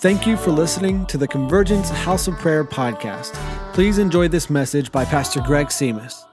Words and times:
Thank 0.00 0.28
you 0.28 0.36
for 0.36 0.52
listening 0.52 1.06
to 1.06 1.18
the 1.18 1.26
Convergence 1.26 1.90
House 1.90 2.28
of 2.28 2.36
Prayer 2.36 2.64
podcast. 2.64 3.34
Please 3.74 3.98
enjoy 3.98 4.28
this 4.28 4.48
message 4.48 4.92
by 4.92 5.04
Pastor 5.04 5.40
Greg 5.40 5.66
Simas. 5.66 6.24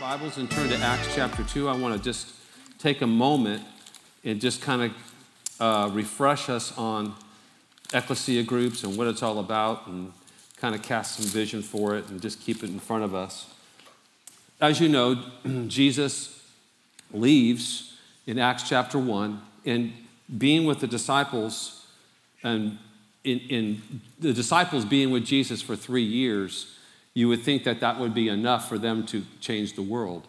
Bibles 0.00 0.38
and 0.38 0.50
turn 0.50 0.70
to 0.70 0.78
Acts 0.78 1.14
chapter 1.14 1.44
2. 1.44 1.68
I 1.68 1.76
want 1.76 1.94
to 1.94 2.02
just 2.02 2.32
take 2.78 3.02
a 3.02 3.06
moment 3.06 3.62
and 4.24 4.40
just 4.40 4.62
kind 4.62 4.82
of 4.82 4.92
uh, 5.60 5.90
refresh 5.92 6.48
us 6.48 6.76
on 6.78 7.14
ecclesia 7.92 8.42
groups 8.42 8.84
and 8.84 8.96
what 8.96 9.06
it's 9.06 9.22
all 9.22 9.38
about 9.38 9.86
and 9.86 10.12
kind 10.56 10.74
of 10.74 10.82
cast 10.82 11.16
some 11.16 11.26
vision 11.26 11.62
for 11.62 11.96
it 11.96 12.08
and 12.08 12.20
just 12.20 12.40
keep 12.40 12.62
it 12.62 12.70
in 12.70 12.78
front 12.78 13.04
of 13.04 13.14
us. 13.14 13.46
As 14.60 14.80
you 14.80 14.88
know, 14.88 15.22
Jesus 15.66 16.42
leaves 17.12 17.96
in 18.26 18.38
Acts 18.38 18.68
chapter 18.68 18.98
1 18.98 19.40
and 19.64 19.92
being 20.38 20.64
with 20.64 20.80
the 20.80 20.86
disciples 20.86 21.86
and 22.42 22.78
in, 23.24 23.40
in, 23.40 24.00
the 24.20 24.32
disciples 24.32 24.84
being 24.84 25.10
with 25.10 25.24
Jesus 25.24 25.60
for 25.60 25.74
three 25.74 26.04
years, 26.04 26.72
you 27.12 27.28
would 27.28 27.42
think 27.42 27.64
that 27.64 27.80
that 27.80 27.98
would 27.98 28.14
be 28.14 28.28
enough 28.28 28.68
for 28.68 28.78
them 28.78 29.04
to 29.06 29.24
change 29.40 29.74
the 29.74 29.82
world. 29.82 30.26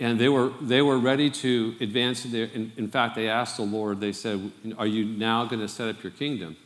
And 0.00 0.18
they 0.18 0.28
were, 0.28 0.52
they 0.60 0.82
were 0.82 0.98
ready 0.98 1.30
to 1.30 1.76
advance. 1.80 2.24
Their, 2.24 2.46
in, 2.46 2.72
in 2.76 2.88
fact, 2.88 3.14
they 3.14 3.28
asked 3.28 3.56
the 3.56 3.62
Lord, 3.62 4.00
they 4.00 4.12
said, 4.12 4.50
Are 4.76 4.86
you 4.86 5.04
now 5.04 5.44
going 5.44 5.60
to 5.60 5.68
set 5.68 5.88
up 5.88 6.02
your 6.02 6.10
kingdom? 6.10 6.56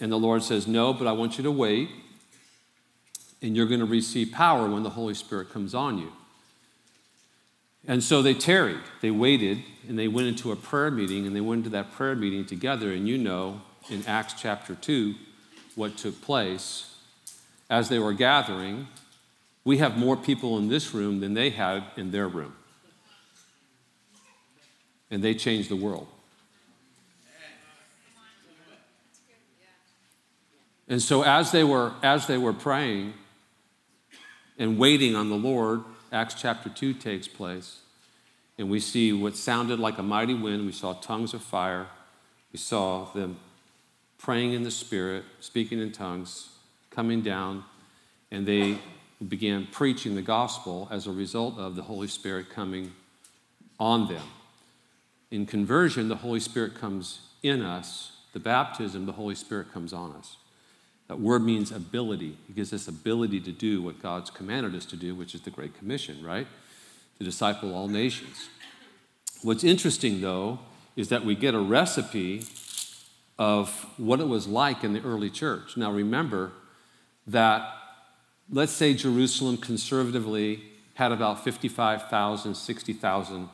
And 0.00 0.10
the 0.10 0.18
Lord 0.18 0.42
says, 0.42 0.66
No, 0.66 0.92
but 0.92 1.06
I 1.06 1.12
want 1.12 1.38
you 1.38 1.44
to 1.44 1.50
wait, 1.50 1.88
and 3.40 3.56
you're 3.56 3.66
going 3.66 3.80
to 3.80 3.86
receive 3.86 4.32
power 4.32 4.68
when 4.68 4.82
the 4.82 4.90
Holy 4.90 5.14
Spirit 5.14 5.52
comes 5.52 5.74
on 5.74 5.98
you. 5.98 6.12
And 7.86 8.02
so 8.02 8.22
they 8.22 8.34
tarried, 8.34 8.80
they 9.02 9.10
waited, 9.10 9.62
and 9.88 9.98
they 9.98 10.08
went 10.08 10.28
into 10.28 10.52
a 10.52 10.56
prayer 10.56 10.90
meeting, 10.90 11.26
and 11.26 11.36
they 11.36 11.40
went 11.40 11.60
into 11.60 11.70
that 11.70 11.92
prayer 11.92 12.16
meeting 12.16 12.46
together. 12.46 12.92
And 12.92 13.06
you 13.06 13.18
know 13.18 13.60
in 13.90 14.04
Acts 14.06 14.34
chapter 14.34 14.74
2 14.74 15.14
what 15.74 15.96
took 15.96 16.20
place. 16.22 16.90
As 17.68 17.88
they 17.88 17.98
were 17.98 18.12
gathering, 18.12 18.88
we 19.64 19.78
have 19.78 19.96
more 19.96 20.16
people 20.16 20.58
in 20.58 20.68
this 20.68 20.94
room 20.94 21.20
than 21.20 21.34
they 21.34 21.50
had 21.50 21.84
in 21.96 22.10
their 22.10 22.28
room. 22.28 22.54
And 25.10 25.22
they 25.22 25.34
changed 25.34 25.70
the 25.70 25.76
world. 25.76 26.08
And 30.88 31.00
so 31.00 31.22
as 31.22 31.50
they 31.50 31.64
were 31.64 31.92
as 32.02 32.26
they 32.26 32.38
were 32.38 32.52
praying 32.52 33.14
and 34.58 34.78
waiting 34.78 35.16
on 35.16 35.30
the 35.30 35.36
Lord, 35.36 35.82
Acts 36.12 36.34
chapter 36.34 36.68
2 36.68 36.94
takes 36.94 37.26
place, 37.26 37.80
and 38.58 38.70
we 38.70 38.80
see 38.80 39.12
what 39.12 39.36
sounded 39.36 39.80
like 39.80 39.98
a 39.98 40.02
mighty 40.02 40.34
wind. 40.34 40.66
We 40.66 40.72
saw 40.72 40.92
tongues 40.92 41.34
of 41.34 41.42
fire. 41.42 41.86
We 42.52 42.58
saw 42.58 43.06
them 43.12 43.38
praying 44.18 44.52
in 44.52 44.62
the 44.62 44.70
Spirit, 44.70 45.24
speaking 45.40 45.80
in 45.80 45.90
tongues, 45.90 46.50
coming 46.90 47.20
down, 47.22 47.64
and 48.30 48.46
they 48.46 48.78
began 49.28 49.66
preaching 49.66 50.14
the 50.14 50.22
gospel 50.22 50.88
as 50.90 51.06
a 51.06 51.12
result 51.12 51.58
of 51.58 51.76
the 51.76 51.82
Holy 51.82 52.08
Spirit 52.08 52.50
coming 52.50 52.92
on 53.80 54.06
them. 54.08 54.22
In 55.30 55.46
conversion, 55.46 56.08
the 56.08 56.16
Holy 56.16 56.40
Spirit 56.40 56.74
comes 56.74 57.20
in 57.42 57.60
us. 57.60 58.12
The 58.32 58.40
baptism, 58.40 59.06
the 59.06 59.12
Holy 59.12 59.34
Spirit 59.34 59.72
comes 59.72 59.92
on 59.92 60.12
us. 60.12 60.36
That 61.08 61.20
word 61.20 61.42
means 61.42 61.70
ability. 61.70 62.38
It 62.48 62.56
gives 62.56 62.72
us 62.72 62.88
ability 62.88 63.40
to 63.40 63.52
do 63.52 63.82
what 63.82 64.00
God's 64.02 64.30
commanded 64.30 64.74
us 64.74 64.86
to 64.86 64.96
do, 64.96 65.14
which 65.14 65.34
is 65.34 65.42
the 65.42 65.50
Great 65.50 65.76
Commission, 65.76 66.24
right? 66.24 66.46
To 67.18 67.24
disciple 67.24 67.74
all 67.74 67.88
nations. 67.88 68.48
What's 69.42 69.64
interesting, 69.64 70.20
though, 70.22 70.60
is 70.96 71.10
that 71.10 71.24
we 71.24 71.34
get 71.34 71.54
a 71.54 71.58
recipe 71.58 72.44
of 73.38 73.86
what 73.98 74.20
it 74.20 74.28
was 74.28 74.46
like 74.46 74.84
in 74.84 74.92
the 74.92 75.02
early 75.02 75.28
church. 75.28 75.76
Now, 75.76 75.90
remember 75.90 76.52
that, 77.26 77.68
let's 78.50 78.72
say 78.72 78.94
Jerusalem 78.94 79.56
conservatively 79.58 80.62
had 80.94 81.12
about 81.12 81.42
55,000, 81.44 82.54
60,000 82.54 83.48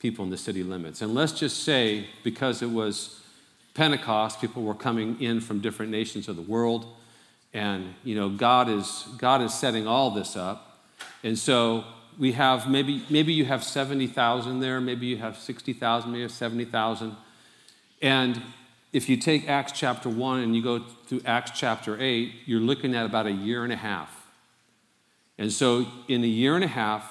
people 0.00 0.24
in 0.24 0.30
the 0.30 0.38
city 0.38 0.62
limits. 0.62 1.02
And 1.02 1.14
let's 1.14 1.32
just 1.32 1.62
say, 1.62 2.06
because 2.24 2.62
it 2.62 2.70
was 2.70 3.19
Pentecost, 3.80 4.42
people 4.42 4.62
were 4.62 4.74
coming 4.74 5.18
in 5.22 5.40
from 5.40 5.62
different 5.62 5.90
nations 5.90 6.28
of 6.28 6.36
the 6.36 6.42
world. 6.42 6.84
And, 7.54 7.94
you 8.04 8.14
know, 8.14 8.28
God 8.28 8.68
is, 8.68 9.06
God 9.16 9.40
is 9.40 9.54
setting 9.54 9.86
all 9.86 10.10
this 10.10 10.36
up. 10.36 10.84
And 11.24 11.38
so 11.38 11.84
we 12.18 12.32
have 12.32 12.68
maybe, 12.68 13.02
maybe 13.08 13.32
you 13.32 13.46
have 13.46 13.64
70,000 13.64 14.60
there, 14.60 14.82
maybe 14.82 15.06
you 15.06 15.16
have 15.16 15.38
60,000, 15.38 16.10
maybe 16.10 16.18
you 16.18 16.24
have 16.24 16.30
70,000. 16.30 17.16
And 18.02 18.42
if 18.92 19.08
you 19.08 19.16
take 19.16 19.48
Acts 19.48 19.72
chapter 19.72 20.10
1 20.10 20.40
and 20.40 20.54
you 20.54 20.62
go 20.62 20.80
through 21.06 21.22
Acts 21.24 21.52
chapter 21.58 21.98
8, 21.98 22.34
you're 22.44 22.60
looking 22.60 22.94
at 22.94 23.06
about 23.06 23.24
a 23.24 23.32
year 23.32 23.64
and 23.64 23.72
a 23.72 23.76
half. 23.76 24.26
And 25.38 25.50
so 25.50 25.86
in 26.06 26.22
a 26.22 26.26
year 26.26 26.54
and 26.54 26.64
a 26.64 26.68
half, 26.68 27.10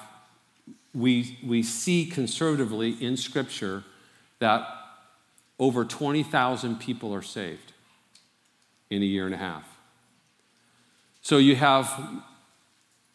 we, 0.94 1.36
we 1.44 1.64
see 1.64 2.06
conservatively 2.06 2.90
in 3.04 3.16
Scripture 3.16 3.82
that 4.38 4.79
over 5.60 5.84
20,000 5.84 6.80
people 6.80 7.14
are 7.14 7.22
saved 7.22 7.74
in 8.88 9.02
a 9.02 9.06
year 9.06 9.26
and 9.26 9.34
a 9.34 9.38
half. 9.38 9.78
So 11.20 11.36
you 11.36 11.54
have, 11.56 12.24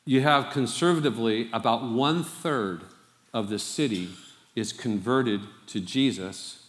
you 0.05 0.21
have 0.21 0.51
conservatively 0.51 1.49
about 1.51 1.83
one 1.83 2.23
third 2.23 2.83
of 3.33 3.49
the 3.49 3.57
city 3.57 4.09
is 4.55 4.71
converted 4.71 5.41
to 5.67 5.81
Jesus 5.81 6.67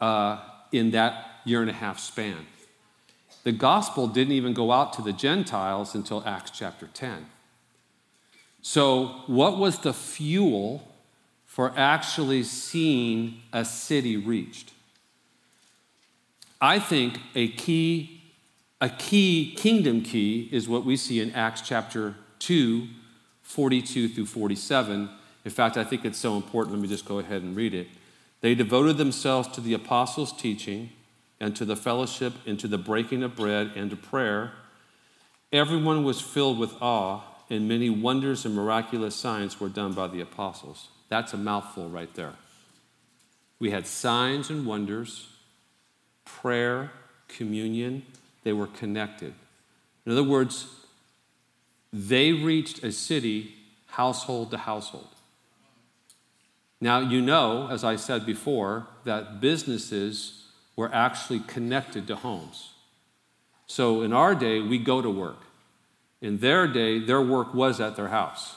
uh, 0.00 0.40
in 0.72 0.92
that 0.92 1.42
year 1.44 1.60
and 1.60 1.70
a 1.70 1.74
half 1.74 2.00
span. 2.00 2.46
The 3.44 3.52
gospel 3.52 4.08
didn't 4.08 4.32
even 4.32 4.54
go 4.54 4.72
out 4.72 4.94
to 4.94 5.02
the 5.02 5.12
Gentiles 5.12 5.94
until 5.94 6.22
Acts 6.26 6.50
chapter 6.50 6.88
10. 6.92 7.26
So, 8.62 9.22
what 9.28 9.58
was 9.58 9.78
the 9.78 9.92
fuel 9.92 10.90
for 11.44 11.72
actually 11.76 12.42
seeing 12.42 13.42
a 13.52 13.64
city 13.64 14.16
reached? 14.16 14.72
I 16.60 16.78
think 16.78 17.18
a 17.34 17.48
key, 17.48 18.22
a 18.80 18.88
key 18.88 19.54
kingdom 19.56 20.02
key 20.02 20.48
is 20.50 20.68
what 20.68 20.84
we 20.84 20.96
see 20.96 21.20
in 21.20 21.32
Acts 21.32 21.60
chapter 21.60 22.14
2, 22.38 22.86
42 23.42 24.08
through 24.08 24.26
47. 24.26 25.10
In 25.44 25.50
fact, 25.50 25.76
I 25.76 25.84
think 25.84 26.04
it's 26.04 26.18
so 26.18 26.36
important. 26.36 26.74
Let 26.74 26.82
me 26.82 26.88
just 26.88 27.04
go 27.04 27.18
ahead 27.18 27.42
and 27.42 27.54
read 27.54 27.74
it. 27.74 27.88
They 28.40 28.54
devoted 28.54 28.96
themselves 28.96 29.48
to 29.48 29.60
the 29.60 29.74
apostles' 29.74 30.32
teaching 30.32 30.90
and 31.40 31.54
to 31.56 31.64
the 31.64 31.76
fellowship 31.76 32.32
and 32.46 32.58
to 32.60 32.68
the 32.68 32.78
breaking 32.78 33.22
of 33.22 33.36
bread 33.36 33.72
and 33.76 33.90
to 33.90 33.96
prayer. 33.96 34.52
Everyone 35.52 36.04
was 36.04 36.20
filled 36.20 36.58
with 36.58 36.74
awe, 36.80 37.22
and 37.50 37.68
many 37.68 37.90
wonders 37.90 38.44
and 38.44 38.54
miraculous 38.54 39.14
signs 39.14 39.60
were 39.60 39.68
done 39.68 39.92
by 39.92 40.08
the 40.08 40.20
apostles. 40.20 40.88
That's 41.08 41.32
a 41.34 41.36
mouthful 41.36 41.88
right 41.88 42.12
there. 42.14 42.32
We 43.58 43.70
had 43.70 43.86
signs 43.86 44.50
and 44.50 44.66
wonders 44.66 45.28
prayer, 46.26 46.90
communion, 47.28 48.02
they 48.44 48.52
were 48.52 48.66
connected. 48.66 49.32
In 50.04 50.12
other 50.12 50.22
words, 50.22 50.66
they 51.92 52.32
reached 52.32 52.84
a 52.84 52.92
city 52.92 53.54
household 53.86 54.50
to 54.50 54.58
household. 54.58 55.08
Now, 56.80 57.00
you 57.00 57.22
know, 57.22 57.68
as 57.70 57.82
I 57.82 57.96
said 57.96 58.26
before, 58.26 58.86
that 59.04 59.40
businesses 59.40 60.44
were 60.76 60.92
actually 60.92 61.40
connected 61.40 62.06
to 62.08 62.16
homes. 62.16 62.74
So 63.66 64.02
in 64.02 64.12
our 64.12 64.34
day, 64.34 64.60
we 64.60 64.78
go 64.78 65.00
to 65.00 65.10
work. 65.10 65.40
In 66.20 66.38
their 66.38 66.66
day, 66.66 66.98
their 66.98 67.22
work 67.22 67.54
was 67.54 67.80
at 67.80 67.96
their 67.96 68.08
house. 68.08 68.56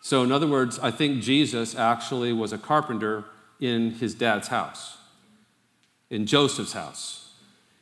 So, 0.00 0.22
in 0.22 0.30
other 0.30 0.46
words, 0.46 0.78
I 0.78 0.92
think 0.92 1.20
Jesus 1.20 1.74
actually 1.74 2.32
was 2.32 2.52
a 2.52 2.58
carpenter 2.58 3.24
in 3.58 3.92
his 3.92 4.14
dad's 4.14 4.48
house 4.48 4.95
in 6.10 6.26
Joseph's 6.26 6.72
house. 6.72 7.32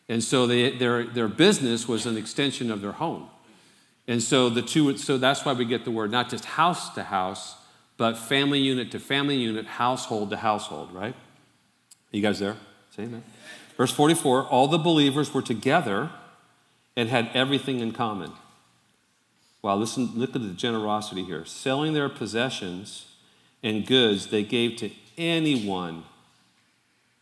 And 0.08 0.22
so 0.22 0.46
they, 0.46 0.76
their, 0.76 1.04
their 1.04 1.28
business 1.28 1.88
was 1.88 2.06
an 2.06 2.16
extension 2.16 2.70
of 2.70 2.80
their 2.80 2.92
home. 2.92 3.28
And 4.06 4.22
so 4.22 4.50
the 4.50 4.62
two, 4.62 4.96
so 4.98 5.16
that's 5.16 5.44
why 5.44 5.54
we 5.54 5.64
get 5.64 5.84
the 5.84 5.90
word 5.90 6.10
not 6.10 6.28
just 6.28 6.44
house 6.44 6.94
to 6.94 7.04
house, 7.04 7.56
but 7.96 8.18
family 8.18 8.58
unit 8.58 8.90
to 8.90 8.98
family 8.98 9.36
unit, 9.36 9.66
household 9.66 10.30
to 10.30 10.36
household, 10.36 10.92
right? 10.92 11.14
You 12.10 12.20
guys 12.20 12.38
there? 12.38 12.56
Say 12.90 13.04
amen. 13.04 13.24
Verse 13.76 13.92
44 13.92 14.46
all 14.46 14.68
the 14.68 14.78
believers 14.78 15.32
were 15.32 15.42
together 15.42 16.10
and 16.96 17.08
had 17.08 17.30
everything 17.34 17.80
in 17.80 17.92
common. 17.92 18.32
Wow, 19.62 19.76
listen, 19.76 20.10
look 20.14 20.36
at 20.36 20.42
the 20.42 20.50
generosity 20.50 21.24
here. 21.24 21.44
Selling 21.46 21.94
their 21.94 22.10
possessions 22.10 23.06
and 23.62 23.86
goods 23.86 24.26
they 24.26 24.42
gave 24.42 24.76
to 24.76 24.90
anyone 25.16 26.04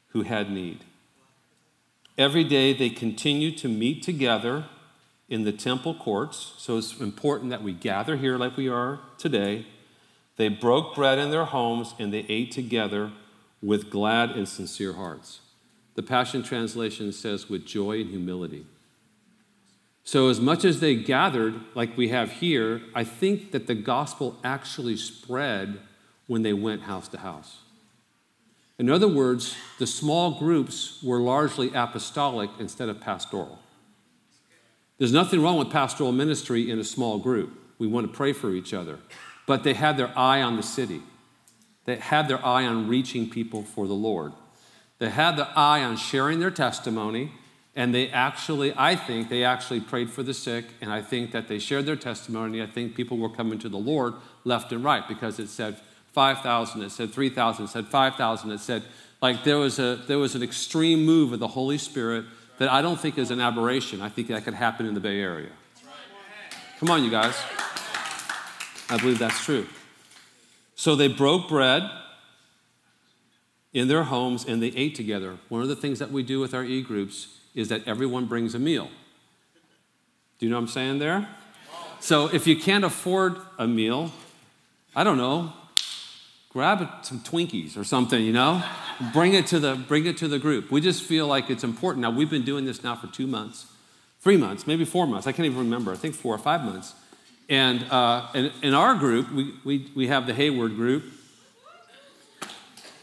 who 0.08 0.22
had 0.22 0.50
need. 0.50 0.80
Every 2.18 2.44
day 2.44 2.72
they 2.72 2.90
continue 2.90 3.50
to 3.56 3.68
meet 3.68 4.02
together 4.02 4.66
in 5.28 5.44
the 5.44 5.52
temple 5.52 5.94
courts. 5.94 6.54
So 6.58 6.76
it's 6.76 7.00
important 7.00 7.50
that 7.50 7.62
we 7.62 7.72
gather 7.72 8.16
here 8.16 8.36
like 8.36 8.56
we 8.56 8.68
are 8.68 9.00
today. 9.16 9.66
They 10.36 10.48
broke 10.48 10.94
bread 10.94 11.18
in 11.18 11.30
their 11.30 11.46
homes 11.46 11.94
and 11.98 12.12
they 12.12 12.26
ate 12.28 12.52
together 12.52 13.12
with 13.62 13.90
glad 13.90 14.30
and 14.30 14.46
sincere 14.46 14.94
hearts. 14.94 15.40
The 15.94 16.02
Passion 16.02 16.42
Translation 16.42 17.12
says, 17.12 17.48
with 17.48 17.66
joy 17.66 18.00
and 18.00 18.10
humility. 18.10 18.66
So, 20.04 20.28
as 20.28 20.40
much 20.40 20.64
as 20.64 20.80
they 20.80 20.96
gathered, 20.96 21.54
like 21.74 21.96
we 21.96 22.08
have 22.08 22.32
here, 22.32 22.82
I 22.94 23.04
think 23.04 23.52
that 23.52 23.68
the 23.68 23.74
gospel 23.74 24.38
actually 24.42 24.96
spread 24.96 25.78
when 26.26 26.42
they 26.42 26.52
went 26.52 26.82
house 26.82 27.08
to 27.08 27.18
house. 27.18 27.61
In 28.78 28.90
other 28.90 29.08
words, 29.08 29.54
the 29.78 29.86
small 29.86 30.38
groups 30.38 31.02
were 31.02 31.20
largely 31.20 31.72
apostolic 31.74 32.50
instead 32.58 32.88
of 32.88 33.00
pastoral. 33.00 33.58
There's 34.98 35.12
nothing 35.12 35.42
wrong 35.42 35.58
with 35.58 35.70
pastoral 35.70 36.12
ministry 36.12 36.70
in 36.70 36.78
a 36.78 36.84
small 36.84 37.18
group. 37.18 37.58
We 37.78 37.86
want 37.86 38.06
to 38.06 38.12
pray 38.12 38.32
for 38.32 38.52
each 38.52 38.72
other. 38.72 38.98
But 39.46 39.64
they 39.64 39.74
had 39.74 39.96
their 39.96 40.16
eye 40.16 40.40
on 40.42 40.56
the 40.56 40.62
city, 40.62 41.02
they 41.84 41.96
had 41.96 42.28
their 42.28 42.44
eye 42.44 42.64
on 42.64 42.88
reaching 42.88 43.28
people 43.28 43.62
for 43.62 43.86
the 43.86 43.94
Lord. 43.94 44.32
They 44.98 45.10
had 45.10 45.36
the 45.36 45.48
eye 45.58 45.82
on 45.82 45.96
sharing 45.96 46.38
their 46.38 46.52
testimony, 46.52 47.32
and 47.74 47.92
they 47.92 48.08
actually, 48.10 48.72
I 48.76 48.94
think, 48.94 49.28
they 49.28 49.42
actually 49.42 49.80
prayed 49.80 50.10
for 50.10 50.22
the 50.22 50.32
sick, 50.32 50.66
and 50.80 50.92
I 50.92 51.02
think 51.02 51.32
that 51.32 51.48
they 51.48 51.58
shared 51.58 51.86
their 51.86 51.96
testimony. 51.96 52.62
I 52.62 52.66
think 52.66 52.94
people 52.94 53.18
were 53.18 53.28
coming 53.28 53.58
to 53.58 53.68
the 53.68 53.78
Lord 53.78 54.14
left 54.44 54.70
and 54.70 54.84
right 54.84 55.02
because 55.08 55.40
it 55.40 55.48
said 55.48 55.80
5,000, 56.12 56.82
it 56.82 56.90
said 56.90 57.12
3,000, 57.12 57.64
it 57.64 57.68
said 57.68 57.86
5,000, 57.86 58.50
it 58.50 58.58
said, 58.58 58.82
like 59.20 59.44
there 59.44 59.58
was, 59.58 59.78
a, 59.78 59.96
there 60.06 60.18
was 60.18 60.34
an 60.34 60.42
extreme 60.42 61.04
move 61.04 61.32
of 61.32 61.38
the 61.38 61.48
Holy 61.48 61.78
Spirit 61.78 62.24
that 62.58 62.70
I 62.70 62.82
don't 62.82 63.00
think 63.00 63.18
is 63.18 63.30
an 63.30 63.40
aberration. 63.40 64.00
I 64.00 64.08
think 64.08 64.28
that 64.28 64.44
could 64.44 64.54
happen 64.54 64.86
in 64.86 64.94
the 64.94 65.00
Bay 65.00 65.20
Area. 65.20 65.50
Come 66.78 66.90
on, 66.90 67.04
you 67.04 67.10
guys. 67.10 67.34
I 68.90 68.98
believe 68.98 69.18
that's 69.18 69.42
true. 69.44 69.66
So 70.74 70.96
they 70.96 71.08
broke 71.08 71.48
bread 71.48 71.88
in 73.72 73.88
their 73.88 74.02
homes 74.04 74.44
and 74.44 74.62
they 74.62 74.68
ate 74.68 74.94
together. 74.94 75.38
One 75.48 75.62
of 75.62 75.68
the 75.68 75.76
things 75.76 75.98
that 75.98 76.10
we 76.10 76.22
do 76.22 76.40
with 76.40 76.54
our 76.54 76.64
e 76.64 76.82
groups 76.82 77.38
is 77.54 77.68
that 77.68 77.86
everyone 77.86 78.26
brings 78.26 78.54
a 78.54 78.58
meal. 78.58 78.88
Do 80.38 80.46
you 80.46 80.50
know 80.50 80.56
what 80.56 80.62
I'm 80.62 80.68
saying 80.68 80.98
there? 80.98 81.28
So 82.00 82.26
if 82.26 82.46
you 82.46 82.56
can't 82.56 82.84
afford 82.84 83.36
a 83.58 83.66
meal, 83.66 84.10
I 84.94 85.04
don't 85.04 85.16
know, 85.18 85.52
grab 86.52 86.88
some 87.02 87.20
Twinkies 87.20 87.76
or 87.76 87.84
something, 87.84 88.22
you 88.22 88.32
know? 88.32 88.62
bring 89.12 89.34
it 89.34 89.46
to 89.48 89.58
the 89.58 89.74
bring 89.74 90.06
it 90.06 90.16
to 90.18 90.28
the 90.28 90.38
group. 90.38 90.70
We 90.70 90.80
just 90.80 91.02
feel 91.02 91.26
like 91.26 91.50
it's 91.50 91.64
important. 91.64 92.02
Now 92.02 92.10
we've 92.10 92.30
been 92.30 92.44
doing 92.44 92.64
this 92.64 92.84
now 92.84 92.94
for 92.94 93.08
two 93.08 93.26
months, 93.26 93.66
three 94.20 94.36
months, 94.36 94.66
maybe 94.66 94.84
four 94.84 95.06
months. 95.06 95.26
I 95.26 95.32
can't 95.32 95.46
even 95.46 95.58
remember. 95.58 95.92
I 95.92 95.96
think 95.96 96.14
four 96.14 96.34
or 96.34 96.38
five 96.38 96.64
months. 96.64 96.94
And, 97.48 97.84
uh, 97.90 98.28
in 98.62 98.72
our 98.72 98.94
group, 98.94 99.30
we, 99.32 99.54
we, 99.64 99.90
we 99.94 100.08
have 100.08 100.26
the 100.26 100.32
Hayward 100.32 100.76
group, 100.76 101.04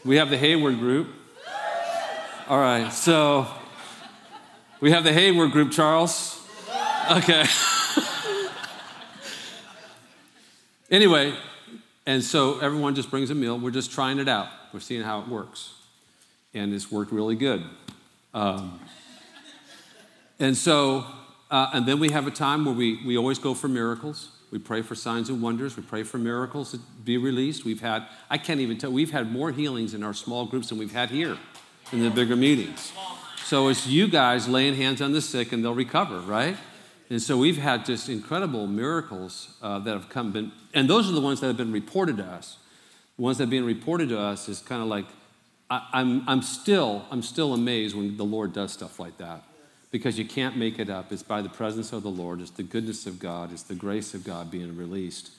we 0.04 0.16
have 0.16 0.30
the 0.30 0.38
Hayward 0.38 0.78
group. 0.78 1.08
All 2.48 2.58
right, 2.58 2.92
so 2.92 3.46
we 4.80 4.90
have 4.90 5.04
the 5.04 5.12
Hayward 5.12 5.52
group, 5.52 5.70
Charles. 5.70 6.40
Okay. 7.12 7.44
anyway, 10.90 11.34
and 12.06 12.22
so 12.24 12.58
everyone 12.60 12.94
just 12.94 13.10
brings 13.10 13.30
a 13.30 13.34
meal. 13.34 13.58
We're 13.58 13.70
just 13.70 13.92
trying 13.92 14.18
it 14.18 14.28
out. 14.28 14.48
We're 14.72 14.80
seeing 14.80 15.02
how 15.02 15.20
it 15.20 15.28
works. 15.28 15.74
And 16.54 16.72
it's 16.72 16.90
worked 16.90 17.12
really 17.12 17.36
good. 17.36 17.62
Um, 18.34 18.80
and 20.38 20.56
so, 20.56 21.04
uh, 21.50 21.70
and 21.74 21.86
then 21.86 22.00
we 22.00 22.10
have 22.10 22.26
a 22.26 22.30
time 22.30 22.64
where 22.64 22.74
we, 22.74 23.04
we 23.04 23.16
always 23.16 23.38
go 23.38 23.54
for 23.54 23.68
miracles. 23.68 24.30
We 24.50 24.58
pray 24.58 24.82
for 24.82 24.94
signs 24.94 25.28
and 25.28 25.40
wonders. 25.40 25.76
We 25.76 25.82
pray 25.82 26.02
for 26.02 26.18
miracles 26.18 26.72
to 26.72 26.78
be 27.04 27.18
released. 27.18 27.64
We've 27.64 27.80
had, 27.80 28.06
I 28.28 28.38
can't 28.38 28.60
even 28.60 28.78
tell, 28.78 28.90
we've 28.90 29.12
had 29.12 29.30
more 29.30 29.52
healings 29.52 29.94
in 29.94 30.02
our 30.02 30.14
small 30.14 30.46
groups 30.46 30.70
than 30.70 30.78
we've 30.78 30.92
had 30.92 31.10
here 31.10 31.36
in 31.92 32.02
the 32.02 32.10
bigger 32.10 32.36
meetings. 32.36 32.92
So 33.44 33.68
it's 33.68 33.86
you 33.86 34.08
guys 34.08 34.48
laying 34.48 34.74
hands 34.74 35.02
on 35.02 35.12
the 35.12 35.20
sick 35.20 35.52
and 35.52 35.62
they'll 35.62 35.74
recover, 35.74 36.20
right? 36.20 36.56
And 37.10 37.20
so 37.20 37.36
we've 37.36 37.58
had 37.58 37.84
just 37.84 38.08
incredible 38.08 38.68
miracles 38.68 39.56
uh, 39.60 39.80
that 39.80 39.92
have 39.92 40.08
come, 40.08 40.30
been, 40.30 40.52
and 40.72 40.88
those 40.88 41.10
are 41.10 41.12
the 41.12 41.20
ones 41.20 41.40
that 41.40 41.48
have 41.48 41.56
been 41.56 41.72
reported 41.72 42.18
to 42.18 42.24
us. 42.24 42.58
The 43.16 43.22
ones 43.22 43.38
that 43.38 43.44
have 43.44 43.50
been 43.50 43.66
reported 43.66 44.08
to 44.10 44.18
us 44.18 44.48
is 44.48 44.60
kind 44.60 44.80
of 44.80 44.86
like, 44.86 45.06
I, 45.68 45.88
I'm, 45.92 46.26
I'm, 46.28 46.40
still, 46.40 47.04
I'm 47.10 47.22
still 47.22 47.52
amazed 47.52 47.96
when 47.96 48.16
the 48.16 48.24
Lord 48.24 48.52
does 48.52 48.72
stuff 48.72 49.00
like 49.00 49.18
that 49.18 49.42
because 49.90 50.18
you 50.18 50.24
can't 50.24 50.56
make 50.56 50.78
it 50.78 50.88
up. 50.88 51.10
It's 51.10 51.24
by 51.24 51.42
the 51.42 51.48
presence 51.48 51.92
of 51.92 52.04
the 52.04 52.10
Lord, 52.10 52.40
it's 52.40 52.52
the 52.52 52.62
goodness 52.62 53.06
of 53.06 53.18
God, 53.18 53.52
it's 53.52 53.64
the 53.64 53.74
grace 53.74 54.14
of 54.14 54.22
God 54.22 54.48
being 54.48 54.76
released. 54.76 55.32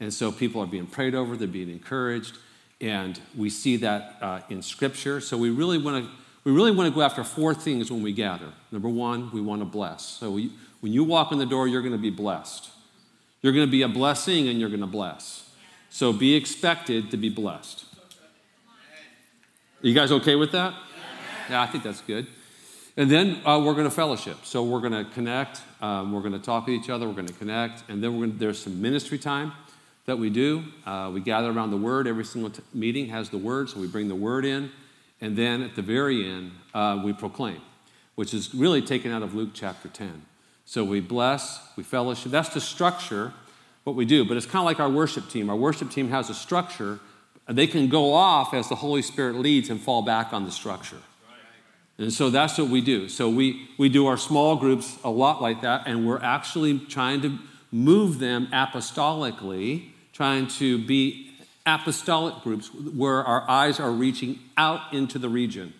And 0.00 0.14
so 0.14 0.32
people 0.32 0.62
are 0.62 0.66
being 0.66 0.86
prayed 0.86 1.14
over, 1.14 1.36
they're 1.36 1.46
being 1.46 1.70
encouraged, 1.70 2.38
and 2.80 3.20
we 3.36 3.50
see 3.50 3.76
that 3.78 4.16
uh, 4.22 4.40
in 4.48 4.62
Scripture. 4.62 5.20
So 5.20 5.36
we 5.36 5.50
really 5.50 5.76
want 5.76 6.06
to. 6.06 6.10
We 6.44 6.54
really 6.54 6.70
want 6.70 6.88
to 6.88 6.94
go 6.94 7.02
after 7.02 7.24
four 7.24 7.52
things 7.52 7.90
when 7.90 8.00
we 8.00 8.12
gather. 8.12 8.50
Number 8.72 8.88
one, 8.88 9.30
we 9.32 9.40
want 9.42 9.60
to 9.60 9.66
bless. 9.66 10.02
So 10.02 10.30
we, 10.30 10.52
when 10.80 10.92
you 10.92 11.04
walk 11.04 11.32
in 11.32 11.38
the 11.38 11.46
door, 11.46 11.66
you're 11.66 11.82
going 11.82 11.92
to 11.92 11.98
be 11.98 12.10
blessed. 12.10 12.70
You're 13.42 13.52
going 13.52 13.66
to 13.66 13.70
be 13.70 13.82
a 13.82 13.88
blessing 13.88 14.48
and 14.48 14.60
you're 14.60 14.68
going 14.68 14.80
to 14.80 14.86
bless. 14.86 15.50
So 15.90 16.12
be 16.12 16.34
expected 16.34 17.10
to 17.10 17.16
be 17.16 17.28
blessed. 17.28 17.84
Are 19.82 19.86
you 19.86 19.94
guys 19.94 20.10
okay 20.10 20.34
with 20.34 20.52
that? 20.52 20.74
Yeah, 21.48 21.62
I 21.62 21.66
think 21.66 21.84
that's 21.84 22.00
good. 22.00 22.26
And 22.96 23.08
then 23.08 23.40
uh, 23.46 23.62
we're 23.64 23.74
going 23.74 23.84
to 23.84 23.92
fellowship. 23.92 24.38
So 24.42 24.64
we're 24.64 24.80
going 24.80 24.92
to 24.92 25.04
connect. 25.12 25.62
Um, 25.80 26.12
we're 26.12 26.20
going 26.20 26.32
to 26.32 26.40
talk 26.40 26.66
to 26.66 26.72
each 26.72 26.90
other. 26.90 27.06
We're 27.06 27.14
going 27.14 27.28
to 27.28 27.34
connect. 27.34 27.88
And 27.88 28.02
then 28.02 28.18
gonna, 28.18 28.32
there's 28.32 28.60
some 28.60 28.82
ministry 28.82 29.18
time 29.18 29.52
that 30.06 30.18
we 30.18 30.30
do. 30.30 30.64
Uh, 30.84 31.10
we 31.12 31.20
gather 31.20 31.50
around 31.50 31.70
the 31.70 31.76
Word. 31.76 32.08
Every 32.08 32.24
single 32.24 32.50
t- 32.50 32.62
meeting 32.74 33.08
has 33.08 33.30
the 33.30 33.38
Word, 33.38 33.70
so 33.70 33.78
we 33.78 33.86
bring 33.86 34.08
the 34.08 34.16
Word 34.16 34.44
in. 34.44 34.72
And 35.20 35.36
then 35.36 35.62
at 35.62 35.76
the 35.76 35.82
very 35.82 36.28
end, 36.28 36.50
uh, 36.74 37.00
we 37.04 37.12
proclaim, 37.12 37.60
which 38.16 38.34
is 38.34 38.54
really 38.54 38.82
taken 38.82 39.12
out 39.12 39.22
of 39.22 39.32
Luke 39.32 39.50
chapter 39.54 39.88
10. 39.88 40.22
So 40.68 40.84
we 40.84 41.00
bless, 41.00 41.66
we 41.76 41.82
fellowship. 41.82 42.30
That's 42.30 42.50
the 42.50 42.60
structure, 42.60 43.32
what 43.84 43.96
we 43.96 44.04
do. 44.04 44.26
But 44.26 44.36
it's 44.36 44.44
kind 44.44 44.58
of 44.58 44.66
like 44.66 44.78
our 44.78 44.90
worship 44.90 45.30
team. 45.30 45.48
Our 45.48 45.56
worship 45.56 45.90
team 45.90 46.10
has 46.10 46.28
a 46.28 46.34
structure, 46.34 47.00
and 47.46 47.56
they 47.56 47.66
can 47.66 47.88
go 47.88 48.12
off 48.12 48.52
as 48.52 48.68
the 48.68 48.74
Holy 48.74 49.00
Spirit 49.00 49.36
leads 49.36 49.70
and 49.70 49.80
fall 49.80 50.02
back 50.02 50.34
on 50.34 50.44
the 50.44 50.50
structure. 50.50 50.98
And 51.96 52.12
so 52.12 52.28
that's 52.28 52.58
what 52.58 52.68
we 52.68 52.82
do. 52.82 53.08
So 53.08 53.30
we, 53.30 53.66
we 53.78 53.88
do 53.88 54.08
our 54.08 54.18
small 54.18 54.56
groups 54.56 54.98
a 55.02 55.08
lot 55.08 55.40
like 55.40 55.62
that, 55.62 55.84
and 55.86 56.06
we're 56.06 56.22
actually 56.22 56.78
trying 56.78 57.22
to 57.22 57.38
move 57.72 58.18
them 58.18 58.48
apostolically, 58.48 59.92
trying 60.12 60.48
to 60.48 60.84
be 60.84 61.30
apostolic 61.64 62.42
groups 62.42 62.68
where 62.74 63.24
our 63.24 63.48
eyes 63.48 63.80
are 63.80 63.90
reaching 63.90 64.38
out 64.58 64.92
into 64.92 65.18
the 65.18 65.30
region. 65.30 65.72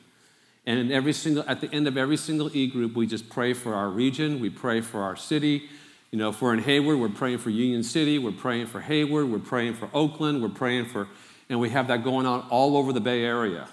And 0.69 0.79
in 0.79 0.93
every 0.93 1.15
single, 1.15 1.45
at 1.49 1.63
the 1.63 1.73
end 1.73 1.89
of 1.89 1.97
every 1.97 2.19
single 2.19 2.55
e 2.55 2.67
group, 2.67 2.95
we 2.95 3.07
just 3.07 3.31
pray 3.31 3.55
for 3.55 3.75
our 3.75 3.89
region, 3.89 4.39
we 4.39 4.51
pray 4.51 4.83
for 4.83 5.01
our 5.01 5.17
city. 5.17 5.63
You 6.11 6.19
know, 6.19 6.29
if 6.29 6.43
we're 6.43 6.53
in 6.53 6.59
Hayward, 6.59 6.99
we're 6.99 7.09
praying 7.09 7.39
for 7.39 7.49
Union 7.49 7.83
City, 7.83 8.19
we're 8.19 8.33
praying 8.33 8.67
for 8.67 8.81
Hayward, 8.81 9.31
we're 9.31 9.39
praying 9.39 9.77
for 9.77 9.89
Oakland, 9.95 10.43
we're 10.43 10.51
praying 10.51 10.85
for, 10.85 11.09
and 11.49 11.59
we 11.59 11.71
have 11.71 11.89
that 11.89 12.05
going 12.05 12.27
on 12.27 12.47
all 12.51 12.77
over 12.77 12.93
the 12.93 13.01
Bay 13.01 13.25
Area. 13.25 13.67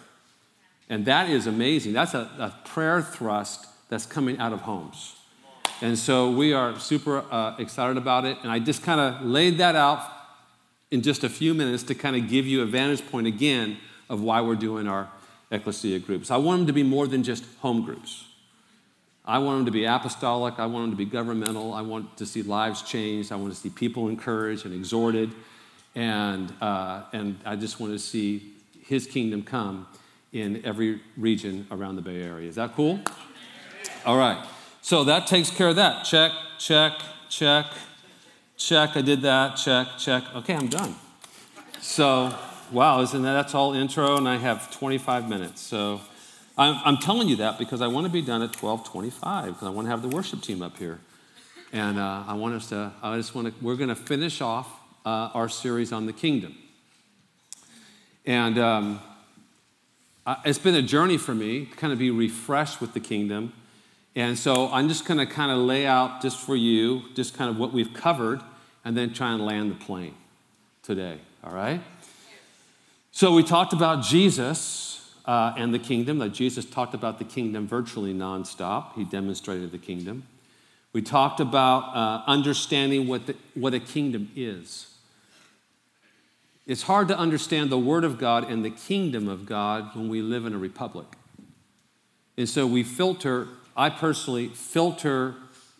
And 0.89 1.05
that 1.05 1.29
is 1.29 1.47
amazing. 1.47 1.91
That's 1.91 2.13
a, 2.13 2.29
a 2.39 2.55
prayer 2.63 3.01
thrust 3.01 3.67
that's 3.89 4.05
coming 4.05 4.37
out 4.39 4.53
of 4.53 4.61
homes. 4.61 5.17
And 5.81 5.99
so 5.99 6.31
we 6.31 6.53
are 6.53 6.79
super 6.79 7.25
uh, 7.29 7.57
excited 7.59 7.97
about 7.97 8.23
it. 8.23 8.37
And 8.41 8.49
I 8.49 8.59
just 8.59 8.83
kind 8.83 9.01
of 9.01 9.21
laid 9.21 9.57
that 9.57 9.75
out 9.75 10.09
in 10.91 11.01
just 11.01 11.25
a 11.25 11.29
few 11.29 11.53
minutes 11.53 11.83
to 11.83 11.93
kind 11.93 12.15
of 12.15 12.29
give 12.29 12.47
you 12.47 12.61
a 12.61 12.65
vantage 12.65 13.05
point 13.11 13.27
again 13.27 13.79
of 14.07 14.21
why 14.21 14.39
we're 14.39 14.55
doing 14.55 14.87
our 14.87 15.09
ecclesia 15.55 15.99
groups. 15.99 16.31
I 16.31 16.37
want 16.37 16.61
them 16.61 16.67
to 16.67 16.73
be 16.73 16.83
more 16.83 17.07
than 17.07 17.23
just 17.23 17.43
home 17.59 17.83
groups. 17.83 18.25
I 19.25 19.39
want 19.39 19.57
them 19.59 19.65
to 19.65 19.71
be 19.71 19.85
apostolic. 19.85 20.59
I 20.59 20.67
want 20.67 20.83
them 20.83 20.91
to 20.91 20.97
be 20.97 21.05
governmental. 21.05 21.73
I 21.73 21.81
want 21.81 22.17
to 22.17 22.25
see 22.25 22.43
lives 22.43 22.83
changed. 22.83 23.31
I 23.31 23.35
want 23.37 23.53
to 23.53 23.59
see 23.59 23.69
people 23.69 24.07
encouraged 24.07 24.65
and 24.65 24.75
exhorted. 24.75 25.31
And, 25.95 26.53
uh, 26.61 27.03
and 27.11 27.39
I 27.45 27.55
just 27.55 27.79
want 27.79 27.93
to 27.93 27.99
see 27.99 28.53
his 28.83 29.07
kingdom 29.07 29.41
come 29.41 29.87
in 30.31 30.63
every 30.65 31.01
region 31.17 31.65
around 31.71 31.95
the 31.95 32.01
Bay 32.01 32.21
Area. 32.21 32.47
Is 32.47 32.55
that 32.55 32.75
cool? 32.75 32.99
All 34.05 34.17
right. 34.17 34.45
So 34.81 35.03
that 35.05 35.25
takes 35.25 35.49
care 35.49 35.69
of 35.69 35.77
that. 35.77 36.03
Check, 36.03 36.31
check, 36.59 36.93
check, 37.29 37.65
check. 38.57 38.95
I 38.95 39.01
did 39.01 39.21
that. 39.21 39.55
Check, 39.55 39.87
check. 39.97 40.23
Okay, 40.35 40.53
I'm 40.53 40.67
done. 40.67 40.95
So, 41.79 42.35
wow, 42.71 43.01
isn't 43.01 43.21
that 43.21 43.33
that's 43.33 43.55
all 43.55 43.73
intro? 43.73 44.17
And 44.17 44.27
I 44.27 44.37
have 44.37 44.71
25 44.71 45.29
minutes. 45.29 45.61
So 45.61 46.01
I'm, 46.57 46.79
I'm 46.85 46.97
telling 46.97 47.27
you 47.27 47.37
that 47.37 47.57
because 47.57 47.81
I 47.81 47.87
want 47.87 48.05
to 48.05 48.11
be 48.11 48.21
done 48.21 48.41
at 48.41 48.51
12:25 48.51 49.47
because 49.47 49.63
I 49.63 49.69
want 49.69 49.85
to 49.87 49.89
have 49.91 50.01
the 50.01 50.07
worship 50.07 50.41
team 50.41 50.61
up 50.61 50.77
here, 50.77 50.99
and 51.73 51.99
uh, 51.99 52.23
I 52.27 52.33
want 52.33 52.55
us 52.55 52.69
to. 52.69 52.91
I 53.01 53.17
just 53.17 53.35
want 53.35 53.47
to. 53.47 53.53
We're 53.63 53.75
going 53.75 53.89
to 53.89 53.95
finish 53.95 54.41
off 54.41 54.69
uh, 55.05 55.31
our 55.33 55.49
series 55.49 55.91
on 55.91 56.05
the 56.05 56.13
kingdom, 56.13 56.55
and. 58.25 58.57
Um, 58.57 59.01
uh, 60.25 60.37
it's 60.43 60.57
been 60.57 60.73
a 60.73 60.81
journey 60.81 61.17
for 61.17 61.35
me 61.35 61.65
to 61.65 61.75
kind 61.75 61.93
of 61.93 61.99
be 61.99 62.09
refreshed 62.09 62.81
with 62.81 62.93
the 62.93 62.99
kingdom. 62.99 63.53
And 64.15 64.39
so 64.39 64.69
I'm 64.71 64.87
just 64.87 65.05
going 65.05 65.19
to 65.19 65.25
kind 65.25 65.51
of 65.51 65.59
lay 65.59 65.85
out 65.85 66.21
just 66.21 66.39
for 66.39 66.55
you, 66.55 67.03
just 67.13 67.35
kind 67.35 67.49
of 67.49 67.57
what 67.59 67.73
we've 67.73 67.93
covered, 67.93 68.41
and 68.83 68.97
then 68.97 69.13
try 69.13 69.33
and 69.33 69.45
land 69.45 69.69
the 69.71 69.75
plane 69.75 70.15
today, 70.81 71.19
all 71.43 71.53
right? 71.53 71.81
So 73.15 73.33
we 73.33 73.43
talked 73.43 73.71
about 73.71 74.03
Jesus 74.03 75.09
uh, 75.23 75.53
and 75.55 75.73
the 75.73 75.79
kingdom, 75.79 76.17
that 76.17 76.33
Jesus 76.33 76.65
talked 76.65 76.93
about 76.93 77.17
the 77.17 77.23
kingdom 77.23 77.65
virtually 77.65 78.13
nonstop. 78.13 78.93
He 78.95 79.05
demonstrated 79.05 79.71
the 79.71 79.77
kingdom. 79.77 80.23
We 80.91 81.01
talked 81.01 81.39
about 81.39 81.95
uh, 81.95 82.23
understanding 82.29 83.07
what, 83.07 83.27
the, 83.27 83.37
what 83.53 83.73
a 83.73 83.79
kingdom 83.79 84.29
is. 84.35 84.93
It's 86.67 86.81
hard 86.81 87.07
to 87.07 87.17
understand 87.17 87.69
the 87.69 87.79
Word 87.79 88.03
of 88.03 88.17
God 88.17 88.51
and 88.51 88.65
the 88.65 88.69
kingdom 88.69 89.29
of 89.29 89.45
God 89.45 89.95
when 89.95 90.09
we 90.09 90.21
live 90.21 90.45
in 90.45 90.53
a 90.53 90.57
republic. 90.57 91.07
And 92.37 92.49
so 92.49 92.67
we 92.67 92.83
filter, 92.83 93.47
I 93.77 93.91
personally 93.91 94.49
filter, 94.49 95.35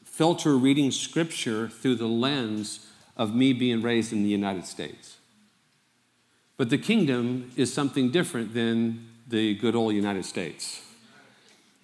filter 0.06 0.56
reading 0.56 0.90
scripture 0.90 1.68
through 1.68 1.96
the 1.96 2.08
lens 2.08 2.90
of 3.18 3.36
me 3.36 3.52
being 3.52 3.82
raised 3.82 4.14
in 4.14 4.24
the 4.24 4.30
United 4.30 4.66
States. 4.66 5.18
But 6.58 6.70
the 6.70 6.78
kingdom 6.78 7.52
is 7.56 7.74
something 7.74 8.12
different 8.12 8.54
than 8.54 9.10
the 9.28 9.56
good 9.56 9.76
old 9.76 9.94
United 9.94 10.26
States. 10.26 10.82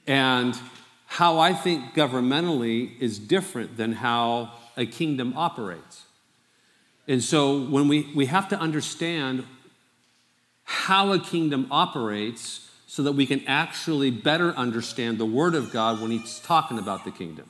And 0.08 0.58
how 1.08 1.40
I 1.40 1.54
think 1.54 1.94
governmentally 1.94 3.00
is 3.00 3.20
different 3.20 3.76
than 3.76 3.94
how 3.94 4.52
a 4.78 4.86
kingdom 4.86 5.34
operates. 5.36 6.06
And 7.08 7.22
so 7.22 7.66
when 7.66 7.88
we, 7.88 8.10
we 8.16 8.28
have 8.28 8.48
to 8.50 8.60
understand 8.60 9.44
how 10.64 11.12
a 11.12 11.20
kingdom 11.20 11.68
operates 11.70 12.70
so 12.88 13.04
that 13.04 13.12
we 13.12 13.26
can 13.26 13.44
actually 13.48 14.12
better 14.12 14.52
understand 14.52 15.18
the 15.18 15.26
Word 15.26 15.56
of 15.56 15.72
God 15.72 16.02
when 16.02 16.12
He's 16.12 16.40
talking 16.40 16.80
about 16.80 17.04
the 17.04 17.12
kingdom. 17.12 17.50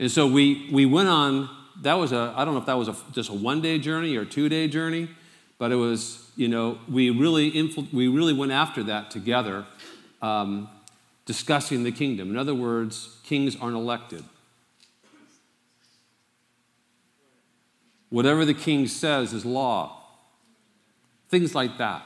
And 0.00 0.10
so 0.10 0.26
we, 0.26 0.68
we 0.72 0.86
went 0.86 1.08
on, 1.08 1.48
that 1.82 1.94
was 1.94 2.12
a, 2.12 2.32
I 2.36 2.44
don't 2.44 2.54
know 2.54 2.60
if 2.60 2.66
that 2.66 2.78
was 2.78 2.88
a, 2.88 2.96
just 3.12 3.30
a 3.30 3.32
one 3.32 3.60
day 3.60 3.78
journey 3.78 4.16
or 4.16 4.24
two 4.24 4.48
day 4.48 4.66
journey, 4.66 5.08
but 5.58 5.72
it 5.72 5.76
was, 5.76 6.30
you 6.36 6.48
know, 6.48 6.78
we 6.88 7.10
really, 7.10 7.50
influ- 7.52 7.92
we 7.92 8.08
really 8.08 8.32
went 8.32 8.52
after 8.52 8.82
that 8.84 9.10
together, 9.10 9.64
um, 10.20 10.68
discussing 11.26 11.84
the 11.84 11.92
kingdom. 11.92 12.30
In 12.30 12.36
other 12.36 12.54
words, 12.54 13.16
kings 13.22 13.56
aren't 13.60 13.76
elected. 13.76 14.24
Whatever 18.10 18.44
the 18.44 18.54
king 18.54 18.86
says 18.86 19.32
is 19.32 19.44
law. 19.44 20.02
Things 21.28 21.54
like 21.54 21.78
that. 21.78 22.02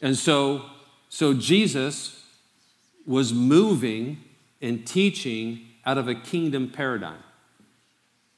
And 0.00 0.16
so, 0.16 0.64
so 1.08 1.34
Jesus 1.34 2.24
was 3.06 3.32
moving 3.32 4.18
and 4.62 4.86
teaching 4.86 5.60
out 5.84 5.98
of 5.98 6.08
a 6.08 6.14
kingdom 6.14 6.70
paradigm, 6.70 7.22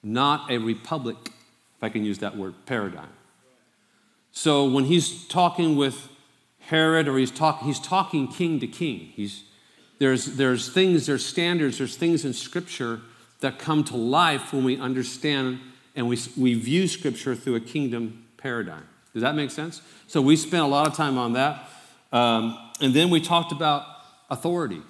not 0.03 0.51
a 0.51 0.59
republic, 0.59 1.17
if 1.77 1.83
I 1.83 1.89
can 1.89 2.05
use 2.05 2.19
that 2.19 2.37
word, 2.37 2.55
paradigm. 2.67 3.09
So 4.33 4.69
when 4.69 4.85
he's 4.85 5.27
talking 5.27 5.77
with 5.77 6.09
Herod 6.61 7.09
or 7.09 7.19
he's, 7.19 7.31
talk, 7.31 7.63
he's 7.63 7.81
talking 7.81 8.29
king 8.29 8.61
to 8.61 8.67
king, 8.67 9.13
he's, 9.15 9.45
there's, 9.99 10.37
there's 10.37 10.69
things, 10.73 11.07
there's 11.07 11.25
standards, 11.25 11.79
there's 11.79 11.97
things 11.97 12.25
in 12.25 12.33
Scripture 12.33 13.01
that 13.41 13.59
come 13.59 13.85
to 13.85 13.97
life 13.97 14.53
when 14.53 14.65
we 14.65 14.79
understand 14.79 15.61
and 15.97 16.09
we, 16.09 16.19
we 16.37 16.55
view 16.55 16.87
Scripture 16.87 17.35
through 17.35 17.57
a 17.57 17.61
kingdom 17.61 18.27
paradigm. 18.37 18.87
Does 19.13 19.23
that 19.23 19.35
make 19.35 19.51
sense? 19.51 19.83
So 20.07 20.23
we 20.23 20.37
spent 20.37 20.63
a 20.63 20.67
lot 20.67 20.87
of 20.87 20.95
time 20.95 21.19
on 21.19 21.33
that. 21.33 21.69
Um, 22.13 22.57
and 22.81 22.95
then 22.95 23.11
we 23.11 23.21
talked 23.21 23.53
about 23.53 23.85
authority. 24.31 24.83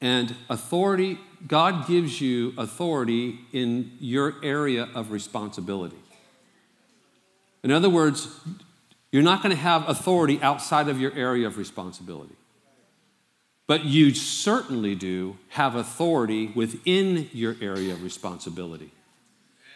And 0.00 0.34
authority, 0.48 1.18
God 1.46 1.86
gives 1.88 2.20
you 2.20 2.54
authority 2.56 3.40
in 3.52 3.92
your 3.98 4.36
area 4.42 4.88
of 4.94 5.10
responsibility. 5.10 5.96
In 7.66 7.72
other 7.72 7.90
words, 7.90 8.28
you're 9.10 9.24
not 9.24 9.42
going 9.42 9.50
to 9.50 9.60
have 9.60 9.88
authority 9.88 10.40
outside 10.40 10.86
of 10.86 11.00
your 11.00 11.12
area 11.14 11.48
of 11.48 11.58
responsibility. 11.58 12.36
But 13.66 13.84
you 13.84 14.14
certainly 14.14 14.94
do 14.94 15.36
have 15.48 15.74
authority 15.74 16.52
within 16.54 17.28
your 17.32 17.56
area 17.60 17.92
of 17.92 18.04
responsibility. 18.04 18.92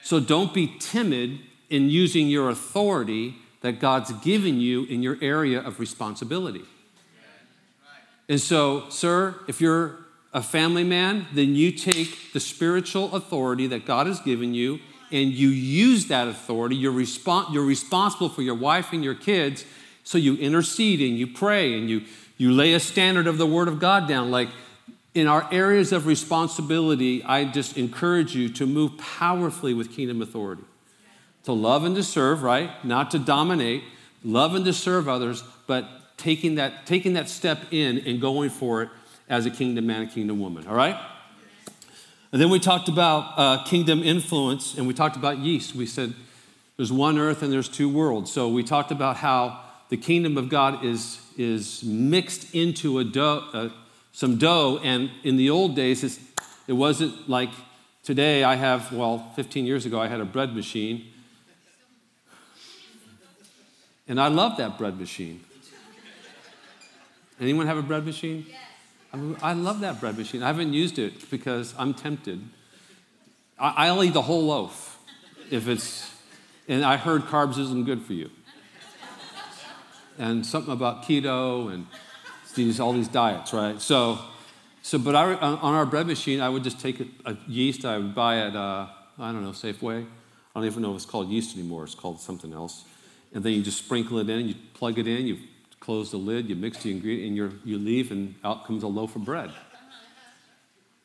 So 0.04 0.20
don't 0.20 0.54
be 0.54 0.76
timid 0.78 1.40
in 1.68 1.90
using 1.90 2.28
your 2.28 2.48
authority 2.50 3.34
that 3.62 3.80
God's 3.80 4.12
given 4.20 4.60
you 4.60 4.84
in 4.84 5.02
your 5.02 5.18
area 5.20 5.60
of 5.60 5.80
responsibility. 5.80 6.62
And 8.28 8.40
so, 8.40 8.88
sir, 8.88 9.34
if 9.48 9.60
you're 9.60 9.98
a 10.32 10.42
family 10.44 10.84
man, 10.84 11.26
then 11.32 11.56
you 11.56 11.72
take 11.72 12.32
the 12.34 12.38
spiritual 12.38 13.16
authority 13.16 13.66
that 13.66 13.84
God 13.84 14.06
has 14.06 14.20
given 14.20 14.54
you 14.54 14.78
and 15.12 15.32
you 15.32 15.48
use 15.48 16.06
that 16.06 16.28
authority. 16.28 16.76
You're, 16.76 16.98
you're 17.52 17.64
responsible 17.64 18.28
for 18.28 18.42
your 18.42 18.54
wife 18.54 18.92
and 18.92 19.02
your 19.02 19.14
kids, 19.14 19.64
so 20.04 20.18
you 20.18 20.36
intercede 20.36 21.00
and 21.00 21.18
you 21.18 21.26
pray 21.26 21.76
and 21.76 21.90
you, 21.90 22.02
you 22.36 22.52
lay 22.52 22.72
a 22.74 22.80
standard 22.80 23.26
of 23.26 23.38
the 23.38 23.46
Word 23.46 23.68
of 23.68 23.78
God 23.78 24.08
down. 24.08 24.30
Like, 24.30 24.48
in 25.12 25.26
our 25.26 25.48
areas 25.50 25.92
of 25.92 26.06
responsibility, 26.06 27.22
I 27.24 27.44
just 27.44 27.76
encourage 27.76 28.34
you 28.34 28.48
to 28.50 28.66
move 28.66 28.96
powerfully 28.98 29.74
with 29.74 29.90
kingdom 29.90 30.22
authority. 30.22 30.62
To 31.44 31.52
love 31.52 31.84
and 31.84 31.96
to 31.96 32.02
serve, 32.02 32.42
right? 32.42 32.70
Not 32.84 33.10
to 33.12 33.18
dominate, 33.18 33.82
love 34.22 34.54
and 34.54 34.64
to 34.66 34.72
serve 34.72 35.08
others, 35.08 35.42
but 35.66 36.16
taking 36.16 36.56
that, 36.56 36.86
taking 36.86 37.14
that 37.14 37.28
step 37.28 37.58
in 37.72 37.98
and 38.00 38.20
going 38.20 38.50
for 38.50 38.82
it 38.82 38.88
as 39.28 39.46
a 39.46 39.50
kingdom 39.50 39.86
man, 39.86 40.02
a 40.02 40.06
kingdom 40.06 40.38
woman, 40.38 40.66
all 40.66 40.74
right? 40.74 40.96
And 42.32 42.40
then 42.40 42.48
we 42.48 42.60
talked 42.60 42.88
about 42.88 43.32
uh, 43.36 43.64
kingdom 43.64 44.02
influence 44.04 44.78
and 44.78 44.86
we 44.86 44.94
talked 44.94 45.16
about 45.16 45.38
yeast. 45.38 45.74
We 45.74 45.86
said 45.86 46.14
there's 46.76 46.92
one 46.92 47.18
earth 47.18 47.42
and 47.42 47.52
there's 47.52 47.68
two 47.68 47.88
worlds. 47.88 48.30
So 48.30 48.48
we 48.48 48.62
talked 48.62 48.92
about 48.92 49.16
how 49.16 49.60
the 49.88 49.96
kingdom 49.96 50.38
of 50.38 50.48
God 50.48 50.84
is, 50.84 51.20
is 51.36 51.82
mixed 51.82 52.54
into 52.54 53.00
a 53.00 53.04
dough, 53.04 53.44
uh, 53.52 53.68
some 54.12 54.38
dough. 54.38 54.78
And 54.84 55.10
in 55.24 55.36
the 55.36 55.50
old 55.50 55.74
days, 55.74 56.20
it 56.68 56.72
wasn't 56.72 57.28
like 57.28 57.50
today 58.04 58.44
I 58.44 58.54
have, 58.54 58.92
well, 58.92 59.32
15 59.34 59.66
years 59.66 59.84
ago, 59.84 60.00
I 60.00 60.06
had 60.06 60.20
a 60.20 60.24
bread 60.24 60.54
machine. 60.54 61.06
And 64.06 64.20
I 64.20 64.28
love 64.28 64.56
that 64.58 64.78
bread 64.78 64.98
machine. 64.98 65.40
Anyone 67.40 67.66
have 67.66 67.78
a 67.78 67.82
bread 67.82 68.04
machine? 68.04 68.46
I, 69.12 69.52
love 69.54 69.80
that 69.80 70.00
bread 70.00 70.16
machine. 70.16 70.42
I 70.42 70.48
haven't 70.48 70.72
used 70.72 70.98
it 70.98 71.30
because 71.30 71.74
I'm 71.76 71.94
tempted. 71.94 72.40
I, 73.58 73.88
I'll 73.88 74.04
eat 74.04 74.12
the 74.12 74.22
whole 74.22 74.46
loaf 74.46 74.98
if 75.50 75.66
it's, 75.66 76.14
and 76.68 76.84
I 76.84 76.96
heard 76.96 77.22
carbs 77.22 77.58
isn't 77.58 77.84
good 77.84 78.02
for 78.02 78.12
you. 78.12 78.30
And 80.18 80.44
something 80.46 80.72
about 80.72 81.04
keto 81.04 81.72
and 81.72 81.86
these, 82.54 82.78
all 82.78 82.92
these 82.92 83.08
diets, 83.08 83.52
right? 83.52 83.80
So, 83.80 84.18
so 84.82 84.98
but 84.98 85.16
I, 85.16 85.34
on 85.34 85.74
our 85.74 85.86
bread 85.86 86.06
machine, 86.06 86.40
I 86.40 86.48
would 86.48 86.62
just 86.62 86.78
take 86.78 87.00
a, 87.00 87.06
a 87.24 87.36
yeast 87.48 87.84
I 87.84 87.96
would 87.96 88.14
buy 88.14 88.38
at, 88.38 88.54
uh, 88.54 88.86
I 89.18 89.32
don't 89.32 89.42
know, 89.42 89.50
Safeway. 89.50 90.04
I 90.04 90.58
don't 90.58 90.66
even 90.66 90.82
know 90.82 90.90
if 90.90 90.96
it's 90.96 91.06
called 91.06 91.28
yeast 91.28 91.56
anymore. 91.56 91.84
It's 91.84 91.94
called 91.94 92.20
something 92.20 92.52
else. 92.52 92.84
And 93.32 93.42
then 93.42 93.52
you 93.52 93.62
just 93.62 93.78
sprinkle 93.78 94.18
it 94.18 94.28
in, 94.28 94.48
you 94.48 94.54
plug 94.74 94.98
it 94.98 95.06
in, 95.06 95.26
you 95.26 95.38
close 95.80 96.10
the 96.10 96.18
lid, 96.18 96.48
you 96.48 96.54
mix 96.54 96.82
the 96.82 96.90
ingredient, 96.90 97.38
and 97.38 97.60
you 97.64 97.78
leave, 97.78 98.12
and 98.12 98.34
out 98.44 98.66
comes 98.66 98.82
a 98.82 98.86
loaf 98.86 99.16
of 99.16 99.24
bread. 99.24 99.50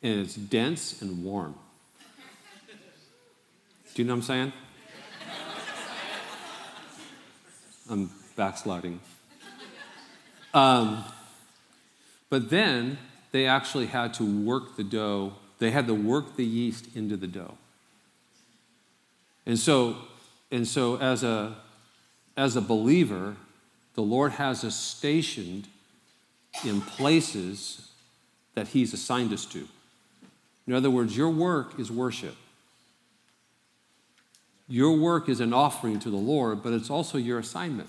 And 0.02 0.20
it's 0.20 0.34
dense 0.34 1.00
and 1.00 1.24
warm. 1.24 1.54
Do 3.94 4.02
you 4.02 4.04
know 4.06 4.12
what 4.12 4.18
I'm 4.18 4.22
saying? 4.22 4.52
I'm 7.88 8.10
backsliding. 8.36 9.00
Um, 10.52 11.04
but 12.28 12.50
then 12.50 12.98
they 13.32 13.46
actually 13.46 13.86
had 13.86 14.14
to 14.14 14.24
work 14.24 14.76
the 14.76 14.84
dough, 14.84 15.34
they 15.58 15.70
had 15.70 15.86
to 15.86 15.94
work 15.94 16.36
the 16.36 16.44
yeast 16.44 16.94
into 16.94 17.16
the 17.16 17.26
dough. 17.26 17.56
And 19.46 19.58
so, 19.58 19.96
and 20.50 20.66
so 20.66 20.96
as 20.98 21.22
a 21.22 21.56
as 22.36 22.56
a 22.56 22.60
believer, 22.60 23.36
the 23.96 24.02
Lord 24.02 24.32
has 24.32 24.62
us 24.62 24.76
stationed 24.76 25.66
in 26.64 26.80
places 26.82 27.90
that 28.54 28.68
He's 28.68 28.92
assigned 28.92 29.32
us 29.32 29.44
to. 29.46 29.66
In 30.66 30.74
other 30.74 30.90
words, 30.90 31.16
your 31.16 31.30
work 31.30 31.80
is 31.80 31.90
worship. 31.90 32.36
Your 34.68 34.96
work 34.96 35.28
is 35.28 35.40
an 35.40 35.52
offering 35.52 35.98
to 36.00 36.10
the 36.10 36.16
Lord, 36.16 36.62
but 36.62 36.72
it's 36.72 36.90
also 36.90 37.18
your 37.18 37.38
assignment. 37.38 37.88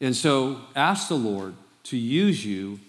And 0.00 0.16
so 0.16 0.60
ask 0.74 1.08
the 1.08 1.14
Lord 1.14 1.54
to 1.84 1.96
use 1.96 2.44
you 2.44 2.80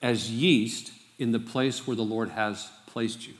as 0.00 0.30
yeast 0.30 0.92
in 1.18 1.32
the 1.32 1.40
place 1.40 1.86
where 1.86 1.96
the 1.96 2.04
Lord 2.04 2.28
has 2.30 2.70
placed 2.86 3.26
you. 3.26 3.34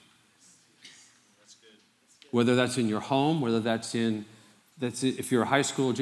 Whether 2.31 2.57
that's 2.57 2.79
in 2.79 2.89
your 2.89 3.01
home, 3.01 3.41
whether 3.41 3.61
that's 3.61 3.95
in 3.95 4.25
that's 4.79 5.05
if 5.05 5.31
you're 5.31 5.43
a 5.43 5.47
high 5.47 5.63
school, 5.63 5.95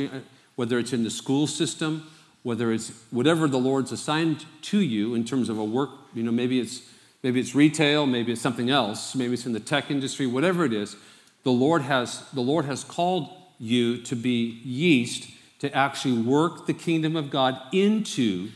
whether 0.56 0.78
it's 0.78 0.92
in 0.92 1.04
the 1.04 1.10
school 1.10 1.46
system 1.46 2.10
whether 2.42 2.72
it's 2.72 2.90
whatever 3.10 3.46
the 3.46 3.58
Lord's 3.58 3.92
assigned 3.92 4.44
to 4.62 4.80
you 4.80 5.14
in 5.14 5.24
terms 5.24 5.48
of 5.48 5.58
a 5.58 5.64
work, 5.64 5.90
you 6.12 6.22
know, 6.22 6.32
maybe 6.32 6.60
it's 6.60 6.82
maybe 7.22 7.38
it's 7.38 7.54
retail, 7.54 8.06
maybe 8.06 8.32
it's 8.32 8.40
something 8.40 8.68
else, 8.68 9.14
maybe 9.14 9.34
it's 9.34 9.46
in 9.46 9.52
the 9.52 9.60
tech 9.60 9.90
industry, 9.90 10.26
whatever 10.26 10.64
it 10.64 10.72
is, 10.72 10.96
the 11.44 11.52
Lord 11.52 11.82
has 11.82 12.28
the 12.32 12.40
Lord 12.40 12.64
has 12.64 12.84
called 12.84 13.30
you 13.58 13.98
to 14.02 14.16
be 14.16 14.60
yeast 14.64 15.30
to 15.60 15.72
actually 15.72 16.20
work 16.20 16.66
the 16.66 16.74
kingdom 16.74 17.14
of 17.14 17.30
God 17.30 17.60
into 17.70 18.50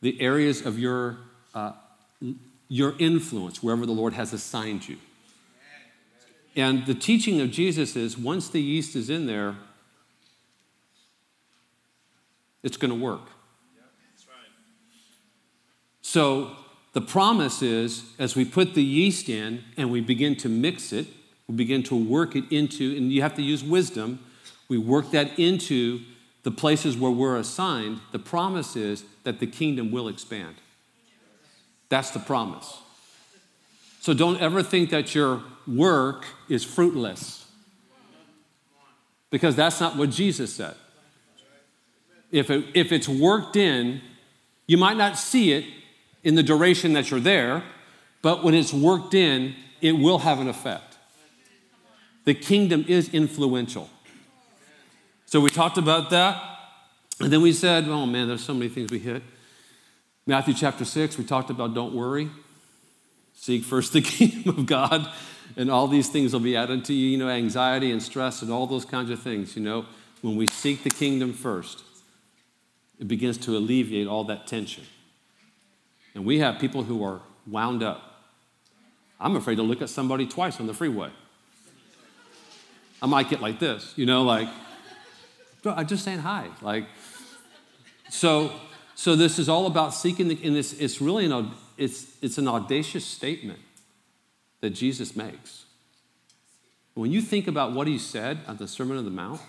the 0.00 0.20
areas 0.20 0.66
of 0.66 0.78
your 0.78 1.18
uh, 1.54 1.72
your 2.68 2.94
influence 2.98 3.62
wherever 3.62 3.86
the 3.86 3.92
Lord 3.92 4.14
has 4.14 4.32
assigned 4.32 4.88
you. 4.88 4.96
And 6.56 6.86
the 6.86 6.94
teaching 6.94 7.40
of 7.40 7.50
Jesus 7.52 7.94
is 7.94 8.18
once 8.18 8.48
the 8.48 8.60
yeast 8.60 8.96
is 8.96 9.10
in 9.10 9.26
there, 9.26 9.56
it's 12.66 12.76
going 12.76 12.90
to 12.90 12.96
work. 12.96 13.28
So 16.02 16.56
the 16.94 17.00
promise 17.00 17.62
is 17.62 18.02
as 18.18 18.34
we 18.34 18.44
put 18.44 18.74
the 18.74 18.82
yeast 18.82 19.28
in 19.28 19.62
and 19.76 19.88
we 19.92 20.00
begin 20.00 20.34
to 20.38 20.48
mix 20.48 20.92
it, 20.92 21.06
we 21.46 21.54
begin 21.54 21.84
to 21.84 21.94
work 21.94 22.34
it 22.34 22.44
into, 22.50 22.96
and 22.96 23.12
you 23.12 23.22
have 23.22 23.36
to 23.36 23.42
use 23.42 23.62
wisdom, 23.62 24.18
we 24.68 24.78
work 24.78 25.12
that 25.12 25.38
into 25.38 26.00
the 26.42 26.50
places 26.50 26.96
where 26.96 27.12
we're 27.12 27.36
assigned. 27.36 28.00
The 28.10 28.18
promise 28.18 28.74
is 28.74 29.04
that 29.22 29.38
the 29.38 29.46
kingdom 29.46 29.92
will 29.92 30.08
expand. 30.08 30.56
That's 31.88 32.10
the 32.10 32.18
promise. 32.18 32.78
So 34.00 34.12
don't 34.12 34.40
ever 34.40 34.64
think 34.64 34.90
that 34.90 35.14
your 35.14 35.44
work 35.68 36.26
is 36.48 36.64
fruitless, 36.64 37.46
because 39.30 39.54
that's 39.54 39.80
not 39.80 39.96
what 39.96 40.10
Jesus 40.10 40.52
said 40.52 40.74
if, 42.30 42.50
it, 42.50 42.64
if 42.74 42.92
it's 42.92 43.08
worked 43.08 43.56
in, 43.56 44.00
you 44.66 44.76
might 44.76 44.96
not 44.96 45.18
see 45.18 45.52
it 45.52 45.64
in 46.24 46.34
the 46.34 46.42
duration 46.42 46.92
that 46.94 47.10
you're 47.10 47.20
there, 47.20 47.62
but 48.22 48.42
when 48.42 48.54
it's 48.54 48.72
worked 48.72 49.14
in, 49.14 49.54
it 49.80 49.92
will 49.92 50.18
have 50.18 50.40
an 50.40 50.48
effect. 50.48 50.96
The 52.24 52.34
kingdom 52.34 52.84
is 52.88 53.08
influential. 53.14 53.88
So 55.26 55.40
we 55.40 55.50
talked 55.50 55.78
about 55.78 56.10
that. 56.10 56.42
And 57.20 57.32
then 57.32 57.40
we 57.40 57.52
said, 57.52 57.84
oh 57.88 58.06
man, 58.06 58.28
there's 58.28 58.44
so 58.44 58.52
many 58.54 58.68
things 58.68 58.90
we 58.90 58.98
hit. 58.98 59.22
Matthew 60.26 60.54
chapter 60.54 60.84
6, 60.84 61.18
we 61.18 61.24
talked 61.24 61.50
about 61.50 61.72
don't 61.72 61.94
worry. 61.94 62.28
Seek 63.34 63.62
first 63.62 63.92
the 63.92 64.00
kingdom 64.02 64.58
of 64.58 64.66
God, 64.66 65.08
and 65.56 65.70
all 65.70 65.86
these 65.86 66.08
things 66.08 66.32
will 66.32 66.40
be 66.40 66.56
added 66.56 66.84
to 66.86 66.92
you. 66.92 67.10
You 67.10 67.18
know, 67.18 67.28
anxiety 67.28 67.92
and 67.92 68.02
stress 68.02 68.42
and 68.42 68.50
all 68.50 68.66
those 68.66 68.84
kinds 68.84 69.10
of 69.10 69.20
things. 69.20 69.56
You 69.56 69.62
know, 69.62 69.86
when 70.22 70.36
we 70.36 70.48
seek 70.48 70.82
the 70.82 70.90
kingdom 70.90 71.32
first, 71.32 71.84
it 72.98 73.08
begins 73.08 73.38
to 73.38 73.56
alleviate 73.56 74.06
all 74.06 74.24
that 74.24 74.46
tension. 74.46 74.84
And 76.14 76.24
we 76.24 76.38
have 76.38 76.58
people 76.58 76.82
who 76.84 77.04
are 77.04 77.20
wound 77.46 77.82
up. 77.82 78.02
I'm 79.20 79.36
afraid 79.36 79.56
to 79.56 79.62
look 79.62 79.82
at 79.82 79.90
somebody 79.90 80.26
twice 80.26 80.60
on 80.60 80.66
the 80.66 80.74
freeway. 80.74 81.10
I 83.02 83.06
might 83.06 83.28
get 83.28 83.40
like 83.40 83.58
this, 83.58 83.92
you 83.96 84.06
know, 84.06 84.22
like, 84.22 84.48
I'm 85.64 85.86
just 85.86 86.04
saying 86.04 86.20
hi. 86.20 86.48
Like, 86.62 86.86
so, 88.08 88.52
so 88.94 89.16
this 89.16 89.38
is 89.38 89.48
all 89.48 89.66
about 89.66 89.92
seeking 89.92 90.28
the, 90.28 90.38
and 90.42 90.56
it's, 90.56 90.72
it's 90.74 91.00
really 91.00 91.26
an, 91.26 91.50
it's, 91.76 92.06
it's 92.22 92.38
an 92.38 92.48
audacious 92.48 93.04
statement 93.04 93.58
that 94.60 94.70
Jesus 94.70 95.16
makes. 95.16 95.64
When 96.94 97.12
you 97.12 97.20
think 97.20 97.46
about 97.46 97.72
what 97.72 97.86
he 97.86 97.98
said 97.98 98.38
at 98.48 98.58
the 98.58 98.66
Sermon 98.66 98.96
on 98.96 99.04
the 99.04 99.10
Mount, 99.10 99.40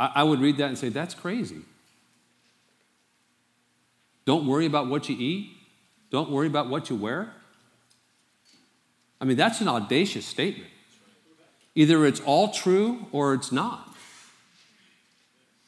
I, 0.00 0.22
would 0.22 0.40
read 0.40 0.56
that 0.56 0.68
and 0.68 0.78
say, 0.78 0.88
that's 0.88 1.14
crazy. 1.14 1.60
Don't 4.24 4.46
worry 4.46 4.64
about 4.64 4.88
what 4.88 5.10
you 5.10 5.16
eat. 5.18 5.50
Don't 6.10 6.30
worry 6.30 6.46
about 6.46 6.70
what 6.70 6.88
you 6.88 6.96
wear. 6.96 7.34
I 9.20 9.26
mean, 9.26 9.36
that's 9.36 9.60
an 9.60 9.68
audacious 9.68 10.24
statement. 10.24 10.70
Either 11.74 12.06
it's 12.06 12.20
all 12.20 12.48
true 12.48 13.06
or 13.12 13.34
it's 13.34 13.52
not. 13.52 13.94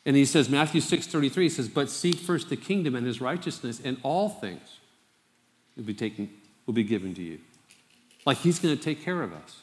And 0.06 0.16
he 0.16 0.24
says, 0.24 0.48
Matthew 0.48 0.80
6 0.80 1.06
33 1.06 1.48
says, 1.50 1.68
But 1.68 1.90
seek 1.90 2.16
first 2.16 2.48
the 2.48 2.56
kingdom 2.56 2.94
and 2.94 3.06
his 3.06 3.20
righteousness, 3.20 3.80
and 3.84 3.98
all 4.02 4.30
things 4.30 4.78
will 5.76 5.84
be 5.84 5.94
taken, 5.94 6.30
will 6.66 6.74
be 6.74 6.82
given 6.82 7.14
to 7.14 7.22
you. 7.22 7.38
Like 8.24 8.38
he's 8.38 8.58
going 8.58 8.76
to 8.76 8.82
take 8.82 9.04
care 9.04 9.22
of 9.22 9.32
us. 9.32 9.58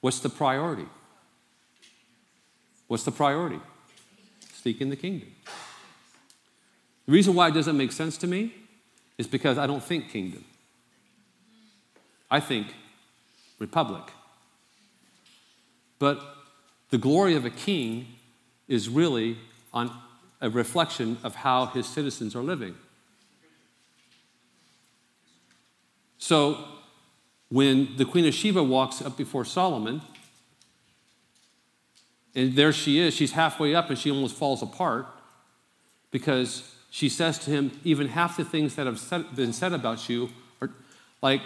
What's 0.00 0.20
the 0.20 0.30
priority? 0.30 0.86
What's 2.88 3.04
the 3.04 3.12
priority? 3.12 3.60
Seeking 4.60 4.90
the 4.90 4.96
kingdom. 4.96 5.28
The 7.06 7.12
reason 7.12 7.34
why 7.34 7.48
it 7.48 7.54
doesn't 7.54 7.76
make 7.76 7.92
sense 7.92 8.16
to 8.18 8.26
me 8.26 8.54
is 9.18 9.26
because 9.26 9.58
I 9.58 9.66
don't 9.66 9.82
think 9.82 10.10
kingdom. 10.10 10.44
I 12.30 12.40
think 12.40 12.68
republic. 13.58 14.04
But 15.98 16.20
the 16.90 16.98
glory 16.98 17.34
of 17.34 17.44
a 17.44 17.50
king 17.50 18.06
is 18.68 18.88
really 18.88 19.38
on 19.72 19.92
a 20.40 20.48
reflection 20.48 21.18
of 21.22 21.34
how 21.34 21.66
his 21.66 21.86
citizens 21.86 22.34
are 22.34 22.42
living. 22.42 22.74
So 26.18 26.64
when 27.48 27.96
the 27.96 28.04
Queen 28.04 28.26
of 28.26 28.34
Sheba 28.34 28.62
walks 28.62 29.02
up 29.02 29.16
before 29.16 29.44
Solomon, 29.44 30.00
and 32.34 32.54
there 32.54 32.72
she 32.72 32.98
is. 32.98 33.14
She's 33.14 33.32
halfway 33.32 33.74
up 33.74 33.90
and 33.90 33.98
she 33.98 34.10
almost 34.10 34.36
falls 34.36 34.62
apart 34.62 35.06
because 36.10 36.74
she 36.90 37.08
says 37.08 37.38
to 37.40 37.50
him, 37.50 37.78
even 37.84 38.08
half 38.08 38.36
the 38.36 38.44
things 38.44 38.74
that 38.74 38.86
have 38.86 39.36
been 39.36 39.52
said 39.52 39.72
about 39.72 40.08
you 40.08 40.30
are 40.60 40.70
like, 41.22 41.42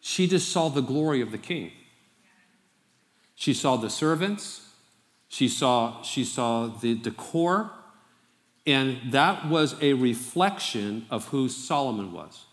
she 0.00 0.26
just 0.26 0.50
saw 0.50 0.68
the 0.68 0.80
glory 0.80 1.20
of 1.20 1.30
the 1.30 1.38
king. 1.38 1.72
She 3.34 3.54
saw 3.54 3.76
the 3.76 3.90
servants, 3.90 4.68
she 5.28 5.48
saw, 5.48 6.02
she 6.02 6.24
saw 6.24 6.66
the 6.68 6.94
decor, 6.94 7.70
and 8.66 8.98
that 9.10 9.48
was 9.48 9.74
a 9.80 9.94
reflection 9.94 11.06
of 11.10 11.28
who 11.28 11.48
Solomon 11.48 12.12
was. 12.12 12.44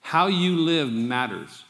How 0.00 0.26
you 0.26 0.56
live 0.56 0.90
matters. 0.92 1.64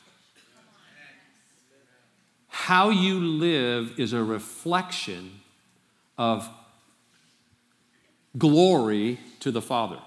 How 2.55 2.89
you 2.89 3.19
live 3.19 3.99
is 3.99 4.13
a 4.13 4.23
reflection 4.23 5.41
of 6.17 6.49
glory 8.39 9.19
to 9.41 9.51
the 9.51 9.61
Father. 9.61 9.99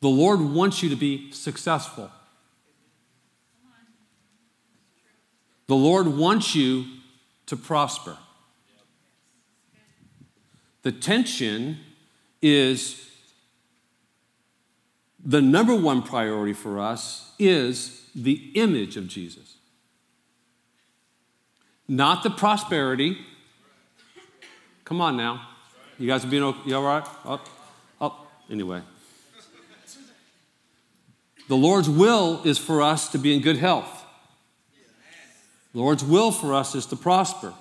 The 0.00 0.08
Lord 0.08 0.40
wants 0.40 0.82
you 0.82 0.90
to 0.90 0.96
be 0.96 1.32
successful. 1.32 2.10
The 5.66 5.74
Lord 5.74 6.06
wants 6.08 6.54
you 6.54 6.84
to 7.46 7.56
prosper. 7.56 8.18
The 10.82 10.92
tension 10.92 11.78
is 12.42 13.13
the 15.24 15.40
number 15.40 15.74
one 15.74 16.02
priority 16.02 16.52
for 16.52 16.78
us 16.78 17.32
is 17.38 18.08
the 18.14 18.52
image 18.54 18.96
of 18.96 19.08
Jesus. 19.08 19.56
Not 21.88 22.22
the 22.22 22.30
prosperity. 22.30 23.18
Come 24.84 25.00
on 25.00 25.16
now. 25.16 25.48
You 25.98 26.06
guys 26.06 26.24
are 26.24 26.28
being 26.28 26.42
okay? 26.42 26.60
You 26.66 26.76
all 26.76 26.82
right? 26.82 27.06
Up, 27.24 27.48
up. 28.00 28.26
Anyway. 28.50 28.82
The 31.48 31.56
Lord's 31.56 31.90
will 31.90 32.40
is 32.44 32.58
for 32.58 32.82
us 32.82 33.08
to 33.12 33.18
be 33.18 33.34
in 33.34 33.42
good 33.42 33.58
health. 33.58 34.02
The 35.72 35.80
Lord's 35.80 36.04
will 36.04 36.32
for 36.32 36.54
us 36.54 36.74
is 36.74 36.86
to 36.86 36.96
prosper. 36.96 37.52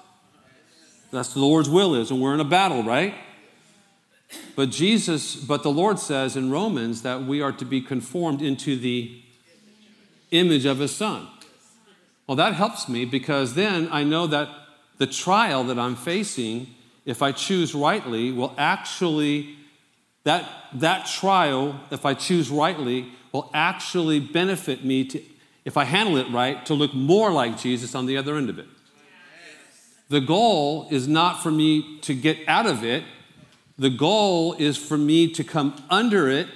That's 1.12 1.34
the 1.34 1.40
Lord's 1.40 1.70
will 1.70 1.96
is, 1.96 2.10
and 2.10 2.22
we're 2.22 2.34
in 2.34 2.40
a 2.40 2.46
battle, 2.46 2.84
right? 2.84 3.14
But 4.56 4.70
Jesus, 4.70 5.36
but 5.36 5.64
the 5.64 5.72
Lord 5.72 6.00
says 6.00 6.36
in 6.36 6.52
Romans 6.52 7.02
that 7.02 7.24
we 7.24 7.42
are 7.42 7.52
to 7.54 7.66
be 7.66 7.82
conformed 7.82 8.42
into 8.42 8.76
the 8.76 9.22
image 10.32 10.66
of 10.66 10.80
his 10.80 10.96
son. 10.96 11.28
Well, 12.28 12.36
that 12.38 12.54
helps 12.54 12.88
me 12.88 13.06
because 13.06 13.56
then 13.56 13.90
I 13.92 14.04
know 14.04 14.28
that 14.28 14.50
the 14.98 15.08
trial 15.08 15.64
that 15.66 15.80
I'm 15.80 15.96
facing, 15.96 16.68
if 17.06 17.22
I 17.22 17.32
choose 17.32 17.76
rightly, 17.76 18.32
will 18.32 18.54
actually, 18.58 19.56
that, 20.24 20.50
that 20.76 21.06
trial, 21.06 21.80
if 21.92 22.06
I 22.06 22.14
choose 22.14 22.50
rightly, 22.50 23.12
will 23.32 23.50
actually 23.54 24.20
benefit 24.20 24.86
me 24.86 25.06
to, 25.06 25.22
if 25.66 25.78
I 25.78 25.84
handle 25.84 26.18
it 26.18 26.30
right, 26.32 26.66
to 26.68 26.74
look 26.74 26.94
more 26.94 27.32
like 27.32 27.58
Jesus 27.58 27.96
on 27.96 28.06
the 28.06 28.18
other 28.18 28.38
end 28.38 28.50
of 28.50 28.60
it. 28.60 28.68
The 30.10 30.22
goal 30.22 30.88
is 30.92 31.08
not 31.08 31.42
for 31.42 31.50
me 31.52 32.00
to 32.02 32.14
get 32.14 32.38
out 32.48 32.68
of 32.68 32.84
it, 32.84 33.04
the 33.78 33.90
goal 33.90 34.54
is 34.54 34.78
for 34.78 34.98
me 34.98 35.28
to 35.34 35.44
come 35.44 35.76
under 35.90 36.30
it, 36.30 36.48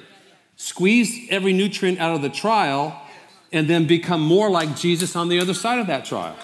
squeeze 0.56 1.28
every 1.30 1.54
nutrient 1.54 2.00
out 2.00 2.16
of 2.16 2.22
the 2.22 2.30
trial, 2.30 3.00
and 3.52 3.70
then 3.70 3.88
become 3.88 4.22
more 4.22 4.50
like 4.50 4.76
Jesus 4.76 5.16
on 5.16 5.30
the 5.30 5.40
other 5.40 5.54
side 5.54 5.80
of 5.80 5.88
that 5.88 6.06
trial. 6.06 6.36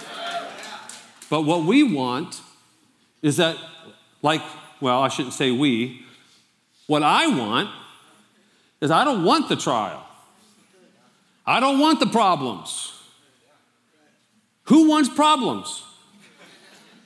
But 1.30 1.42
what 1.42 1.66
we 1.66 1.84
want 1.84 2.42
is 3.22 3.38
that, 3.38 3.58
like, 4.22 4.42
well, 4.82 5.02
I 5.02 5.08
shouldn't 5.08 5.34
say 5.34 5.52
we, 5.52 6.06
what 6.88 7.04
I 7.04 7.28
want 7.28 7.70
is 8.82 8.92
I 8.92 9.04
don't 9.04 9.24
want 9.24 9.50
the 9.50 9.56
trial. 9.56 10.06
I 11.46 11.60
don't 11.60 11.80
want 11.80 12.00
the 12.00 12.08
problems. 12.08 12.94
Who 14.64 14.90
wants 14.90 15.10
problems? 15.10 15.84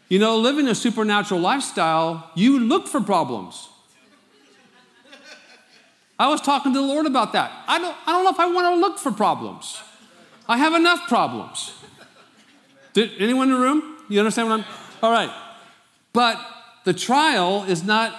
You 0.09 0.19
know, 0.19 0.37
living 0.37 0.67
a 0.67 0.75
supernatural 0.75 1.41
lifestyle, 1.41 2.31
you 2.35 2.59
look 2.59 2.87
for 2.87 3.01
problems. 3.01 3.67
I 6.19 6.29
was 6.29 6.41
talking 6.41 6.73
to 6.73 6.79
the 6.79 6.85
Lord 6.85 7.05
about 7.05 7.33
that. 7.33 7.51
I 7.67 7.77
don't, 7.77 7.95
I 8.07 8.11
don't 8.13 8.23
know 8.23 8.31
if 8.31 8.39
I 8.39 8.47
want 8.47 8.75
to 8.75 8.79
look 8.79 8.97
for 8.97 9.11
problems. 9.11 9.79
I 10.47 10.57
have 10.57 10.73
enough 10.73 11.07
problems. 11.07 11.73
Did 12.93 13.11
anyone 13.19 13.49
in 13.49 13.55
the 13.55 13.59
room? 13.59 13.97
You 14.09 14.19
understand 14.19 14.49
what 14.49 14.61
I'm? 14.61 14.65
All 15.03 15.11
right. 15.11 15.31
But 16.13 16.39
the 16.85 16.93
trial 16.93 17.63
is 17.65 17.83
not 17.83 18.15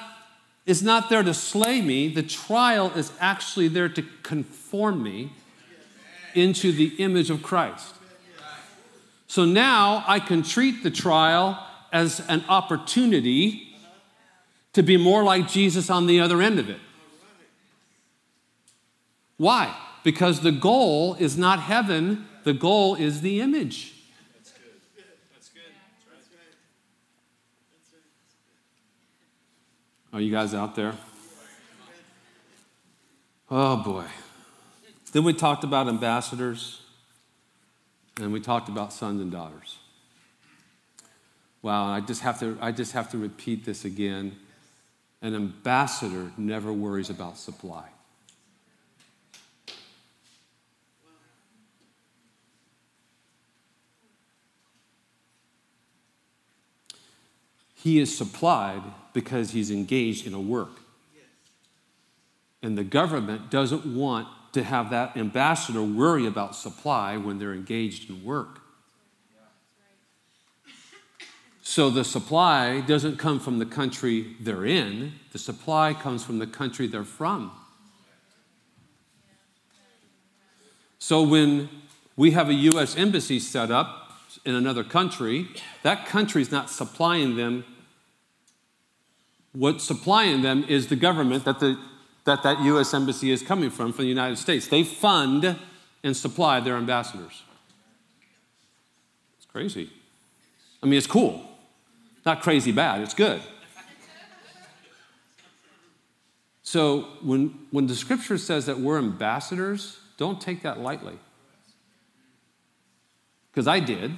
is 0.66 0.82
not 0.82 1.08
there 1.08 1.22
to 1.22 1.32
slay 1.32 1.80
me. 1.80 2.08
The 2.08 2.22
trial 2.22 2.92
is 2.94 3.10
actually 3.18 3.68
there 3.68 3.88
to 3.88 4.02
conform 4.22 5.02
me 5.02 5.32
into 6.34 6.72
the 6.72 6.88
image 6.98 7.30
of 7.30 7.42
Christ. 7.42 7.94
So 9.28 9.46
now 9.46 10.04
I 10.06 10.20
can 10.20 10.42
treat 10.42 10.82
the 10.82 10.90
trial 10.90 11.58
as 11.92 12.20
an 12.28 12.44
opportunity 12.48 13.68
to 14.72 14.82
be 14.82 14.96
more 14.96 15.24
like 15.24 15.48
Jesus 15.48 15.90
on 15.90 16.06
the 16.06 16.20
other 16.20 16.40
end 16.42 16.58
of 16.58 16.68
it. 16.68 16.80
Why? 19.36 19.74
Because 20.04 20.40
the 20.40 20.52
goal 20.52 21.14
is 21.14 21.36
not 21.36 21.60
heaven, 21.60 22.26
the 22.44 22.52
goal 22.52 22.94
is 22.94 23.20
the 23.20 23.40
image. 23.40 23.94
Are 30.12 30.20
you 30.20 30.32
guys 30.32 30.54
out 30.54 30.74
there? 30.74 30.94
Oh 33.50 33.76
boy. 33.76 34.04
Then 35.12 35.24
we 35.24 35.32
talked 35.32 35.64
about 35.64 35.88
ambassadors 35.88 36.82
and 38.20 38.32
we 38.32 38.40
talked 38.40 38.68
about 38.68 38.92
sons 38.92 39.20
and 39.20 39.30
daughters. 39.30 39.77
Wow, 41.62 41.86
I 41.86 42.00
just 42.00 42.22
have 42.22 42.38
to 42.40 42.56
I 42.60 42.72
just 42.72 42.92
have 42.92 43.10
to 43.10 43.18
repeat 43.18 43.64
this 43.64 43.84
again. 43.84 44.36
An 45.20 45.34
ambassador 45.34 46.30
never 46.36 46.72
worries 46.72 47.10
about 47.10 47.36
supply. 47.36 47.88
He 57.74 58.00
is 58.00 58.16
supplied 58.16 58.82
because 59.12 59.52
he's 59.52 59.70
engaged 59.70 60.26
in 60.26 60.34
a 60.34 60.40
work. 60.40 60.80
And 62.60 62.76
the 62.76 62.84
government 62.84 63.50
doesn't 63.50 63.86
want 63.86 64.26
to 64.52 64.64
have 64.64 64.90
that 64.90 65.16
ambassador 65.16 65.82
worry 65.82 66.26
about 66.26 66.56
supply 66.56 67.16
when 67.16 67.38
they're 67.38 67.54
engaged 67.54 68.10
in 68.10 68.24
work. 68.24 68.57
So 71.70 71.90
the 71.90 72.02
supply 72.02 72.80
doesn't 72.80 73.18
come 73.18 73.38
from 73.38 73.58
the 73.58 73.66
country 73.66 74.36
they're 74.40 74.64
in, 74.64 75.12
the 75.32 75.38
supply 75.38 75.92
comes 75.92 76.24
from 76.24 76.38
the 76.38 76.46
country 76.46 76.86
they're 76.86 77.04
from. 77.04 77.52
So 80.98 81.22
when 81.22 81.68
we 82.16 82.30
have 82.30 82.48
a 82.48 82.54
U.S. 82.54 82.96
embassy 82.96 83.38
set 83.38 83.70
up 83.70 84.12
in 84.46 84.54
another 84.54 84.82
country, 84.82 85.46
that 85.82 86.06
country 86.06 86.40
is 86.40 86.50
not 86.50 86.70
supplying 86.70 87.36
them. 87.36 87.66
What's 89.52 89.84
supplying 89.84 90.40
them 90.40 90.64
is 90.70 90.86
the 90.86 90.96
government 90.96 91.44
that 91.44 91.60
the, 91.60 91.78
that, 92.24 92.42
that 92.44 92.62
U.S. 92.62 92.94
embassy 92.94 93.30
is 93.30 93.42
coming 93.42 93.68
from, 93.68 93.92
from 93.92 94.04
the 94.04 94.08
United 94.08 94.38
States. 94.38 94.68
They 94.68 94.84
fund 94.84 95.54
and 96.02 96.16
supply 96.16 96.60
their 96.60 96.76
ambassadors. 96.76 97.42
It's 99.36 99.46
crazy. 99.46 99.90
I 100.82 100.86
mean, 100.86 100.96
it's 100.96 101.06
cool. 101.06 101.47
Not 102.26 102.42
crazy 102.42 102.72
bad, 102.72 103.00
it's 103.00 103.14
good. 103.14 103.40
So 106.68 107.08
when, 107.22 107.58
when 107.70 107.86
the 107.86 107.94
scripture 107.94 108.36
says 108.36 108.66
that 108.66 108.78
we're 108.78 108.98
ambassadors, 108.98 109.98
don't 110.18 110.38
take 110.38 110.62
that 110.64 110.78
lightly. 110.78 111.18
Because 113.50 113.66
I 113.66 113.80
did 113.80 114.12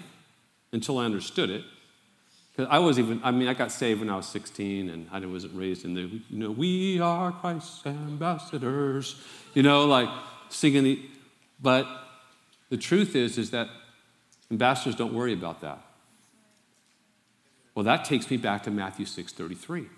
until 0.73 0.99
I 0.99 1.05
understood 1.05 1.49
it. 1.49 1.63
Because 2.51 2.69
I 2.69 2.81
was 2.81 2.99
even, 2.99 3.21
I 3.23 3.31
mean, 3.31 3.47
I 3.47 3.55
got 3.55 3.71
saved 3.71 4.01
when 4.01 4.11
I 4.11 4.17
was 4.17 4.27
16 4.27 4.89
and 4.91 5.07
I 5.13 5.25
wasn't 5.27 5.57
raised 5.57 5.85
in 5.85 5.95
the, 5.95 6.01
you 6.01 6.23
know, 6.31 6.51
we 6.51 6.99
are 6.99 7.31
Christ's 7.31 7.87
ambassadors, 7.87 9.15
you 9.55 9.63
know, 9.63 9.87
like 9.87 10.09
singing 10.49 10.83
the, 10.83 11.01
but 11.63 11.87
the 12.69 12.77
truth 12.77 13.15
is, 13.15 13.39
is 13.39 13.53
that 13.53 13.69
ambassadors 14.51 14.97
don't 14.97 15.15
worry 15.15 15.35
about 15.35 15.61
that. 15.61 15.79
Well, 17.74 17.85
that 17.85 18.04
takes 18.04 18.30
me 18.30 18.37
back 18.37 18.62
to 18.64 18.70
Matthew 18.70 19.06
6:33. 19.06 19.88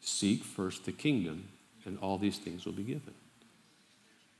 Seek 0.00 0.44
first 0.44 0.84
the 0.84 0.92
kingdom, 0.92 1.48
and 1.84 1.98
all 1.98 2.18
these 2.18 2.38
things 2.38 2.64
will 2.64 2.72
be 2.72 2.84
given. 2.84 3.14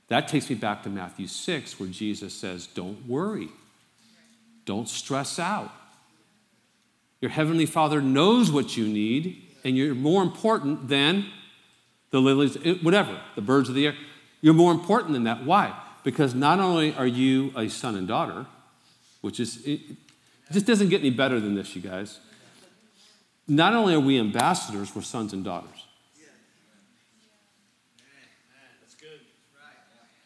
That 0.08 0.28
takes 0.28 0.48
me 0.48 0.54
back 0.56 0.82
to 0.84 0.88
Matthew 0.88 1.26
6, 1.26 1.80
where 1.80 1.88
Jesus 1.88 2.32
says, 2.32 2.66
Don't 2.66 3.06
worry. 3.06 3.48
Don't 4.64 4.88
stress 4.88 5.38
out. 5.38 5.72
Your 7.20 7.30
Heavenly 7.30 7.66
Father 7.66 8.00
knows 8.00 8.50
what 8.50 8.76
you 8.76 8.86
need, 8.86 9.42
and 9.64 9.76
you're 9.76 9.94
more 9.94 10.22
important 10.22 10.88
than 10.88 11.26
the 12.10 12.20
lilies, 12.20 12.56
whatever, 12.82 13.20
the 13.34 13.42
birds 13.42 13.68
of 13.68 13.74
the 13.74 13.86
air. 13.86 13.94
You're 14.40 14.54
more 14.54 14.72
important 14.72 15.12
than 15.14 15.24
that. 15.24 15.44
Why? 15.44 15.76
Because 16.04 16.34
not 16.34 16.60
only 16.60 16.94
are 16.94 17.06
you 17.06 17.52
a 17.56 17.68
son 17.68 17.96
and 17.96 18.06
daughter, 18.06 18.46
which 19.22 19.40
is, 19.40 19.64
it 19.66 19.80
just 20.52 20.66
doesn't 20.66 20.88
get 20.88 21.00
any 21.00 21.10
better 21.10 21.40
than 21.40 21.56
this, 21.56 21.74
you 21.74 21.82
guys. 21.82 22.20
Not 23.48 23.74
only 23.74 23.94
are 23.94 24.00
we 24.00 24.18
ambassadors, 24.18 24.94
we're 24.94 25.02
sons 25.02 25.32
and 25.32 25.44
daughters. 25.44 25.84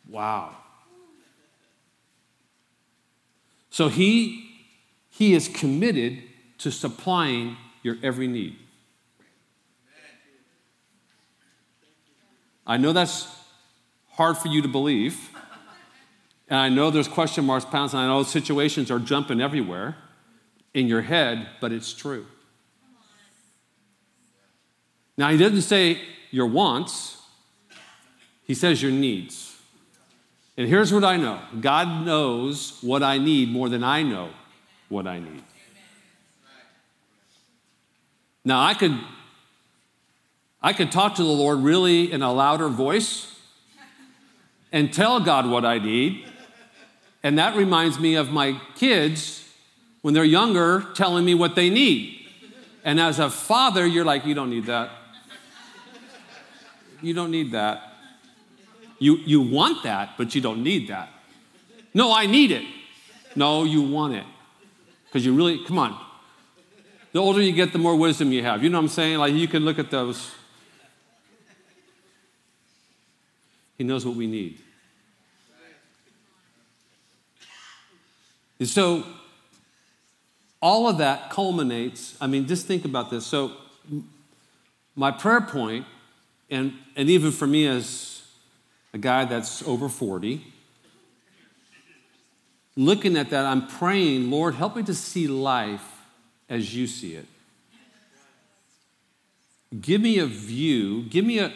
Wow. 0.08 0.56
So 3.70 3.88
he, 3.88 4.50
he 5.08 5.34
is 5.34 5.48
committed 5.48 6.18
to 6.58 6.70
supplying 6.70 7.56
your 7.82 7.96
every 8.02 8.26
need. 8.26 8.56
I 12.66 12.76
know 12.76 12.92
that's 12.92 13.28
hard 14.10 14.36
for 14.36 14.48
you 14.48 14.62
to 14.62 14.68
believe. 14.68 15.30
And 16.48 16.58
I 16.58 16.68
know 16.68 16.90
there's 16.90 17.08
question 17.08 17.44
marks, 17.44 17.64
pounds, 17.64 17.94
and 17.94 18.02
I 18.02 18.06
know 18.08 18.24
situations 18.24 18.90
are 18.90 18.98
jumping 18.98 19.40
everywhere 19.40 19.96
in 20.74 20.88
your 20.88 21.02
head, 21.02 21.48
but 21.60 21.70
it's 21.72 21.92
true. 21.92 22.26
Now, 25.20 25.28
he 25.28 25.36
doesn't 25.36 25.60
say 25.60 26.00
your 26.30 26.46
wants, 26.46 27.18
he 28.44 28.54
says 28.54 28.82
your 28.82 28.90
needs. 28.90 29.54
And 30.56 30.66
here's 30.66 30.94
what 30.94 31.04
I 31.04 31.18
know 31.18 31.38
God 31.60 32.06
knows 32.06 32.78
what 32.80 33.02
I 33.02 33.18
need 33.18 33.50
more 33.50 33.68
than 33.68 33.84
I 33.84 34.02
know 34.02 34.30
what 34.88 35.06
I 35.06 35.18
need. 35.18 35.42
Now, 38.46 38.62
I 38.62 38.72
could, 38.72 38.98
I 40.62 40.72
could 40.72 40.90
talk 40.90 41.16
to 41.16 41.22
the 41.22 41.28
Lord 41.28 41.58
really 41.58 42.10
in 42.10 42.22
a 42.22 42.32
louder 42.32 42.70
voice 42.70 43.30
and 44.72 44.90
tell 44.90 45.20
God 45.20 45.46
what 45.50 45.66
I 45.66 45.80
need. 45.80 46.24
And 47.22 47.38
that 47.38 47.56
reminds 47.56 48.00
me 48.00 48.14
of 48.14 48.30
my 48.30 48.58
kids 48.74 49.46
when 50.00 50.14
they're 50.14 50.24
younger 50.24 50.86
telling 50.94 51.26
me 51.26 51.34
what 51.34 51.56
they 51.56 51.68
need. 51.68 52.26
And 52.86 52.98
as 52.98 53.18
a 53.18 53.28
father, 53.28 53.86
you're 53.86 54.06
like, 54.06 54.24
you 54.24 54.32
don't 54.32 54.48
need 54.48 54.64
that. 54.64 54.92
You 57.02 57.14
don't 57.14 57.30
need 57.30 57.52
that. 57.52 57.82
You, 58.98 59.16
you 59.16 59.40
want 59.40 59.82
that, 59.84 60.10
but 60.18 60.34
you 60.34 60.40
don't 60.40 60.62
need 60.62 60.88
that. 60.88 61.08
No, 61.94 62.12
I 62.14 62.26
need 62.26 62.50
it. 62.50 62.64
No, 63.34 63.64
you 63.64 63.82
want 63.82 64.14
it. 64.14 64.24
Because 65.06 65.24
you 65.24 65.34
really, 65.34 65.64
come 65.64 65.78
on. 65.78 65.98
The 67.12 67.18
older 67.18 67.40
you 67.40 67.52
get, 67.52 67.72
the 67.72 67.78
more 67.78 67.96
wisdom 67.96 68.32
you 68.32 68.42
have. 68.42 68.62
You 68.62 68.70
know 68.70 68.78
what 68.78 68.84
I'm 68.84 68.88
saying? 68.88 69.18
Like 69.18 69.32
you 69.32 69.48
can 69.48 69.64
look 69.64 69.78
at 69.78 69.90
those. 69.90 70.32
He 73.76 73.84
knows 73.84 74.04
what 74.04 74.14
we 74.14 74.26
need. 74.26 74.58
And 78.58 78.68
so, 78.68 79.04
all 80.60 80.86
of 80.86 80.98
that 80.98 81.30
culminates. 81.30 82.16
I 82.20 82.26
mean, 82.26 82.46
just 82.46 82.66
think 82.66 82.84
about 82.84 83.10
this. 83.10 83.26
So, 83.26 83.52
my 84.94 85.10
prayer 85.10 85.40
point, 85.40 85.86
and, 86.50 86.72
and 86.96 87.08
even 87.08 87.30
for 87.30 87.46
me 87.46 87.66
as 87.66 88.22
a 88.92 88.98
guy 88.98 89.24
that's 89.24 89.62
over 89.62 89.88
40, 89.88 90.44
looking 92.76 93.16
at 93.16 93.30
that, 93.30 93.46
I'm 93.46 93.66
praying, 93.68 94.30
Lord, 94.30 94.54
help 94.54 94.76
me 94.76 94.82
to 94.84 94.94
see 94.94 95.28
life 95.28 95.84
as 96.48 96.74
you 96.74 96.86
see 96.86 97.14
it. 97.14 97.26
Give 99.80 100.00
me 100.00 100.18
a 100.18 100.26
view, 100.26 101.04
give 101.04 101.24
me 101.24 101.38
a, 101.38 101.52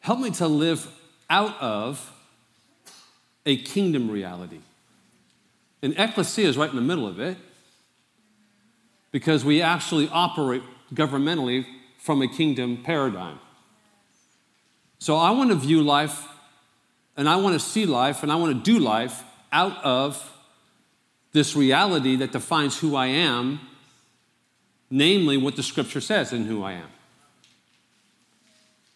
help 0.00 0.18
me 0.20 0.30
to 0.32 0.46
live 0.46 0.86
out 1.30 1.58
of 1.62 2.12
a 3.46 3.56
kingdom 3.56 4.10
reality. 4.10 4.60
And 5.80 5.94
ecclesia 5.96 6.46
is 6.46 6.58
right 6.58 6.68
in 6.68 6.76
the 6.76 6.82
middle 6.82 7.06
of 7.06 7.18
it 7.18 7.38
because 9.10 9.44
we 9.44 9.62
actually 9.62 10.08
operate 10.12 10.62
governmentally 10.94 11.66
from 12.02 12.20
a 12.20 12.26
kingdom 12.26 12.76
paradigm. 12.82 13.38
So 14.98 15.16
I 15.16 15.30
want 15.30 15.50
to 15.50 15.56
view 15.56 15.82
life 15.82 16.26
and 17.16 17.28
I 17.28 17.36
want 17.36 17.54
to 17.54 17.60
see 17.60 17.86
life 17.86 18.24
and 18.24 18.32
I 18.32 18.34
want 18.34 18.52
to 18.56 18.72
do 18.72 18.80
life 18.80 19.22
out 19.52 19.82
of 19.84 20.36
this 21.32 21.54
reality 21.54 22.16
that 22.16 22.32
defines 22.32 22.76
who 22.76 22.96
I 22.96 23.06
am, 23.06 23.60
namely 24.90 25.36
what 25.36 25.54
the 25.54 25.62
scripture 25.62 26.00
says 26.00 26.32
in 26.32 26.46
who 26.46 26.64
I 26.64 26.72
am. 26.72 26.88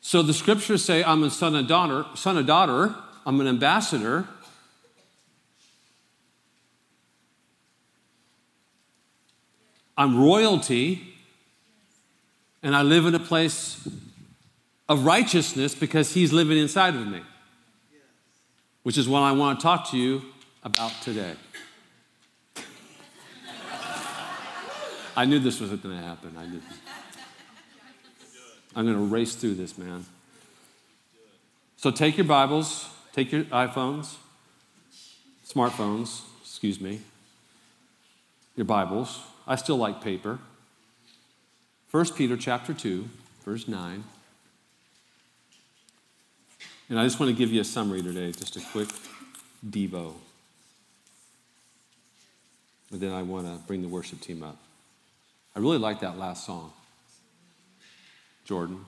So 0.01 0.23
the 0.23 0.35
scriptures 0.35 0.85
say 0.85 1.05
I'm 1.05 1.23
a 1.23 1.31
son 1.31 1.55
and 1.55 1.69
daughter, 1.69 2.07
son 2.16 2.37
and 2.37 2.47
daughter, 2.47 2.92
I'm 3.25 3.40
an 3.40 3.47
ambassador. 3.47 4.27
I'm 9.97 10.19
royalty, 10.21 11.15
and 12.66 12.74
I 12.74 12.83
live 12.83 13.07
in 13.07 13.14
a 13.14 13.20
place 13.20 13.88
of 14.88 15.07
righteousness 15.07 15.72
because 15.72 16.12
he's 16.14 16.33
living 16.33 16.59
inside 16.59 16.96
of 16.96 17.07
me, 17.07 17.20
which 18.83 18.98
is 18.98 19.09
what 19.09 19.20
I 19.20 19.31
want 19.31 19.61
to 19.61 19.62
talk 19.62 19.88
to 19.92 19.96
you 19.96 20.22
about 20.64 20.90
today. 21.00 21.35
I 25.16 25.26
knew 25.26 25.38
this 25.38 25.61
was 25.61 25.70
going 25.70 25.96
to 25.96 26.02
happen. 26.02 26.35
I 26.37 26.46
knew. 26.46 26.61
I'm 28.74 28.85
going 28.85 28.96
to 28.96 29.14
race 29.14 29.37
through 29.37 29.55
this, 29.55 29.79
man. 29.79 30.05
So 31.76 31.92
take 31.92 32.16
your 32.16 32.26
Bibles, 32.26 32.88
take 33.12 33.31
your 33.31 33.44
iPhones, 33.44 34.16
smartphones, 35.48 36.22
excuse 36.42 36.81
me, 36.81 37.00
your 38.57 38.66
Bibles. 38.66 39.20
I 39.46 39.55
still 39.55 39.76
like 39.76 40.02
paper. 40.02 40.40
1 41.90 42.14
Peter 42.14 42.37
chapter 42.37 42.75
2, 42.75 43.09
verse 43.44 43.68
9. 43.68 44.05
And 46.88 46.99
I 46.99 47.05
just 47.05 47.18
want 47.18 47.31
to 47.31 47.37
give 47.37 47.53
you 47.53 47.61
a 47.61 47.64
summary 47.64 48.03
today, 48.03 48.33
just 48.33 48.57
a 48.57 48.61
quick 48.72 48.88
Devo. 49.64 50.14
And 52.92 53.01
then 53.01 53.12
I 53.12 53.22
want 53.22 53.46
to 53.46 53.61
bring 53.66 53.83
the 53.83 53.88
worship 53.88 54.20
team 54.20 54.42
up. 54.42 54.57
I 55.55 55.59
really 55.59 55.79
like 55.79 56.01
that 56.01 56.18
last 56.18 56.44
song. 56.44 56.72
Jordan. 58.44 58.85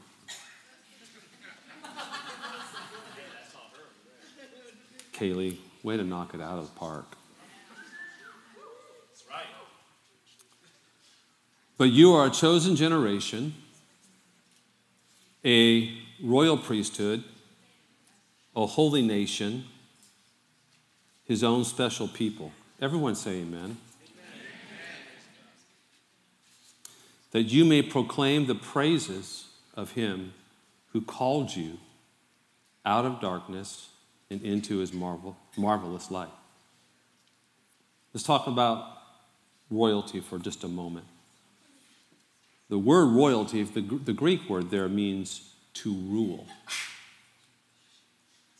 Kaylee, 5.12 5.56
way 5.82 5.96
to 5.96 6.04
knock 6.04 6.34
it 6.34 6.40
out 6.40 6.58
of 6.58 6.72
the 6.72 6.78
park. 6.78 7.16
That's 9.08 9.24
right. 9.28 9.46
But 11.78 11.90
you 11.90 12.12
are 12.12 12.26
a 12.26 12.30
chosen 12.30 12.74
generation, 12.74 13.54
a 15.44 15.96
royal 16.20 16.58
priesthood, 16.58 17.22
a 18.56 18.66
holy 18.66 19.00
nation, 19.00 19.64
his 21.24 21.44
own 21.44 21.64
special 21.64 22.08
people. 22.08 22.50
Everyone 22.82 23.14
say 23.14 23.42
amen. 23.42 23.76
that 27.30 27.42
you 27.42 27.64
may 27.64 27.82
proclaim 27.82 28.46
the 28.46 28.54
praises 28.56 29.46
of 29.74 29.92
him 29.92 30.32
who 30.92 31.00
called 31.00 31.54
you 31.54 31.78
out 32.84 33.04
of 33.04 33.20
darkness 33.20 33.90
and 34.30 34.42
into 34.42 34.78
his 34.78 34.92
marvel, 34.92 35.36
marvelous 35.56 36.10
light. 36.10 36.30
Let's 38.12 38.26
talk 38.26 38.48
about 38.48 38.84
royalty 39.70 40.20
for 40.20 40.38
just 40.38 40.64
a 40.64 40.68
moment. 40.68 41.06
The 42.68 42.78
word 42.78 43.06
royalty, 43.06 43.62
the, 43.62 43.80
the 43.80 44.12
Greek 44.12 44.48
word 44.48 44.70
there 44.70 44.88
means 44.88 45.54
to 45.74 45.92
rule. 45.92 46.46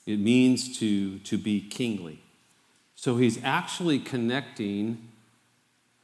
It 0.06 0.18
means 0.18 0.78
to, 0.78 1.18
to 1.18 1.36
be 1.36 1.60
kingly. 1.60 2.20
So 2.94 3.16
he's 3.16 3.42
actually 3.44 3.98
connecting 3.98 5.08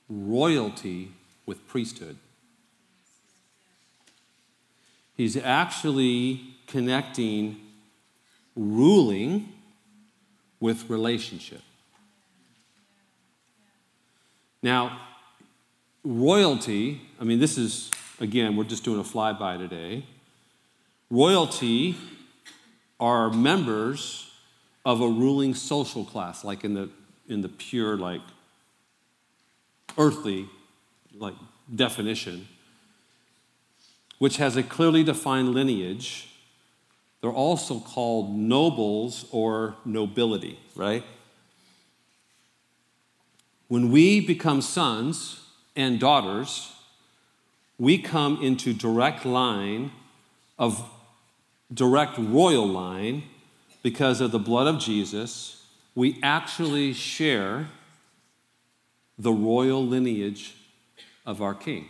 royalty 0.08 1.12
with 1.46 1.66
priesthood. 1.66 2.18
He's 5.16 5.36
actually 5.36 6.42
connecting 6.66 7.60
ruling 8.56 9.48
with 10.60 10.90
relationship. 10.90 11.62
Now, 14.62 14.98
royalty, 16.04 17.00
I 17.20 17.24
mean, 17.24 17.40
this 17.40 17.58
is, 17.58 17.90
again, 18.20 18.56
we're 18.56 18.64
just 18.64 18.84
doing 18.84 19.00
a 19.00 19.04
flyby 19.04 19.58
today. 19.58 20.04
Royalty 21.10 21.96
are 23.00 23.30
members 23.30 24.30
of 24.84 25.00
a 25.00 25.08
ruling 25.08 25.54
social 25.54 26.04
class, 26.04 26.44
like 26.44 26.64
in 26.64 26.74
the, 26.74 26.90
in 27.28 27.40
the 27.40 27.48
pure, 27.48 27.96
like, 27.96 28.20
earthly, 29.96 30.48
like, 31.16 31.34
definition 31.74 32.46
which 34.18 34.38
has 34.38 34.56
a 34.56 34.62
clearly 34.62 35.04
defined 35.04 35.50
lineage. 35.50 36.28
They're 37.20 37.30
also 37.30 37.78
called 37.78 38.34
nobles 38.34 39.26
or 39.30 39.76
nobility, 39.84 40.58
right? 40.74 41.04
When 43.68 43.90
we 43.90 44.20
become 44.20 44.62
sons 44.62 45.40
and 45.76 45.98
daughters, 45.98 46.72
we 47.78 47.98
come 47.98 48.42
into 48.42 48.72
direct 48.72 49.24
line 49.24 49.90
of 50.58 50.88
direct 51.72 52.16
royal 52.18 52.66
line 52.66 53.24
because 53.82 54.20
of 54.20 54.30
the 54.30 54.38
blood 54.38 54.66
of 54.66 54.80
Jesus. 54.80 55.64
We 55.94 56.18
actually 56.22 56.92
share 56.92 57.68
the 59.18 59.32
royal 59.32 59.84
lineage 59.84 60.54
of 61.26 61.42
our 61.42 61.54
king. 61.54 61.88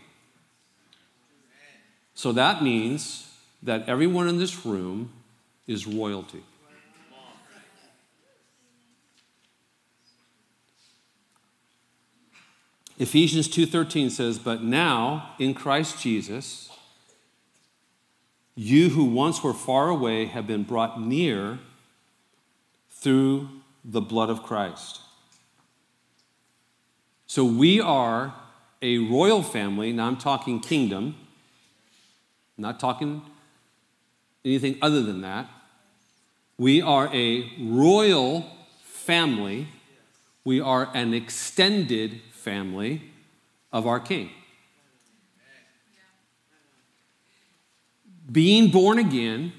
So 2.14 2.32
that 2.32 2.62
means 2.62 3.30
that 3.62 3.88
everyone 3.88 4.28
in 4.28 4.38
this 4.38 4.64
room 4.64 5.10
is 5.66 5.86
royalty. 5.86 6.42
Ephesians 12.98 13.48
2:13 13.48 14.10
says, 14.10 14.38
"But 14.38 14.62
now 14.62 15.34
in 15.38 15.54
Christ 15.54 16.00
Jesus, 16.00 16.70
you 18.54 18.90
who 18.90 19.04
once 19.04 19.42
were 19.42 19.54
far 19.54 19.88
away 19.88 20.26
have 20.26 20.46
been 20.46 20.62
brought 20.62 21.00
near 21.00 21.58
through 22.90 23.48
the 23.84 24.00
blood 24.00 24.30
of 24.30 24.42
Christ." 24.42 25.00
So 27.26 27.44
we 27.44 27.80
are 27.80 28.34
a 28.80 28.98
royal 28.98 29.42
family, 29.42 29.92
now 29.92 30.06
I'm 30.06 30.16
talking 30.16 30.60
kingdom 30.60 31.16
I'm 32.56 32.62
not 32.62 32.78
talking 32.78 33.22
anything 34.44 34.78
other 34.80 35.02
than 35.02 35.22
that. 35.22 35.48
We 36.56 36.80
are 36.80 37.12
a 37.12 37.50
royal 37.58 38.48
family. 38.82 39.68
We 40.44 40.60
are 40.60 40.90
an 40.94 41.14
extended 41.14 42.20
family 42.44 43.02
of 43.72 43.86
our 43.86 43.98
King. 43.98 44.30
Being 48.30 48.70
born 48.70 48.98
again, 48.98 49.52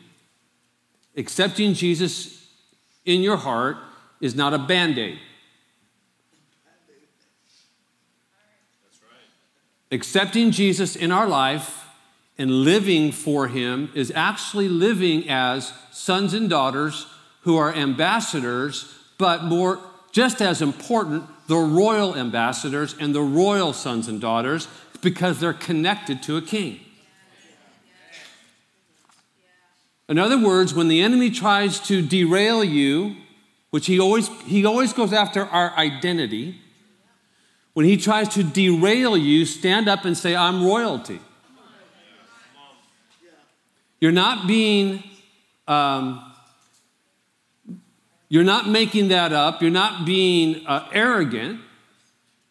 accepting 1.18 1.74
Jesus 1.74 2.48
in 3.04 3.22
your 3.22 3.38
heart, 3.38 3.78
is 4.22 4.36
not 4.36 4.54
a 4.54 4.58
band 4.58 4.98
aid. 4.98 5.20
Accepting 9.92 10.52
Jesus 10.52 10.96
in 10.96 11.12
our 11.12 11.28
life 11.28 11.88
and 12.38 12.50
living 12.64 13.12
for 13.12 13.48
Him 13.48 13.92
is 13.94 14.12
actually 14.16 14.68
living 14.68 15.30
as 15.30 15.74
sons 15.92 16.34
and 16.34 16.50
daughters 16.50 17.08
who 17.42 17.56
are 17.56 17.74
ambassadors, 17.74 18.94
but 19.18 19.44
more, 19.44 19.80
just 20.12 20.42
as 20.42 20.62
important, 20.62 21.24
the 21.48 21.58
royal 21.58 22.16
ambassadors 22.16 22.96
and 23.00 23.14
the 23.14 23.22
royal 23.22 23.74
sons 23.74 24.08
and 24.08 24.20
daughters 24.20 24.68
because 25.02 25.40
they're 25.40 25.54
connected 25.54 26.24
to 26.24 26.38
a 26.38 26.42
king. 26.42 26.80
In 30.08 30.20
other 30.20 30.38
words, 30.38 30.74
when 30.74 30.88
the 30.88 31.02
enemy 31.02 31.32
tries 31.32 31.80
to 31.82 32.02
derail 32.02 32.64
you 32.64 33.16
which 33.76 33.88
he 33.88 34.00
always, 34.00 34.30
he 34.44 34.66
always 34.66 34.94
goes 34.94 35.12
after 35.12 35.44
our 35.48 35.76
identity. 35.76 36.56
When 37.74 37.86
he 37.86 37.98
tries 37.98 38.30
to 38.30 38.42
derail 38.42 39.18
you, 39.18 39.46
stand 39.46 39.90
up 39.90 40.06
and 40.06 40.18
say, 40.18 40.34
I'm 40.34 40.66
royalty. 40.66 41.20
You're 44.00 44.14
not 44.14 44.48
being, 44.48 45.04
um, 45.68 46.24
you're 48.30 48.44
not 48.44 48.68
making 48.68 49.10
that 49.10 49.34
up. 49.34 49.62
You're 49.62 49.72
not 49.72 50.06
being 50.06 50.66
uh, 50.66 50.88
arrogant. 50.92 51.60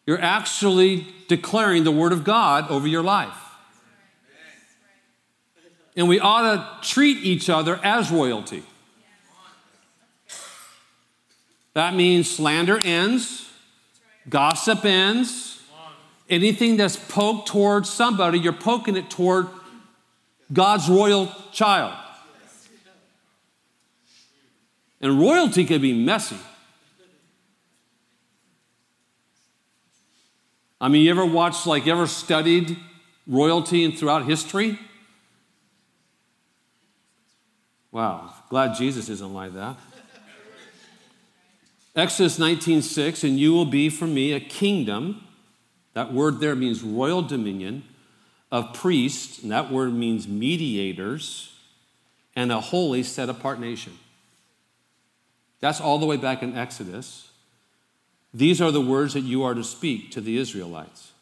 You're 0.06 0.20
actually 0.20 1.06
declaring 1.28 1.84
the 1.84 1.90
word 1.90 2.12
of 2.12 2.24
God 2.24 2.70
over 2.70 2.86
your 2.86 3.02
life. 3.02 3.36
And 5.96 6.08
we 6.08 6.18
ought 6.20 6.42
to 6.82 6.88
treat 6.88 7.18
each 7.18 7.48
other 7.48 7.80
as 7.82 8.10
royalty. 8.10 8.62
That 11.74 11.94
means 11.94 12.30
slander 12.30 12.78
ends, 12.78 13.48
gossip 14.28 14.84
ends. 14.84 15.60
Anything 16.30 16.76
that's 16.78 16.96
poked 16.96 17.48
towards 17.48 17.90
somebody, 17.90 18.38
you're 18.38 18.52
poking 18.52 18.96
it 18.96 19.10
toward 19.10 19.46
God's 20.52 20.88
royal 20.88 21.30
child. 21.52 21.94
And 25.04 25.20
royalty 25.20 25.66
can 25.66 25.82
be 25.82 25.92
messy. 25.92 26.38
I 30.80 30.88
mean, 30.88 31.02
you 31.02 31.10
ever 31.10 31.26
watched, 31.26 31.66
like, 31.66 31.86
ever 31.86 32.06
studied 32.06 32.78
royalty 33.26 33.84
and 33.84 33.96
throughout 33.96 34.24
history? 34.24 34.78
Wow, 37.92 38.32
glad 38.48 38.76
Jesus 38.76 39.10
isn't 39.10 39.34
like 39.34 39.52
that. 39.52 39.76
Exodus 41.94 42.38
19:6, 42.38 43.22
and 43.22 43.38
you 43.38 43.52
will 43.52 43.66
be 43.66 43.90
for 43.90 44.06
me 44.06 44.32
a 44.32 44.40
kingdom. 44.40 45.22
That 45.92 46.14
word 46.14 46.40
there 46.40 46.56
means 46.56 46.82
royal 46.82 47.20
dominion 47.20 47.84
of 48.50 48.72
priests, 48.72 49.42
and 49.42 49.52
that 49.52 49.70
word 49.70 49.92
means 49.92 50.26
mediators, 50.26 51.52
and 52.34 52.50
a 52.50 52.62
holy 52.62 53.02
set 53.02 53.28
apart 53.28 53.60
nation. 53.60 53.98
That's 55.60 55.80
all 55.80 55.98
the 55.98 56.06
way 56.06 56.16
back 56.16 56.42
in 56.42 56.56
Exodus. 56.56 57.30
These 58.32 58.60
are 58.60 58.72
the 58.72 58.80
words 58.80 59.14
that 59.14 59.20
you 59.20 59.44
are 59.44 59.54
to 59.54 59.62
speak 59.62 60.10
to 60.10 60.20
the 60.20 60.36
Israelites. 60.36 61.12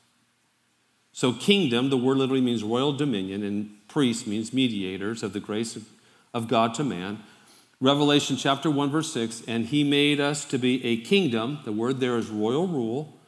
So, 1.12 1.34
kingdom, 1.34 1.90
the 1.90 1.98
word 1.98 2.16
literally 2.16 2.40
means 2.40 2.64
royal 2.64 2.94
dominion, 2.94 3.42
and 3.42 3.86
priest 3.86 4.26
means 4.26 4.52
mediators 4.52 5.22
of 5.22 5.34
the 5.34 5.40
grace 5.40 5.76
of, 6.32 6.48
God 6.48 6.72
to 6.74 6.84
man. 6.84 7.22
Revelation 7.78 8.38
chapter 8.38 8.70
1, 8.70 8.90
verse 8.90 9.12
6 9.12 9.42
And 9.46 9.66
he 9.66 9.84
made 9.84 10.18
us 10.20 10.46
to 10.46 10.58
be 10.58 10.82
a 10.84 10.96
kingdom, 11.02 11.58
the 11.64 11.72
word 11.72 12.00
there 12.00 12.16
is 12.16 12.28
royal 12.30 12.66
rule, 12.66 13.18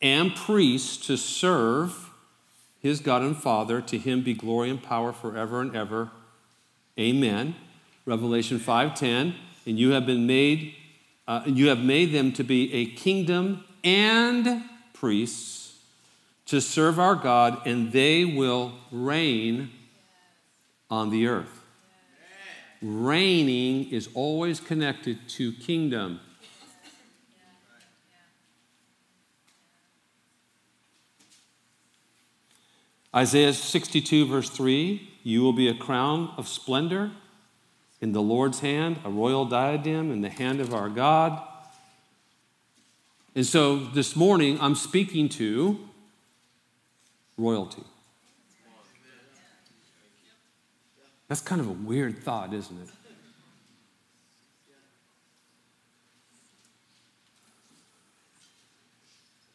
and 0.00 0.34
priests 0.34 1.06
to 1.06 1.16
serve 1.16 2.10
his 2.80 2.98
God 2.98 3.22
and 3.22 3.36
Father. 3.36 3.80
To 3.80 3.96
him 3.96 4.22
be 4.22 4.34
glory 4.34 4.68
and 4.68 4.82
power 4.82 5.12
forever 5.12 5.60
and 5.60 5.76
ever. 5.76 6.10
Amen. 6.98 7.54
Revelation 8.04 8.58
5:10 8.58 9.36
And 9.66 9.78
you 9.78 9.90
have 9.90 10.06
been 10.06 10.26
made 10.26 10.74
uh, 11.28 11.42
you 11.46 11.68
have 11.68 11.78
made 11.78 12.12
them 12.12 12.32
to 12.32 12.42
be 12.42 12.72
a 12.74 12.86
kingdom 12.86 13.64
and 13.84 14.62
priests 14.92 15.78
to 16.46 16.60
serve 16.60 16.98
our 16.98 17.14
God, 17.14 17.66
and 17.66 17.92
they 17.92 18.24
will 18.24 18.72
reign 18.90 19.70
on 20.90 21.10
the 21.10 21.28
earth. 21.28 21.60
Reigning 22.82 23.88
is 23.90 24.08
always 24.14 24.58
connected 24.58 25.28
to 25.30 25.52
kingdom. 25.52 26.20
Isaiah 33.14 33.52
62, 33.52 34.26
verse 34.26 34.50
3 34.50 35.08
You 35.22 35.42
will 35.42 35.52
be 35.52 35.68
a 35.68 35.74
crown 35.74 36.34
of 36.36 36.48
splendor 36.48 37.12
in 38.02 38.10
the 38.10 38.20
Lord's 38.20 38.58
hand, 38.58 38.98
a 39.04 39.08
royal 39.08 39.44
diadem 39.44 40.10
in 40.10 40.22
the 40.22 40.28
hand 40.28 40.60
of 40.60 40.74
our 40.74 40.88
God. 40.88 41.40
And 43.36 43.46
so 43.46 43.76
this 43.76 44.16
morning, 44.16 44.58
I'm 44.60 44.74
speaking 44.74 45.28
to 45.30 45.78
royalty. 47.38 47.84
That's 51.28 51.40
kind 51.40 51.60
of 51.60 51.68
a 51.68 51.72
weird 51.72 52.18
thought, 52.18 52.52
isn't 52.52 52.82
it? 52.82 52.88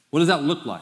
What 0.10 0.20
does 0.20 0.30
that 0.30 0.44
look 0.44 0.66
like? 0.66 0.82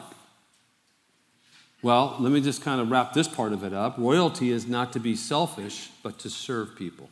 Well, 1.82 2.16
let 2.20 2.30
me 2.30 2.40
just 2.40 2.62
kind 2.62 2.80
of 2.80 2.92
wrap 2.92 3.12
this 3.12 3.26
part 3.26 3.52
of 3.52 3.64
it 3.64 3.72
up. 3.72 3.96
Royalty 3.98 4.52
is 4.52 4.68
not 4.68 4.92
to 4.92 5.00
be 5.00 5.16
selfish, 5.16 5.90
but 6.04 6.18
to 6.20 6.30
serve 6.30 6.76
people. 6.76 7.10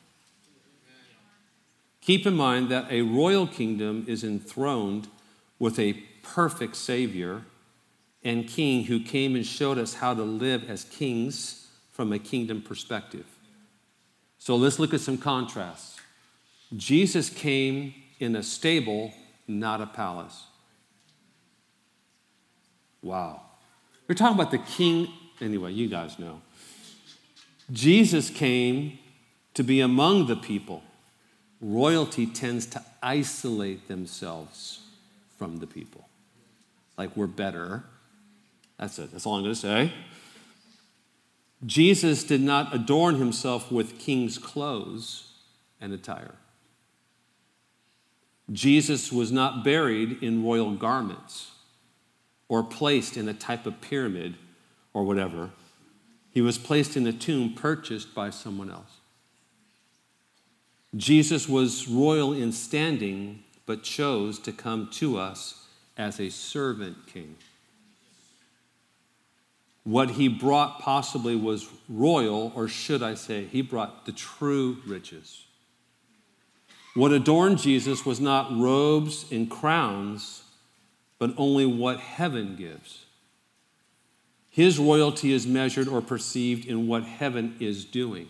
Keep 2.05 2.27
in 2.27 2.37
mind 2.37 2.69
that 2.69 2.91
a 2.91 3.01
royal 3.01 3.47
kingdom 3.47 4.05
is 4.07 4.23
enthroned 4.23 5.09
with 5.59 5.79
a 5.79 5.95
perfect 6.23 6.77
Savior 6.77 7.43
and 8.23 8.47
King 8.47 8.85
who 8.85 9.01
came 9.01 9.35
and 9.35 9.47
showed 9.47 9.79
us 9.79 9.95
how 9.95 10.13
to 10.13 10.23
live 10.23 10.69
as 10.69 10.85
kings 10.85 11.67
from 11.91 12.13
a 12.13 12.19
kingdom 12.19 12.61
perspective. 12.61 13.25
So 14.39 14.55
let's 14.55 14.79
look 14.79 14.93
at 14.93 15.01
some 15.01 15.17
contrasts. 15.17 15.99
Jesus 16.77 17.31
came 17.31 17.95
in 18.21 18.37
a 18.37 18.43
stable, 18.43 19.15
not 19.49 19.81
a 19.81 19.87
palace. 19.87 20.45
Wow. 23.01 23.41
We're 24.09 24.15
talking 24.15 24.39
about 24.39 24.51
the 24.51 24.59
king. 24.59 25.09
Anyway, 25.41 25.73
you 25.73 25.89
guys 25.89 26.19
know. 26.19 26.43
Jesus 27.73 28.29
came 28.29 28.99
to 29.55 29.63
be 29.63 29.81
among 29.81 30.27
the 30.27 30.37
people 30.37 30.83
royalty 31.65 32.27
tends 32.27 32.67
to 32.67 32.83
isolate 33.03 33.89
themselves 33.89 34.81
from 35.39 35.59
the 35.59 35.67
people. 35.67 36.07
Like 36.99 37.17
we're 37.17 37.27
better. 37.27 37.85
That's 38.79 38.99
it. 38.99 39.11
That's 39.11 39.25
all 39.25 39.37
I'm 39.37 39.43
going 39.43 39.55
to 39.55 39.61
say. 39.61 39.93
Jesus 41.65 42.23
did 42.23 42.43
not 42.43 42.75
adorn 42.75 43.15
himself 43.15 43.73
with 43.73 43.99
king's 43.99 44.37
clothes 44.37 45.33
and 45.81 45.93
attire. 45.93 46.35
Jesus 48.53 49.11
was 49.11 49.33
not 49.33 49.65
buried 49.65 50.23
in 50.23 50.45
royal 50.45 50.75
garments 50.75 51.53
or 52.47 52.63
placed 52.63 53.17
in 53.17 53.27
a 53.27 53.33
type 53.33 53.65
of 53.65 53.81
pyramid 53.81 54.35
or 54.93 55.05
whatever. 55.05 55.51
He 56.31 56.43
was 56.43 56.59
placed 56.59 56.95
in 56.95 57.07
a 57.07 57.13
tomb 57.13 57.55
purchased 57.55 58.15
by 58.15 58.29
someone 58.29 58.71
else. 58.71 58.99
Jesus 60.97 61.49
was 61.49 61.89
royal 61.89 62.33
in 62.33 62.53
standing, 62.53 63.43
but 63.67 63.83
chose 63.83 64.39
to 64.41 64.53
come 64.53 64.89
to 64.93 65.19
us 65.19 65.67
as 65.97 66.21
a 66.21 66.31
servant 66.31 67.07
king. 67.07 67.35
What 69.83 70.11
he 70.11 70.29
brought 70.29 70.81
possibly 70.81 71.37
was 71.37 71.69
royal, 71.89 72.53
or 72.55 72.69
should 72.69 73.03
I 73.03 73.15
say, 73.15 73.47
he 73.47 73.61
brought 73.61 74.07
the 74.07 74.13
true 74.13 74.79
riches. 74.87 75.45
What 76.95 77.13
adorned 77.13 77.59
Jesus 77.59 78.07
was 78.07 78.21
not 78.21 78.57
robes 78.57 79.31
and 79.33 79.51
crowns, 79.51 80.45
but 81.19 81.35
only 81.37 81.67
what 81.67 81.99
heaven 81.99 82.55
gives. 82.57 83.05
His 84.49 84.79
royalty 84.79 85.33
is 85.33 85.47
measured 85.47 85.89
or 85.89 86.01
perceived 86.01 86.65
in 86.65 86.87
what 86.87 87.03
heaven 87.03 87.57
is 87.59 87.85
doing 87.85 88.29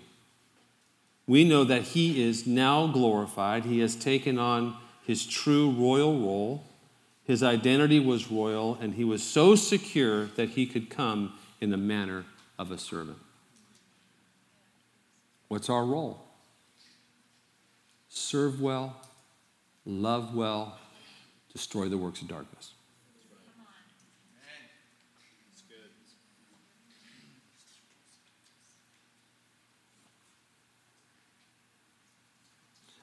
we 1.27 1.45
know 1.45 1.65
that 1.65 1.83
he 1.83 2.23
is 2.23 2.47
now 2.47 2.87
glorified. 2.87 3.65
He 3.65 3.81
has 3.81 3.97
taken 3.97 4.39
on 4.39 4.77
his 5.07 5.27
true 5.27 5.71
royal 5.71 6.19
role. 6.19 6.65
His 7.25 7.43
identity 7.43 7.99
was 7.99 8.31
royal, 8.31 8.77
and 8.81 8.95
he 8.95 9.05
was 9.05 9.23
so 9.23 9.55
secure 9.55 10.27
that 10.37 10.51
he 10.51 10.67
could 10.67 10.91
come 10.91 11.33
in 11.61 11.71
the 11.71 11.77
manner 11.77 12.25
of 12.59 12.71
a 12.71 12.79
servant. 12.79 13.19
What's 15.49 15.71
our 15.71 15.85
role? 15.85 16.21
Serve 18.09 18.61
well, 18.61 18.97
love 19.87 20.35
well, 20.35 20.79
destroy 21.53 21.89
the 21.89 21.99
works 21.99 22.21
of 22.21 22.29
darkness. 22.29 22.73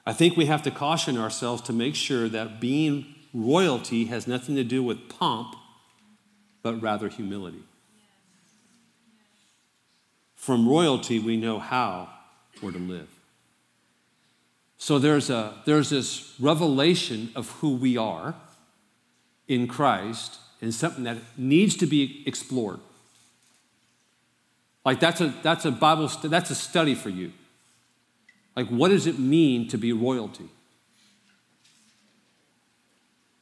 I 0.04 0.12
think 0.12 0.36
we 0.36 0.46
have 0.46 0.62
to 0.62 0.70
caution 0.70 1.16
ourselves 1.16 1.62
to 1.62 1.72
make 1.72 1.94
sure 1.94 2.28
that 2.28 2.60
being 2.60 3.14
royalty 3.32 4.06
has 4.06 4.26
nothing 4.26 4.56
to 4.56 4.64
do 4.64 4.82
with 4.82 5.08
pomp, 5.08 5.54
but 6.62 6.80
rather 6.82 7.08
humility. 7.08 7.62
From 10.34 10.68
royalty, 10.68 11.20
we 11.20 11.36
know 11.36 11.60
how 11.60 12.08
we're 12.60 12.72
to 12.72 12.78
live. 12.78 13.08
So 14.76 14.98
there's, 14.98 15.30
a, 15.30 15.54
there's 15.64 15.90
this 15.90 16.34
revelation 16.40 17.30
of 17.36 17.48
who 17.50 17.76
we 17.76 17.96
are 17.96 18.34
in 19.46 19.68
Christ 19.68 20.38
and 20.60 20.74
something 20.74 21.04
that 21.04 21.18
needs 21.36 21.76
to 21.76 21.86
be 21.86 22.24
explored. 22.26 22.80
Like 24.84 24.98
that's 24.98 25.20
a, 25.20 25.32
that's 25.44 25.64
a 25.64 25.70
Bible, 25.70 26.08
that's 26.24 26.50
a 26.50 26.56
study 26.56 26.96
for 26.96 27.08
you. 27.08 27.32
Like 28.56 28.68
what 28.68 28.88
does 28.88 29.06
it 29.06 29.18
mean 29.18 29.68
to 29.68 29.78
be 29.78 29.92
royalty? 29.92 30.48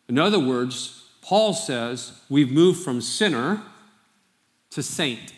In 0.09 0.19
other 0.19 0.39
words, 0.39 1.05
Paul 1.23 1.53
says 1.55 2.21
we've 2.29 2.51
moved 2.51 2.83
from 2.83 3.01
sinner 3.01 3.63
to 4.71 4.83
saint. 4.83 5.33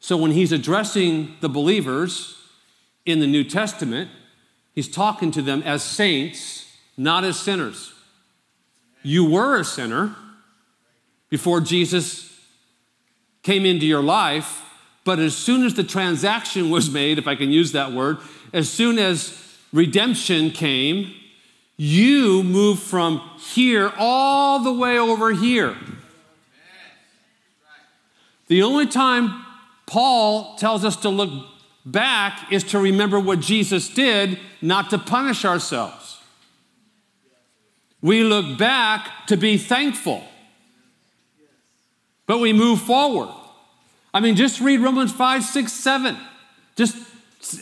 So 0.00 0.16
when 0.16 0.32
he's 0.32 0.52
addressing 0.52 1.36
the 1.40 1.48
believers 1.48 2.36
in 3.04 3.20
the 3.20 3.26
New 3.26 3.44
Testament, 3.44 4.10
he's 4.74 4.88
talking 4.88 5.30
to 5.32 5.42
them 5.42 5.62
as 5.64 5.82
saints, 5.82 6.76
not 6.96 7.24
as 7.24 7.38
sinners. 7.38 7.92
You 9.02 9.30
were 9.30 9.58
a 9.58 9.64
sinner 9.64 10.16
before 11.28 11.60
Jesus 11.60 12.38
came 13.42 13.64
into 13.64 13.86
your 13.86 14.02
life, 14.02 14.62
but 15.04 15.18
as 15.18 15.36
soon 15.36 15.64
as 15.64 15.74
the 15.74 15.84
transaction 15.84 16.70
was 16.70 16.90
made, 16.90 17.18
if 17.18 17.26
I 17.26 17.34
can 17.34 17.50
use 17.50 17.72
that 17.72 17.92
word, 17.92 18.18
as 18.52 18.68
soon 18.68 18.98
as 18.98 19.36
redemption 19.72 20.50
came, 20.50 21.14
you 21.76 22.42
move 22.42 22.78
from 22.78 23.20
here 23.38 23.92
all 23.96 24.62
the 24.62 24.72
way 24.72 24.98
over 24.98 25.32
here. 25.32 25.76
The 28.48 28.62
only 28.62 28.86
time 28.86 29.46
Paul 29.86 30.56
tells 30.56 30.84
us 30.84 30.96
to 30.96 31.08
look 31.08 31.30
back 31.86 32.52
is 32.52 32.64
to 32.64 32.78
remember 32.78 33.18
what 33.18 33.40
Jesus 33.40 33.88
did, 33.88 34.38
not 34.60 34.90
to 34.90 34.98
punish 34.98 35.44
ourselves. 35.44 36.18
We 38.02 38.24
look 38.24 38.58
back 38.58 39.26
to 39.28 39.36
be 39.36 39.56
thankful, 39.56 40.22
but 42.26 42.38
we 42.38 42.52
move 42.52 42.82
forward. 42.82 43.34
I 44.12 44.20
mean, 44.20 44.36
just 44.36 44.60
read 44.60 44.80
Romans 44.80 45.12
5, 45.12 45.44
6, 45.44 45.72
7, 45.72 46.16
just 46.76 46.96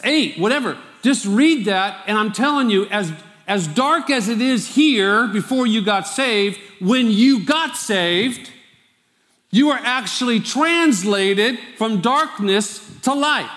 8, 0.04 0.38
whatever. 0.38 0.78
Just 1.02 1.26
read 1.26 1.66
that, 1.66 2.04
and 2.06 2.16
I'm 2.16 2.32
telling 2.32 2.70
you, 2.70 2.86
as, 2.86 3.12
as 3.46 3.68
dark 3.68 4.10
as 4.10 4.28
it 4.28 4.40
is 4.40 4.74
here 4.74 5.26
before 5.26 5.66
you 5.66 5.82
got 5.82 6.06
saved, 6.06 6.58
when 6.80 7.10
you 7.10 7.44
got 7.44 7.76
saved, 7.76 8.50
you 9.50 9.70
are 9.70 9.80
actually 9.82 10.40
translated 10.40 11.58
from 11.76 12.00
darkness 12.00 12.84
to 13.02 13.14
light. 13.14 13.50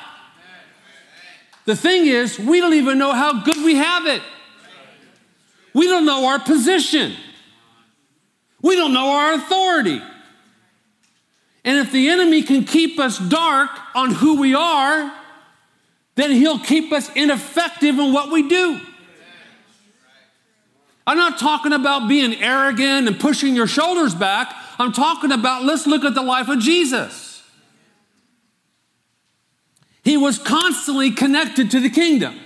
The 1.65 1.75
thing 1.75 2.07
is, 2.07 2.39
we 2.39 2.59
don't 2.59 2.73
even 2.73 2.97
know 2.97 3.13
how 3.13 3.43
good 3.43 3.57
we 3.57 3.75
have 3.75 4.05
it. 4.05 4.21
We 5.73 5.87
don't 5.87 6.05
know 6.05 6.27
our 6.27 6.39
position. 6.39 7.13
We 8.61 8.75
don't 8.75 8.93
know 8.93 9.09
our 9.09 9.33
authority. 9.35 10.01
And 11.63 11.77
if 11.77 11.91
the 11.91 12.09
enemy 12.09 12.41
can 12.41 12.63
keep 12.63 12.99
us 12.99 13.17
dark 13.19 13.69
on 13.95 14.11
who 14.11 14.39
we 14.39 14.55
are, 14.55 15.13
then 16.15 16.31
he'll 16.31 16.59
keep 16.59 16.91
us 16.91 17.09
ineffective 17.15 17.97
in 17.99 18.13
what 18.13 18.31
we 18.31 18.47
do. 18.47 18.79
I'm 21.05 21.17
not 21.17 21.39
talking 21.39 21.73
about 21.73 22.07
being 22.07 22.35
arrogant 22.41 23.07
and 23.07 23.19
pushing 23.19 23.55
your 23.55 23.67
shoulders 23.67 24.13
back. 24.15 24.53
I'm 24.79 24.91
talking 24.91 25.31
about 25.31 25.63
let's 25.63 25.87
look 25.87 26.03
at 26.03 26.13
the 26.13 26.21
life 26.21 26.47
of 26.47 26.59
Jesus. 26.59 27.43
He 30.03 30.17
was 30.17 30.39
constantly 30.39 31.11
connected 31.11 31.71
to 31.71 31.79
the 31.79 31.89
kingdom, 31.89 32.39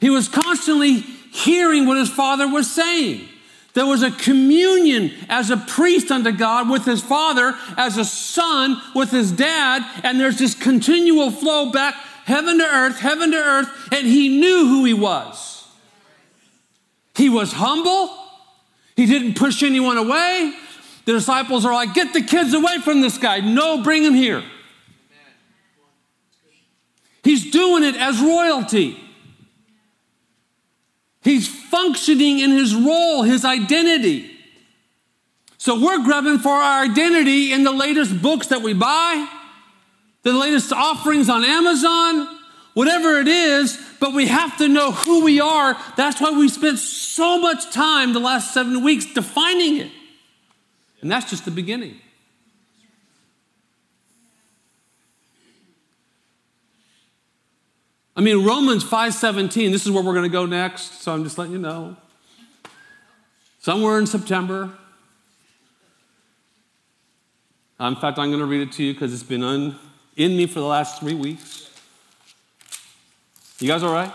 he 0.00 0.10
was 0.10 0.28
constantly 0.28 1.00
hearing 1.32 1.86
what 1.86 1.96
his 1.96 2.10
father 2.10 2.46
was 2.46 2.70
saying. 2.70 3.28
There 3.74 3.86
was 3.86 4.02
a 4.04 4.10
communion 4.12 5.12
as 5.28 5.50
a 5.50 5.56
priest 5.56 6.12
unto 6.12 6.30
God 6.30 6.70
with 6.70 6.84
his 6.84 7.02
father, 7.02 7.54
as 7.76 7.98
a 7.98 8.04
son 8.04 8.80
with 8.94 9.10
his 9.10 9.32
dad, 9.32 9.82
and 10.04 10.18
there's 10.18 10.38
this 10.38 10.54
continual 10.54 11.32
flow 11.32 11.72
back 11.72 11.94
heaven 12.24 12.58
to 12.58 12.64
earth, 12.64 13.00
heaven 13.00 13.32
to 13.32 13.36
earth, 13.36 13.68
and 13.92 14.06
he 14.06 14.40
knew 14.40 14.66
who 14.68 14.84
he 14.84 14.94
was. 14.94 15.66
He 17.16 17.28
was 17.28 17.52
humble. 17.52 18.16
He 18.96 19.06
didn't 19.06 19.34
push 19.34 19.62
anyone 19.62 19.96
away. 19.96 20.54
The 21.04 21.12
disciples 21.12 21.66
are 21.66 21.72
like, 21.72 21.94
get 21.94 22.12
the 22.12 22.22
kids 22.22 22.54
away 22.54 22.78
from 22.78 23.00
this 23.00 23.18
guy. 23.18 23.40
No, 23.40 23.82
bring 23.82 24.04
him 24.04 24.14
here. 24.14 24.42
He's 27.24 27.50
doing 27.50 27.82
it 27.82 27.96
as 27.96 28.20
royalty. 28.20 29.03
He's 31.24 31.48
functioning 31.48 32.38
in 32.38 32.50
his 32.50 32.74
role, 32.74 33.22
his 33.22 33.44
identity. 33.44 34.30
So 35.56 35.82
we're 35.82 36.04
grabbing 36.04 36.38
for 36.38 36.52
our 36.52 36.84
identity 36.84 37.52
in 37.52 37.64
the 37.64 37.72
latest 37.72 38.20
books 38.20 38.48
that 38.48 38.60
we 38.60 38.74
buy, 38.74 39.26
the 40.22 40.34
latest 40.34 40.72
offerings 40.72 41.30
on 41.30 41.42
Amazon, 41.42 42.28
whatever 42.74 43.18
it 43.18 43.28
is, 43.28 43.80
but 43.98 44.12
we 44.12 44.26
have 44.26 44.58
to 44.58 44.68
know 44.68 44.92
who 44.92 45.24
we 45.24 45.40
are. 45.40 45.74
That's 45.96 46.20
why 46.20 46.32
we 46.32 46.48
spent 46.48 46.78
so 46.78 47.40
much 47.40 47.70
time 47.70 48.12
the 48.12 48.20
last 48.20 48.52
seven 48.52 48.84
weeks 48.84 49.06
defining 49.06 49.78
it. 49.78 49.90
And 51.00 51.10
that's 51.10 51.30
just 51.30 51.46
the 51.46 51.50
beginning. 51.50 51.98
I 58.16 58.20
mean, 58.20 58.44
Romans 58.44 58.84
5:17, 58.84 59.72
this 59.72 59.84
is 59.84 59.90
where 59.90 60.02
we're 60.02 60.12
going 60.12 60.24
to 60.24 60.28
go 60.28 60.46
next, 60.46 61.02
so 61.02 61.12
I'm 61.12 61.24
just 61.24 61.36
letting 61.36 61.52
you 61.52 61.58
know. 61.58 61.96
Somewhere 63.60 63.98
in 63.98 64.06
September. 64.06 64.72
Uh, 67.80 67.86
in 67.86 67.96
fact, 67.96 68.18
I'm 68.18 68.28
going 68.28 68.38
to 68.38 68.46
read 68.46 68.60
it 68.60 68.72
to 68.72 68.84
you 68.84 68.92
because 68.92 69.12
it's 69.12 69.24
been 69.24 69.42
un, 69.42 69.76
in 70.16 70.36
me 70.36 70.46
for 70.46 70.60
the 70.60 70.66
last 70.66 71.00
three 71.00 71.14
weeks. 71.14 71.70
You 73.58 73.66
guys 73.66 73.82
all 73.82 73.92
right? 73.92 74.12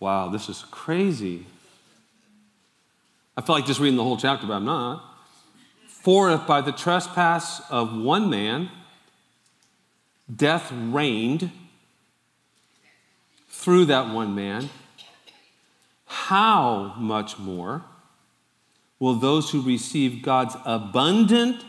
Wow, 0.00 0.28
this 0.28 0.48
is 0.48 0.64
crazy. 0.70 1.46
I 3.36 3.42
feel 3.42 3.54
like 3.54 3.66
just 3.66 3.80
reading 3.80 3.96
the 3.96 4.04
whole 4.04 4.16
chapter, 4.16 4.46
but 4.46 4.54
I'm 4.54 4.64
not. 4.64 5.15
For 6.06 6.30
if 6.30 6.46
by 6.46 6.60
the 6.60 6.70
trespass 6.70 7.60
of 7.68 7.92
one 7.92 8.30
man 8.30 8.70
death 10.32 10.70
reigned 10.70 11.50
through 13.48 13.86
that 13.86 14.14
one 14.14 14.32
man, 14.32 14.70
how 16.06 16.94
much 16.96 17.40
more 17.40 17.82
will 19.00 19.14
those 19.14 19.50
who 19.50 19.60
receive 19.62 20.22
God's 20.22 20.56
abundant 20.64 21.64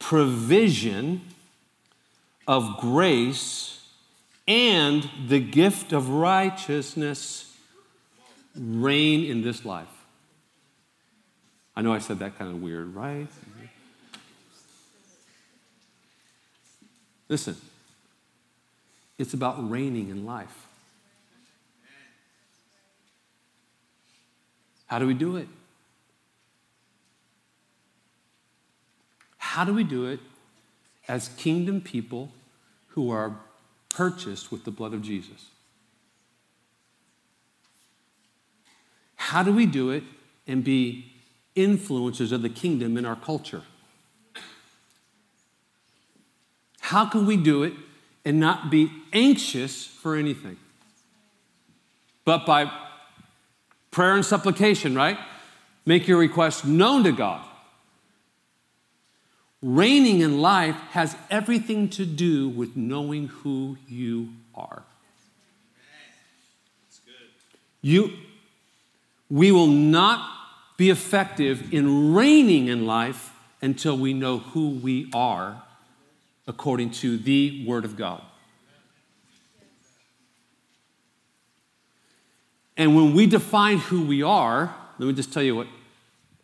provision 0.00 1.20
of 2.48 2.76
grace 2.80 3.88
and 4.48 5.08
the 5.28 5.38
gift 5.38 5.92
of 5.92 6.08
righteousness 6.08 7.56
reign 8.56 9.22
in 9.24 9.42
this 9.42 9.64
life. 9.64 9.97
I 11.78 11.80
know 11.80 11.92
I 11.92 12.00
said 12.00 12.18
that 12.18 12.36
kind 12.36 12.50
of 12.50 12.60
weird, 12.60 12.92
right? 12.92 13.28
Listen, 17.28 17.56
it's 19.16 19.32
about 19.32 19.70
reigning 19.70 20.10
in 20.10 20.26
life. 20.26 20.66
How 24.88 24.98
do 24.98 25.06
we 25.06 25.14
do 25.14 25.36
it? 25.36 25.46
How 29.36 29.64
do 29.64 29.72
we 29.72 29.84
do 29.84 30.06
it 30.06 30.20
as 31.08 31.28
kingdom 31.36 31.80
people 31.80 32.32
who 32.88 33.10
are 33.10 33.36
purchased 33.88 34.52
with 34.52 34.64
the 34.64 34.70
blood 34.70 34.92
of 34.92 35.02
Jesus. 35.02 35.46
How 39.16 39.42
do 39.42 39.52
we 39.52 39.66
do 39.66 39.90
it 39.90 40.04
and 40.46 40.62
be 40.62 41.12
influencers 41.58 42.32
of 42.32 42.42
the 42.42 42.48
kingdom 42.48 42.96
in 42.96 43.04
our 43.04 43.16
culture? 43.16 43.62
How 46.80 47.04
can 47.04 47.26
we 47.26 47.36
do 47.36 47.64
it 47.64 47.74
and 48.24 48.40
not 48.40 48.70
be 48.70 48.90
anxious 49.12 49.84
for 49.86 50.16
anything? 50.16 50.56
But 52.24 52.46
by 52.46 52.70
prayer 53.90 54.14
and 54.14 54.24
supplication, 54.24 54.94
right? 54.94 55.18
Make 55.84 56.08
your 56.08 56.18
request 56.18 56.64
known 56.64 57.04
to 57.04 57.12
God. 57.12 57.44
Reigning 59.60 60.20
in 60.20 60.40
life 60.40 60.76
has 60.90 61.16
everything 61.30 61.88
to 61.90 62.06
do 62.06 62.48
with 62.48 62.76
knowing 62.76 63.28
who 63.28 63.76
you 63.88 64.30
are. 64.54 64.82
You, 67.82 68.12
we 69.30 69.50
will 69.52 69.66
not 69.66 70.37
be 70.78 70.90
effective 70.90 71.74
in 71.74 72.14
reigning 72.14 72.68
in 72.68 72.86
life 72.86 73.34
until 73.60 73.98
we 73.98 74.14
know 74.14 74.38
who 74.38 74.70
we 74.70 75.10
are 75.12 75.60
according 76.46 76.90
to 76.90 77.18
the 77.18 77.66
Word 77.66 77.84
of 77.84 77.96
God. 77.96 78.22
And 82.76 82.94
when 82.94 83.12
we 83.12 83.26
define 83.26 83.78
who 83.78 84.04
we 84.04 84.22
are, 84.22 84.72
let 85.00 85.06
me 85.06 85.12
just 85.12 85.32
tell 85.32 85.42
you 85.42 85.56
what, 85.56 85.66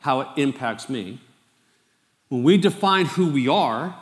how 0.00 0.20
it 0.20 0.28
impacts 0.36 0.88
me. 0.88 1.20
When 2.28 2.42
we 2.42 2.56
define 2.56 3.06
who 3.06 3.30
we 3.30 3.46
are, 3.46 3.96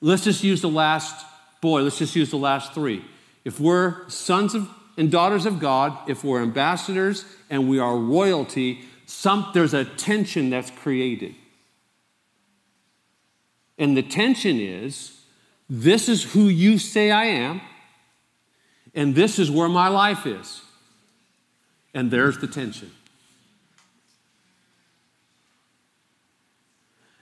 let's 0.00 0.24
just 0.24 0.42
use 0.42 0.62
the 0.62 0.70
last, 0.70 1.26
boy, 1.60 1.82
let's 1.82 1.98
just 1.98 2.16
use 2.16 2.30
the 2.30 2.38
last 2.38 2.72
three. 2.72 3.04
If 3.44 3.60
we're 3.60 4.08
sons 4.08 4.54
of, 4.54 4.70
and 4.96 5.12
daughters 5.12 5.44
of 5.44 5.60
God, 5.60 5.96
if 6.08 6.24
we're 6.24 6.40
ambassadors 6.40 7.26
and 7.50 7.68
we 7.68 7.78
are 7.78 7.94
royalty, 7.94 8.86
some, 9.12 9.50
there's 9.52 9.74
a 9.74 9.84
tension 9.84 10.50
that's 10.50 10.70
created. 10.70 11.34
And 13.78 13.96
the 13.96 14.02
tension 14.02 14.58
is 14.58 15.20
this 15.68 16.08
is 16.08 16.22
who 16.32 16.48
you 16.48 16.78
say 16.78 17.10
I 17.10 17.26
am, 17.26 17.60
and 18.94 19.14
this 19.14 19.38
is 19.38 19.50
where 19.50 19.68
my 19.68 19.88
life 19.88 20.26
is. 20.26 20.62
And 21.94 22.10
there's 22.10 22.38
the 22.38 22.46
tension. 22.46 22.90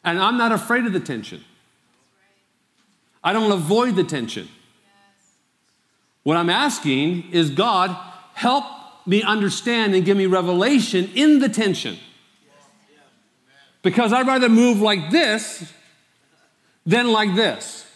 And 0.05 0.19
I'm 0.19 0.39
not 0.39 0.53
afraid 0.53 0.87
of 0.87 0.93
the 0.93 1.01
tension. 1.01 1.45
I 3.23 3.33
don't 3.33 3.51
avoid 3.51 3.97
the 3.97 4.05
tension. 4.05 4.49
What 6.23 6.37
I'm 6.37 6.51
asking 6.51 7.31
is 7.33 7.51
God, 7.51 7.97
help 8.35 8.65
me 9.07 9.23
understand 9.23 9.95
and 9.95 10.05
give 10.05 10.17
me 10.17 10.27
revelation 10.27 11.11
in 11.15 11.39
the 11.39 11.49
tension. 11.49 11.99
Because 13.83 14.13
I'd 14.13 14.27
rather 14.27 14.49
move 14.49 14.81
like 14.81 15.11
this 15.11 15.73
than 16.85 17.11
like 17.11 17.35
this. 17.35 17.87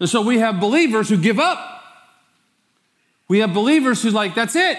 And 0.00 0.08
so 0.08 0.22
we 0.22 0.38
have 0.38 0.60
believers 0.60 1.08
who 1.08 1.16
give 1.16 1.38
up. 1.38 1.82
We 3.28 3.38
have 3.38 3.54
believers 3.54 4.02
who 4.02 4.10
like, 4.10 4.34
that's 4.34 4.56
it. 4.56 4.78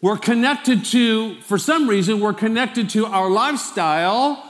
We're 0.00 0.18
connected 0.18 0.84
to, 0.86 1.40
for 1.40 1.58
some 1.58 1.88
reason, 1.88 2.20
we're 2.20 2.34
connected 2.34 2.90
to 2.90 3.06
our 3.06 3.30
lifestyle 3.30 4.44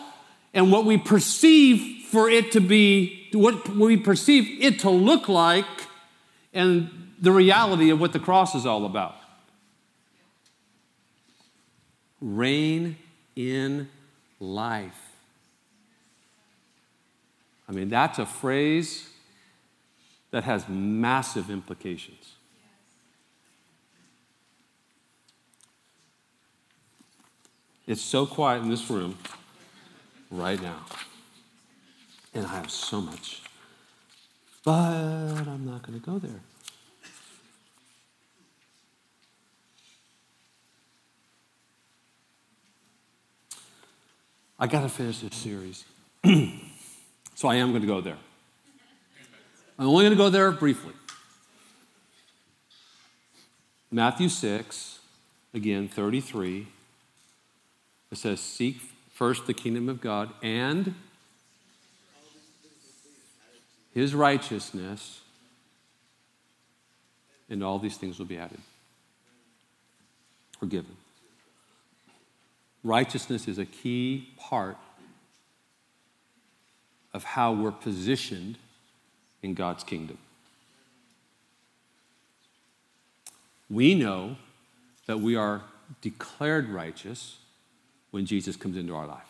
and 0.52 0.70
what 0.70 0.84
we 0.84 0.98
perceive 0.98 2.06
for 2.06 2.28
it 2.28 2.52
to 2.52 2.60
be, 2.60 3.28
what 3.32 3.68
we 3.68 3.96
perceive 3.96 4.62
it 4.62 4.80
to 4.80 4.90
look 4.90 5.28
like, 5.28 5.64
and 6.52 7.03
the 7.24 7.32
reality 7.32 7.90
of 7.90 8.00
what 8.00 8.12
the 8.12 8.18
cross 8.18 8.54
is 8.54 8.66
all 8.66 8.84
about. 8.84 9.16
Reign 12.20 12.96
in 13.34 13.88
life. 14.38 15.00
I 17.68 17.72
mean, 17.72 17.88
that's 17.88 18.18
a 18.18 18.26
phrase 18.26 19.08
that 20.30 20.44
has 20.44 20.68
massive 20.68 21.50
implications. 21.50 22.32
It's 27.86 28.02
so 28.02 28.26
quiet 28.26 28.62
in 28.62 28.68
this 28.68 28.88
room 28.90 29.16
right 30.30 30.60
now. 30.60 30.84
And 32.34 32.46
I 32.46 32.56
have 32.56 32.70
so 32.70 33.00
much. 33.00 33.42
But 34.64 34.72
I'm 34.72 35.64
not 35.64 35.82
going 35.82 36.00
to 36.00 36.04
go 36.04 36.18
there. 36.18 36.40
I 44.58 44.66
got 44.66 44.82
to 44.82 44.88
finish 44.88 45.20
this 45.20 45.34
series. 45.34 45.84
so 47.34 47.48
I 47.48 47.56
am 47.56 47.70
going 47.70 47.82
to 47.82 47.88
go 47.88 48.00
there. 48.00 48.18
I'm 49.78 49.88
only 49.88 50.04
going 50.04 50.16
to 50.16 50.16
go 50.16 50.30
there 50.30 50.52
briefly. 50.52 50.92
Matthew 53.90 54.28
6, 54.28 55.00
again, 55.52 55.88
33. 55.88 56.68
It 58.12 58.18
says, 58.18 58.40
Seek 58.40 58.80
first 59.12 59.46
the 59.46 59.54
kingdom 59.54 59.88
of 59.88 60.00
God 60.00 60.30
and 60.42 60.94
his 63.92 64.14
righteousness, 64.14 65.20
and 67.48 67.62
all 67.62 67.78
these 67.78 67.96
things 67.96 68.18
will 68.18 68.26
be 68.26 68.38
added 68.38 68.60
or 70.60 70.66
given. 70.66 70.96
Righteousness 72.84 73.48
is 73.48 73.58
a 73.58 73.64
key 73.64 74.28
part 74.36 74.76
of 77.14 77.24
how 77.24 77.52
we're 77.52 77.72
positioned 77.72 78.58
in 79.42 79.54
God's 79.54 79.82
kingdom. 79.82 80.18
We 83.70 83.94
know 83.94 84.36
that 85.06 85.20
we 85.20 85.34
are 85.34 85.62
declared 86.02 86.68
righteous 86.68 87.38
when 88.10 88.26
Jesus 88.26 88.54
comes 88.54 88.76
into 88.76 88.94
our 88.94 89.06
life. 89.06 89.22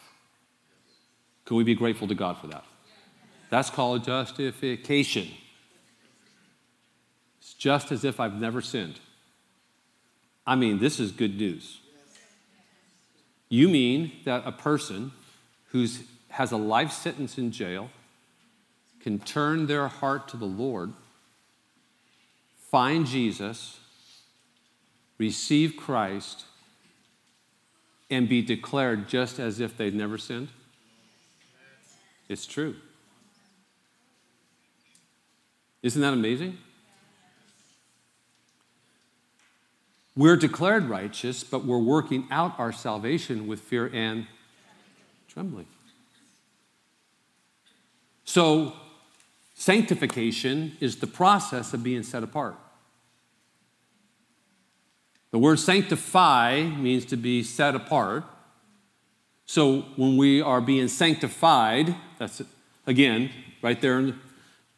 Can 1.45 1.57
we 1.57 1.65
be 1.65 1.75
grateful 1.75 2.09
to 2.09 2.15
God 2.15 2.39
for 2.39 2.49
that? 2.49 2.65
That's 3.51 3.71
called 3.71 4.05
justification. 4.05 5.29
It's 7.39 7.55
just 7.55 7.93
as 7.93 8.05
if 8.05 8.19
I've 8.19 8.41
never 8.41 8.61
sinned. 8.61 8.99
I 10.47 10.57
mean, 10.57 10.79
this 10.79 10.99
is 10.99 11.13
good 11.13 11.37
news. 11.37 11.79
You 13.49 13.69
mean 13.69 14.13
that 14.25 14.43
a 14.47 14.53
person 14.53 15.13
who 15.69 15.87
has 16.31 16.53
a 16.53 16.57
life 16.57 16.93
sentence 16.93 17.39
in 17.39 17.53
jail 17.53 17.91
can 19.01 19.19
turn 19.19 19.67
their 19.67 19.89
heart 19.89 20.29
to 20.29 20.37
the 20.37 20.47
Lord, 20.47 20.93
find 22.71 23.07
Jesus, 23.07 23.79
receive 25.19 25.77
Christ, 25.77 26.45
and 28.11 28.29
be 28.29 28.43
declared 28.43 29.09
just 29.09 29.39
as 29.39 29.61
if 29.61 29.77
they'd 29.77 29.95
never 29.95 30.19
sinned? 30.19 30.49
It's 32.29 32.47
true. 32.47 32.77
Isn't 35.83 36.01
that 36.01 36.15
amazing? 36.15 36.57
We're 40.17 40.37
declared 40.37 40.85
righteous, 40.85 41.43
but 41.43 41.65
we're 41.65 41.79
working 41.79 42.27
out 42.31 42.59
our 42.59 42.73
salvation 42.73 43.47
with 43.47 43.61
fear 43.61 43.91
and 43.93 44.27
trembling. 45.29 45.67
So, 48.25 48.75
sanctification 49.55 50.77
is 50.81 50.97
the 50.97 51.07
process 51.07 51.75
of 51.75 51.83
being 51.83 52.03
set 52.03 52.23
apart. 52.23 52.57
The 55.35 55.39
word 55.39 55.59
sanctify 55.59 56.63
means 56.63 57.05
to 57.07 57.17
be 57.17 57.43
set 57.43 57.75
apart. 57.75 58.23
So 59.47 59.81
when 59.97 60.17
we 60.17 60.41
are 60.41 60.61
being 60.61 60.87
sanctified, 60.87 61.93
that's 62.19 62.41
again 62.87 63.31
right 63.61 63.81
there 63.81 63.99
in 63.99 64.21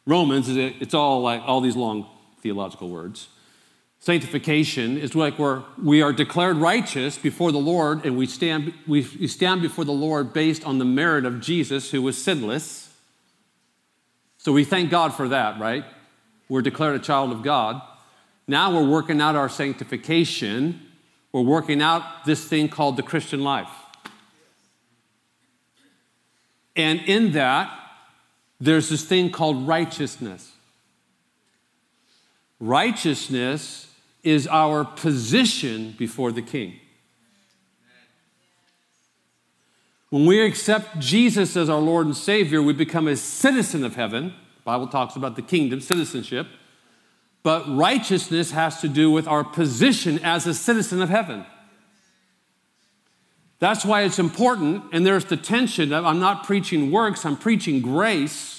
Romans. 0.07 0.47
It's 0.49 0.95
all 0.95 1.21
like 1.21 1.43
all 1.45 1.61
these 1.61 1.75
long 1.75 2.07
theological 2.41 2.89
words. 2.89 3.27
Sanctification 3.99 4.97
is 4.97 5.15
like 5.15 5.39
where 5.39 5.63
we 5.81 6.01
are 6.01 6.13
declared 6.13 6.57
righteous 6.57 7.17
before 7.17 7.51
the 7.51 7.57
Lord, 7.57 8.05
and 8.05 8.17
we 8.17 8.25
stand 8.27 8.73
we 8.85 9.01
stand 9.27 9.61
before 9.61 9.85
the 9.85 9.91
Lord 9.91 10.33
based 10.33 10.63
on 10.65 10.77
the 10.77 10.85
merit 10.85 11.25
of 11.25 11.41
Jesus, 11.41 11.91
who 11.91 12.01
was 12.01 12.21
sinless. 12.21 12.93
So 14.37 14.53
we 14.53 14.63
thank 14.63 14.89
God 14.89 15.13
for 15.13 15.27
that, 15.29 15.59
right? 15.59 15.83
We're 16.47 16.61
declared 16.61 16.95
a 16.95 17.03
child 17.03 17.31
of 17.31 17.43
God. 17.43 17.81
Now 18.47 18.73
we're 18.73 18.87
working 18.87 19.19
out 19.19 19.35
our 19.35 19.49
sanctification. 19.49 20.79
We're 21.33 21.41
working 21.41 21.81
out 21.81 22.25
this 22.25 22.45
thing 22.45 22.69
called 22.69 22.95
the 22.95 23.03
Christian 23.03 23.43
life. 23.43 23.67
And 26.75 27.01
in 27.01 27.31
that, 27.33 27.77
there's 28.61 28.87
this 28.87 29.03
thing 29.03 29.31
called 29.31 29.67
righteousness. 29.67 30.53
Righteousness 32.59 33.86
is 34.23 34.47
our 34.47 34.83
position 34.83 35.95
before 35.97 36.31
the 36.31 36.41
King. 36.41 36.79
When 40.09 40.25
we 40.25 40.41
accept 40.41 40.99
Jesus 40.99 41.57
as 41.57 41.69
our 41.69 41.79
Lord 41.79 42.05
and 42.05 42.15
Savior, 42.15 42.61
we 42.61 42.73
become 42.73 43.07
a 43.07 43.17
citizen 43.17 43.83
of 43.83 43.95
heaven. 43.95 44.27
The 44.27 44.63
Bible 44.63 44.87
talks 44.87 45.15
about 45.15 45.35
the 45.35 45.41
kingdom, 45.41 45.81
citizenship. 45.81 46.47
But 47.43 47.67
righteousness 47.67 48.51
has 48.51 48.81
to 48.81 48.87
do 48.87 49.11
with 49.11 49.27
our 49.27 49.43
position 49.43 50.19
as 50.23 50.47
a 50.47 50.53
citizen 50.53 51.01
of 51.01 51.09
heaven. 51.09 51.45
That's 53.59 53.83
why 53.83 54.03
it's 54.03 54.19
important, 54.19 54.83
and 54.93 55.05
there's 55.05 55.25
the 55.25 55.37
tension. 55.37 55.93
I'm 55.93 56.19
not 56.19 56.45
preaching 56.45 56.91
works, 56.91 57.25
I'm 57.25 57.37
preaching 57.37 57.81
grace, 57.81 58.56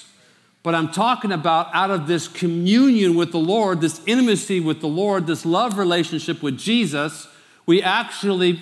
but 0.61 0.75
I'm 0.75 0.91
talking 0.91 1.31
about 1.31 1.73
out 1.73 1.89
of 1.89 2.07
this 2.07 2.27
communion 2.27 3.15
with 3.15 3.31
the 3.31 3.39
Lord, 3.39 3.81
this 3.81 4.01
intimacy 4.05 4.59
with 4.59 4.81
the 4.81 4.87
Lord, 4.87 5.25
this 5.25 5.45
love 5.45 5.77
relationship 5.77 6.43
with 6.43 6.57
Jesus, 6.57 7.27
we 7.65 7.81
actually, 7.81 8.61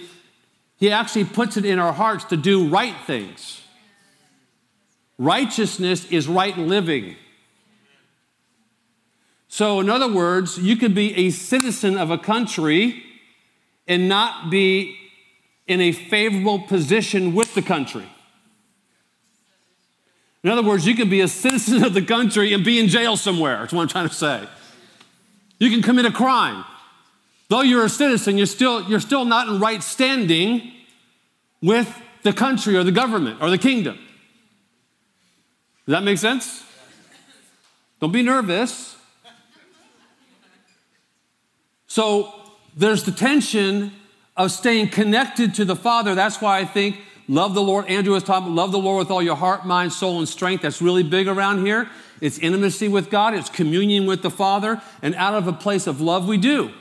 He 0.78 0.91
actually 0.91 1.26
puts 1.26 1.58
it 1.58 1.66
in 1.66 1.80
our 1.80 1.93
hearts 1.93 2.26
to 2.26 2.38
do 2.38 2.68
right 2.70 2.95
things. 3.06 3.62
Righteousness 5.18 6.06
is 6.12 6.28
right 6.28 6.56
living. 6.56 7.16
So, 9.48 9.80
in 9.80 9.89
other 9.89 10.12
words, 10.12 10.60
you 10.60 10.76
could 10.76 10.93
be 10.93 11.16
a 11.16 11.32
citizen 11.32 11.98
of 11.98 12.12
a 12.12 12.18
country 12.18 13.04
and 13.88 14.08
not 14.08 14.52
be 14.52 14.95
in 15.66 15.82
a 15.82 15.91
favorable 15.91 16.60
position 16.60 17.34
with 17.34 17.56
the 17.56 17.62
country. 17.62 18.06
In 20.48 20.54
other 20.54 20.64
words, 20.64 20.88
you 20.88 20.95
can 20.95 21.10
be 21.10 21.20
a 21.20 21.28
citizen 21.28 21.84
of 21.84 21.93
the 21.93 22.02
country 22.02 22.54
and 22.54 22.64
be 22.64 22.80
in 22.80 22.88
jail 22.88 23.18
somewhere. 23.18 23.60
That's 23.60 23.74
what 23.74 23.82
I'm 23.82 23.89
trying 23.89 24.08
to 24.08 24.16
say. 24.16 24.48
You 25.60 25.70
can 25.70 25.82
commit 25.82 26.06
a 26.06 26.12
crime. 26.12 26.64
Though 27.50 27.64
you're 27.64 27.84
a 27.84 27.89
citizen, 27.89 28.38
you're 28.38 28.45
still, 28.45 28.82
you're 28.84 29.02
still 29.02 29.26
not 29.26 29.50
in 29.50 29.60
right 29.60 29.84
standing 29.84 30.72
with 31.62 31.93
the 32.24 32.32
country 32.32 32.78
or 32.78 32.86
the 32.86 32.93
government 32.93 33.41
or 33.41 33.50
the 33.50 33.58
kingdom. 33.58 34.00
Does 35.86 35.91
that 35.91 36.04
make 36.04 36.18
sense? 36.18 36.64
Don't 38.00 38.14
be 38.14 38.24
nervous. 38.24 38.95
So 41.88 42.34
there's 42.74 43.04
the 43.04 43.12
tension 43.12 43.91
of 44.38 44.54
staying 44.54 44.91
connected 44.91 45.56
to 45.56 45.66
the 45.66 45.76
Father. 45.76 46.16
That's 46.16 46.39
why 46.39 46.60
I 46.60 46.64
think 46.64 47.02
love 47.28 47.53
the 47.53 47.61
Lord. 47.61 47.86
Andrew 47.88 48.13
was 48.13 48.23
talking, 48.23 48.55
love 48.55 48.71
the 48.71 48.80
Lord 48.80 48.99
with 48.99 49.11
all 49.11 49.21
your 49.21 49.36
heart, 49.36 49.65
mind, 49.65 49.93
soul, 49.93 50.19
and 50.19 50.28
strength. 50.28 50.61
That's 50.61 50.82
really 50.82 51.03
big 51.03 51.28
around 51.28 51.65
here. 51.65 51.89
It's 52.21 52.39
intimacy 52.39 52.88
with 52.88 53.09
God, 53.09 53.34
it's 53.34 53.49
communion 53.49 54.05
with 54.05 54.21
the 54.23 54.32
Father, 54.32 54.82
and 55.01 55.13
out 55.15 55.36
of 55.36 55.47
a 55.47 55.53
place 55.53 55.86
of 55.86 56.01
love, 56.01 56.28
we 56.28 56.38
do. 56.38 56.71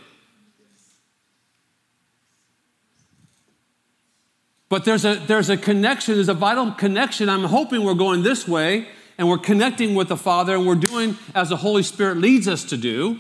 But 4.69 4.85
there's 4.85 5.05
a, 5.05 5.15
there's 5.15 5.49
a 5.49 5.57
connection, 5.57 6.15
there's 6.15 6.29
a 6.29 6.35
vital 6.35 6.73
connection. 6.73 7.29
I'm 7.29 7.45
hoping 7.45 7.85
we're 7.85 7.95
going 7.95 8.23
this 8.23 8.49
way 8.49 8.89
and 9.19 9.29
we're 9.29 9.39
connecting 9.39 9.95
with 9.95 10.09
the 10.09 10.17
Father 10.17 10.55
and 10.55 10.67
we're 10.67 10.75
doing 10.75 11.17
as 11.35 11.51
the 11.51 11.57
Holy 11.57 11.83
Spirit 11.83 12.19
leads 12.19 12.49
us 12.49 12.65
to 12.65 12.77
do. 12.77 13.19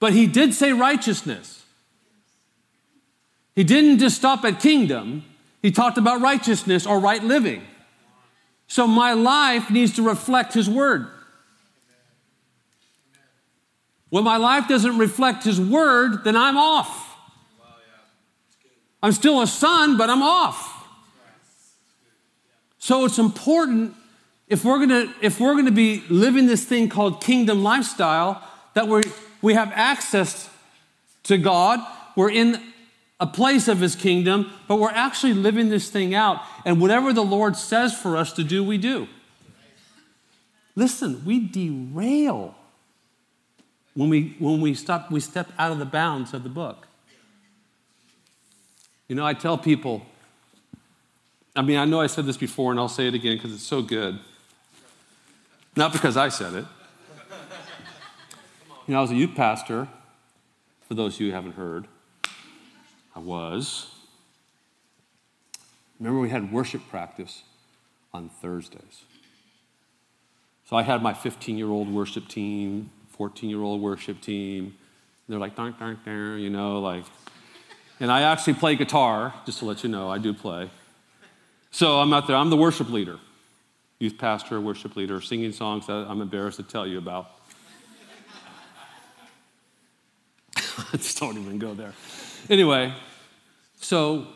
But 0.00 0.12
he 0.12 0.26
did 0.26 0.54
say 0.54 0.72
righteousness. 0.72 1.64
He 3.54 3.64
didn't 3.64 3.98
just 3.98 4.16
stop 4.16 4.44
at 4.44 4.60
kingdom, 4.60 5.24
he 5.62 5.70
talked 5.70 5.98
about 5.98 6.20
righteousness 6.20 6.86
or 6.86 6.98
right 7.00 7.22
living. 7.22 7.62
So 8.66 8.86
my 8.86 9.14
life 9.14 9.70
needs 9.70 9.94
to 9.96 10.02
reflect 10.02 10.54
his 10.54 10.68
word. 10.68 11.08
When 14.10 14.24
my 14.24 14.36
life 14.36 14.68
doesn't 14.68 14.98
reflect 14.98 15.44
his 15.44 15.60
word, 15.60 16.24
then 16.24 16.36
I'm 16.36 16.56
off. 16.56 17.06
I'm 19.02 19.12
still 19.12 19.40
a 19.42 19.46
son, 19.46 19.96
but 19.96 20.10
I'm 20.10 20.22
off. 20.22 20.74
So 22.78 23.04
it's 23.04 23.18
important 23.18 23.94
if 24.48 24.64
we're 24.64 24.78
gonna 24.78 25.12
if 25.20 25.40
we're 25.40 25.54
gonna 25.54 25.70
be 25.70 26.02
living 26.08 26.46
this 26.46 26.64
thing 26.64 26.88
called 26.88 27.20
kingdom 27.20 27.62
lifestyle 27.62 28.42
that 28.74 28.88
we 28.88 29.02
we 29.42 29.54
have 29.54 29.70
access 29.74 30.48
to 31.24 31.36
God. 31.36 31.80
We're 32.16 32.30
in 32.30 32.62
a 33.20 33.26
place 33.26 33.66
of 33.66 33.80
his 33.80 33.96
kingdom, 33.96 34.52
but 34.68 34.76
we're 34.76 34.90
actually 34.90 35.34
living 35.34 35.68
this 35.68 35.90
thing 35.90 36.14
out. 36.14 36.40
And 36.64 36.80
whatever 36.80 37.12
the 37.12 37.24
Lord 37.24 37.56
says 37.56 37.92
for 37.92 38.16
us 38.16 38.32
to 38.34 38.44
do, 38.44 38.62
we 38.62 38.78
do. 38.78 39.08
Listen, 40.76 41.24
we 41.24 41.40
derail 41.40 42.54
when 43.94 44.08
we 44.08 44.36
when 44.38 44.60
we 44.60 44.74
stop 44.74 45.10
we 45.10 45.18
step 45.18 45.50
out 45.58 45.72
of 45.72 45.80
the 45.80 45.84
bounds 45.84 46.32
of 46.32 46.44
the 46.44 46.48
book. 46.48 46.86
You 49.08 49.16
know, 49.16 49.26
I 49.26 49.32
tell 49.32 49.58
people, 49.58 50.06
I 51.56 51.62
mean, 51.62 51.78
I 51.78 51.84
know 51.84 52.00
I 52.00 52.06
said 52.06 52.26
this 52.26 52.36
before 52.36 52.70
and 52.70 52.78
I'll 52.78 52.88
say 52.88 53.08
it 53.08 53.14
again 53.14 53.36
because 53.36 53.52
it's 53.52 53.64
so 53.64 53.82
good. 53.82 54.20
Not 55.74 55.92
because 55.92 56.16
I 56.16 56.28
said 56.28 56.54
it. 56.54 56.64
You 58.86 58.92
know, 58.92 58.98
I 58.98 59.02
was 59.02 59.10
a 59.10 59.16
youth 59.16 59.34
pastor, 59.34 59.88
for 60.86 60.94
those 60.94 61.14
of 61.14 61.20
you 61.20 61.28
who 61.28 61.34
haven't 61.34 61.56
heard. 61.56 61.88
Was. 63.22 63.94
Remember, 65.98 66.20
we 66.20 66.30
had 66.30 66.52
worship 66.52 66.82
practice 66.88 67.42
on 68.12 68.28
Thursdays. 68.28 69.02
So 70.68 70.76
I 70.76 70.82
had 70.82 71.02
my 71.02 71.14
15 71.14 71.56
year 71.56 71.68
old 71.68 71.92
worship 71.92 72.28
team, 72.28 72.90
14 73.10 73.48
year 73.48 73.62
old 73.62 73.80
worship 73.80 74.20
team. 74.20 74.76
They're 75.28 75.38
like, 75.38 75.56
darn, 75.56 75.74
darn, 75.78 75.98
darn, 76.04 76.40
you 76.40 76.50
know, 76.50 76.80
like, 76.80 77.04
and 78.00 78.10
I 78.10 78.22
actually 78.22 78.54
play 78.54 78.76
guitar, 78.76 79.34
just 79.44 79.58
to 79.58 79.64
let 79.64 79.82
you 79.82 79.90
know, 79.90 80.08
I 80.08 80.18
do 80.18 80.32
play. 80.32 80.70
So 81.70 82.00
I'm 82.00 82.12
out 82.12 82.26
there, 82.26 82.36
I'm 82.36 82.48
the 82.48 82.56
worship 82.56 82.88
leader, 82.88 83.18
youth 83.98 84.16
pastor, 84.16 84.60
worship 84.60 84.96
leader, 84.96 85.20
singing 85.20 85.52
songs 85.52 85.86
that 85.86 86.06
I'm 86.08 86.22
embarrassed 86.22 86.58
to 86.58 86.62
tell 86.62 86.86
you 86.86 86.98
about. 86.98 87.30
just 90.92 91.18
don't 91.18 91.36
even 91.36 91.58
go 91.58 91.74
there. 91.74 91.92
Anyway, 92.48 92.94
so 93.80 94.26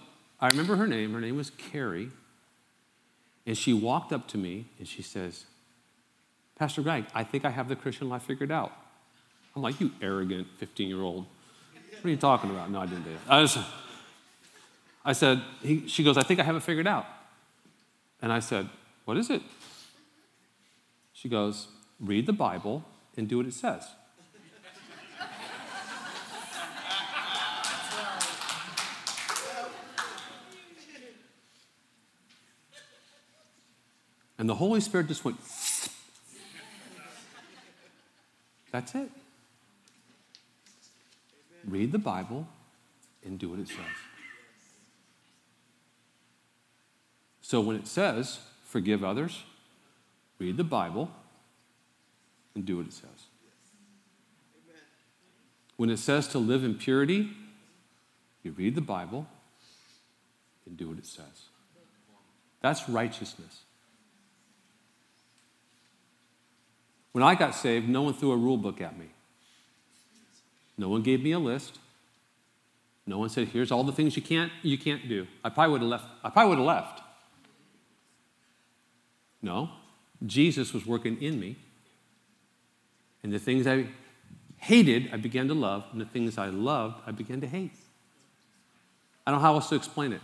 I 0.40 0.48
remember 0.48 0.76
her 0.76 0.86
name. 0.86 1.12
Her 1.12 1.20
name 1.20 1.36
was 1.36 1.50
Carrie. 1.50 2.10
And 3.46 3.58
she 3.58 3.72
walked 3.72 4.12
up 4.12 4.28
to 4.28 4.38
me 4.38 4.66
and 4.78 4.86
she 4.86 5.02
says, 5.02 5.44
Pastor 6.56 6.82
Greg, 6.82 7.06
I 7.14 7.24
think 7.24 7.44
I 7.44 7.50
have 7.50 7.68
the 7.68 7.76
Christian 7.76 8.08
life 8.08 8.22
figured 8.22 8.52
out. 8.52 8.72
I'm 9.54 9.62
like, 9.62 9.80
you 9.80 9.90
arrogant 10.00 10.46
15 10.58 10.88
year 10.88 11.00
old. 11.00 11.26
What 11.74 12.04
are 12.04 12.10
you 12.10 12.16
talking 12.16 12.50
about? 12.50 12.70
No, 12.70 12.80
I 12.80 12.86
didn't 12.86 13.04
do 13.04 13.10
it. 13.10 13.18
I, 13.28 13.40
was, 13.40 13.58
I 15.04 15.12
said, 15.12 15.42
he, 15.60 15.86
she 15.88 16.02
goes, 16.02 16.16
I 16.16 16.22
think 16.22 16.40
I 16.40 16.44
have 16.44 16.56
it 16.56 16.62
figured 16.62 16.86
out. 16.86 17.06
And 18.20 18.32
I 18.32 18.38
said, 18.38 18.68
What 19.04 19.16
is 19.16 19.30
it? 19.30 19.42
She 21.12 21.28
goes, 21.28 21.68
Read 22.00 22.26
the 22.26 22.32
Bible 22.32 22.84
and 23.16 23.28
do 23.28 23.38
what 23.38 23.46
it 23.46 23.54
says. 23.54 23.88
And 34.42 34.48
the 34.48 34.56
Holy 34.56 34.80
Spirit 34.80 35.06
just 35.06 35.24
went, 35.24 35.36
That's 38.72 38.92
it. 38.96 39.08
Read 41.64 41.92
the 41.92 42.00
Bible 42.00 42.48
and 43.24 43.38
do 43.38 43.50
what 43.50 43.60
it 43.60 43.68
says. 43.68 43.78
So 47.40 47.60
when 47.60 47.76
it 47.76 47.86
says, 47.86 48.40
forgive 48.64 49.04
others, 49.04 49.44
read 50.40 50.56
the 50.56 50.64
Bible 50.64 51.08
and 52.56 52.66
do 52.66 52.78
what 52.78 52.86
it 52.86 52.94
says. 52.94 53.26
When 55.76 55.88
it 55.88 56.00
says 56.00 56.26
to 56.26 56.40
live 56.40 56.64
in 56.64 56.74
purity, 56.74 57.30
you 58.42 58.50
read 58.50 58.74
the 58.74 58.80
Bible 58.80 59.28
and 60.66 60.76
do 60.76 60.88
what 60.88 60.98
it 60.98 61.06
says. 61.06 61.46
That's 62.60 62.88
righteousness. 62.88 63.60
When 67.12 67.22
I 67.22 67.34
got 67.34 67.54
saved, 67.54 67.88
no 67.88 68.02
one 68.02 68.14
threw 68.14 68.32
a 68.32 68.36
rule 68.36 68.56
book 68.56 68.80
at 68.80 68.98
me. 68.98 69.06
No 70.78 70.88
one 70.88 71.02
gave 71.02 71.22
me 71.22 71.32
a 71.32 71.38
list. 71.38 71.78
No 73.06 73.18
one 73.18 73.28
said, 73.28 73.48
here's 73.48 73.70
all 73.70 73.84
the 73.84 73.92
things 73.92 74.16
you 74.16 74.22
can't, 74.22 74.52
you 74.62 74.78
can't 74.78 75.08
do. 75.08 75.26
I 75.44 75.50
probably 75.50 75.72
would 75.72 75.80
have 75.82 75.90
left. 75.90 76.04
I 76.24 76.30
probably 76.30 76.50
would 76.50 76.58
have 76.58 76.66
left. 76.66 77.02
No. 79.42 79.70
Jesus 80.24 80.72
was 80.72 80.86
working 80.86 81.20
in 81.20 81.38
me. 81.38 81.56
And 83.22 83.32
the 83.32 83.38
things 83.38 83.66
I 83.66 83.86
hated, 84.58 85.10
I 85.12 85.16
began 85.16 85.48
to 85.48 85.54
love. 85.54 85.84
And 85.92 86.00
the 86.00 86.06
things 86.06 86.38
I 86.38 86.46
loved, 86.46 87.02
I 87.06 87.10
began 87.10 87.40
to 87.40 87.46
hate. 87.46 87.72
I 89.26 89.30
don't 89.30 89.40
know 89.40 89.46
how 89.46 89.54
else 89.54 89.68
to 89.68 89.74
explain 89.74 90.12
it. 90.12 90.20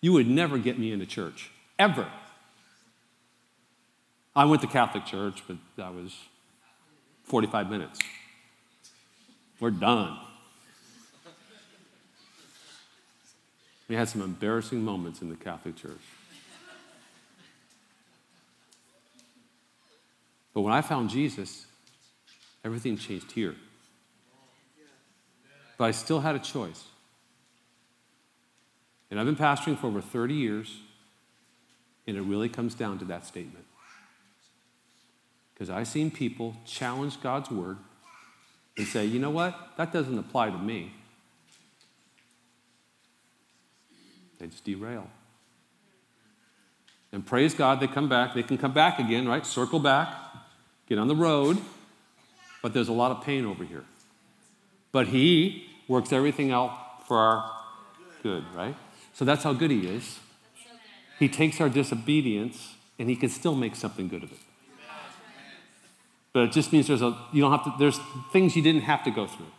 You 0.00 0.12
would 0.12 0.28
never 0.28 0.58
get 0.58 0.78
me 0.78 0.92
into 0.92 1.06
church, 1.06 1.50
ever. 1.78 2.06
I 4.36 4.44
went 4.44 4.62
to 4.62 4.68
Catholic 4.68 5.04
church, 5.04 5.42
but 5.46 5.56
that 5.76 5.94
was 5.94 6.16
45 7.24 7.70
minutes. 7.70 8.00
We're 9.60 9.70
done. 9.70 10.18
We 13.88 13.94
had 13.94 14.08
some 14.08 14.22
embarrassing 14.22 14.82
moments 14.82 15.22
in 15.22 15.28
the 15.28 15.36
Catholic 15.36 15.76
Church. 15.76 15.92
But 20.52 20.62
when 20.62 20.72
I 20.72 20.80
found 20.80 21.10
Jesus, 21.10 21.66
everything 22.64 22.96
changed 22.96 23.32
here. 23.32 23.54
But 25.76 25.84
I 25.84 25.90
still 25.90 26.20
had 26.20 26.34
a 26.34 26.38
choice. 26.38 26.84
And 29.10 29.20
I've 29.20 29.26
been 29.26 29.36
pastoring 29.36 29.78
for 29.78 29.88
over 29.88 30.00
30 30.00 30.34
years, 30.34 30.78
and 32.06 32.16
it 32.16 32.22
really 32.22 32.48
comes 32.48 32.74
down 32.74 32.98
to 33.00 33.04
that 33.06 33.26
statement. 33.26 33.64
Because 35.54 35.70
I've 35.70 35.86
seen 35.86 36.10
people 36.10 36.56
challenge 36.66 37.20
God's 37.20 37.50
word 37.50 37.78
and 38.76 38.86
say, 38.86 39.04
you 39.04 39.20
know 39.20 39.30
what? 39.30 39.56
That 39.76 39.92
doesn't 39.92 40.18
apply 40.18 40.50
to 40.50 40.58
me. 40.58 40.92
They 44.38 44.48
just 44.48 44.64
derail. 44.64 45.08
And 47.12 47.24
praise 47.24 47.54
God, 47.54 47.78
they 47.78 47.86
come 47.86 48.08
back. 48.08 48.34
They 48.34 48.42
can 48.42 48.58
come 48.58 48.74
back 48.74 48.98
again, 48.98 49.28
right? 49.28 49.46
Circle 49.46 49.78
back, 49.78 50.12
get 50.88 50.98
on 50.98 51.06
the 51.06 51.14
road. 51.14 51.58
But 52.60 52.74
there's 52.74 52.88
a 52.88 52.92
lot 52.92 53.12
of 53.12 53.22
pain 53.22 53.44
over 53.44 53.62
here. 53.62 53.84
But 54.90 55.08
He 55.08 55.66
works 55.86 56.12
everything 56.12 56.50
out 56.50 57.06
for 57.06 57.18
our 57.18 57.50
good, 58.22 58.44
right? 58.56 58.74
So 59.12 59.24
that's 59.24 59.44
how 59.44 59.52
good 59.52 59.70
He 59.70 59.86
is. 59.86 60.18
He 61.20 61.28
takes 61.28 61.60
our 61.60 61.68
disobedience 61.68 62.74
and 62.98 63.08
He 63.08 63.14
can 63.14 63.28
still 63.28 63.54
make 63.54 63.76
something 63.76 64.08
good 64.08 64.24
of 64.24 64.32
it. 64.32 64.38
But 66.34 66.42
it 66.42 66.52
just 66.52 66.72
means 66.72 66.88
there's 66.88 67.00
a 67.00 67.16
you 67.32 67.40
don't 67.40 67.52
have 67.52 67.64
to 67.64 67.74
there's 67.78 67.98
things 68.32 68.54
you 68.56 68.62
didn't 68.62 68.82
have 68.82 69.04
to 69.04 69.10
go 69.10 69.26
through. 69.26 69.52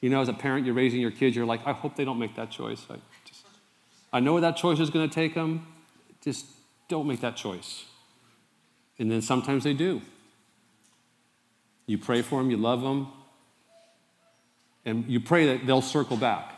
You 0.00 0.10
know, 0.10 0.20
as 0.20 0.28
a 0.28 0.34
parent, 0.34 0.64
you're 0.64 0.74
raising 0.74 1.00
your 1.00 1.10
kids, 1.10 1.34
you're 1.34 1.46
like, 1.46 1.66
I 1.66 1.72
hope 1.72 1.96
they 1.96 2.04
don't 2.04 2.18
make 2.18 2.36
that 2.36 2.50
choice. 2.50 2.86
I 2.88 2.96
just 3.24 3.44
I 4.12 4.20
know 4.20 4.34
where 4.34 4.42
that 4.42 4.56
choice 4.56 4.78
is 4.78 4.90
going 4.90 5.08
to 5.08 5.12
take 5.12 5.34
them. 5.34 5.66
Just 6.22 6.46
don't 6.88 7.06
make 7.06 7.20
that 7.22 7.34
choice. 7.34 7.86
And 8.98 9.10
then 9.10 9.22
sometimes 9.22 9.64
they 9.64 9.72
do. 9.72 10.02
You 11.86 11.96
pray 11.96 12.20
for 12.20 12.40
them, 12.40 12.50
you 12.50 12.58
love 12.58 12.82
them, 12.82 13.08
and 14.84 15.06
you 15.06 15.18
pray 15.18 15.46
that 15.46 15.66
they'll 15.66 15.80
circle 15.80 16.18
back. 16.18 16.52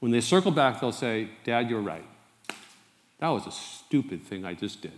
When 0.00 0.10
they 0.10 0.20
circle 0.20 0.50
back, 0.50 0.80
they'll 0.80 0.92
say, 0.92 1.30
Dad, 1.44 1.70
you're 1.70 1.80
right. 1.80 2.04
That 3.20 3.28
was 3.28 3.46
a 3.46 3.52
stupid 3.52 4.24
thing 4.24 4.44
I 4.44 4.54
just 4.54 4.82
did 4.82 4.92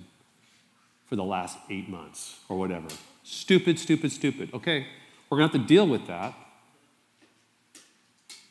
for 1.09 1.17
the 1.17 1.25
last 1.25 1.59
eight 1.71 1.89
months 1.89 2.41
or 2.49 2.59
whatever. 2.59 2.89
Stupid, 3.25 3.79
stupid, 3.79 4.13
stupid. 4.13 4.53
Okay, 4.55 4.87
we're 5.29 5.39
to 5.39 5.43
have 5.45 5.53
to 5.53 5.59
deal 5.59 5.87
with 5.87 6.07
that. 6.07 6.35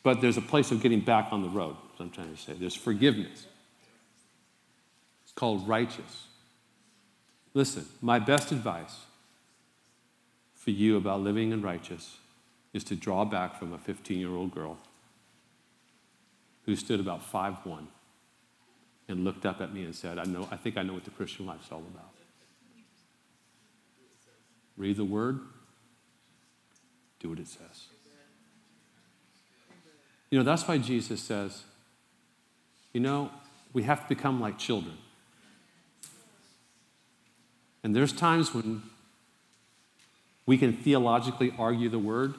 But 0.03 0.21
there's 0.21 0.37
a 0.37 0.41
place 0.41 0.71
of 0.71 0.81
getting 0.81 1.01
back 1.01 1.29
on 1.31 1.41
the 1.41 1.49
road, 1.49 1.75
I'm 1.99 2.09
trying 2.09 2.33
to 2.33 2.41
say. 2.41 2.53
There's 2.53 2.75
forgiveness. 2.75 3.45
It's 5.23 5.33
called 5.33 5.67
righteous. 5.67 6.27
Listen, 7.53 7.85
my 8.01 8.19
best 8.19 8.51
advice 8.51 8.99
for 10.55 10.71
you 10.71 10.97
about 10.97 11.21
living 11.21 11.51
in 11.51 11.61
righteous 11.61 12.17
is 12.73 12.83
to 12.85 12.95
draw 12.95 13.25
back 13.25 13.57
from 13.57 13.73
a 13.73 13.77
15 13.77 14.19
year 14.19 14.29
old 14.29 14.51
girl 14.51 14.77
who 16.65 16.75
stood 16.75 16.99
about 16.99 17.23
five 17.23 17.55
one 17.65 17.87
and 19.07 19.23
looked 19.23 19.45
up 19.45 19.61
at 19.61 19.73
me 19.73 19.83
and 19.83 19.95
said, 19.95 20.19
I 20.19 20.25
know, 20.25 20.47
I 20.51 20.57
think 20.57 20.77
I 20.77 20.83
know 20.83 20.93
what 20.93 21.05
the 21.05 21.11
Christian 21.11 21.45
life's 21.45 21.71
all 21.71 21.79
about. 21.79 22.16
Read 24.77 24.97
the 24.97 25.05
word, 25.05 25.39
do 27.19 27.29
what 27.29 27.39
it 27.39 27.47
says. 27.47 27.87
You 30.29 30.37
know, 30.37 30.43
that's 30.43 30.67
why 30.67 30.77
Jesus 30.77 31.21
says, 31.21 31.63
you 32.93 32.99
know, 32.99 33.31
we 33.73 33.83
have 33.83 34.03
to 34.03 34.09
become 34.09 34.39
like 34.39 34.57
children. 34.59 34.97
And 37.83 37.95
there's 37.95 38.11
times 38.11 38.53
when 38.53 38.83
we 40.45 40.57
can 40.57 40.73
theologically 40.73 41.53
argue 41.57 41.89
the 41.89 41.99
word. 41.99 42.35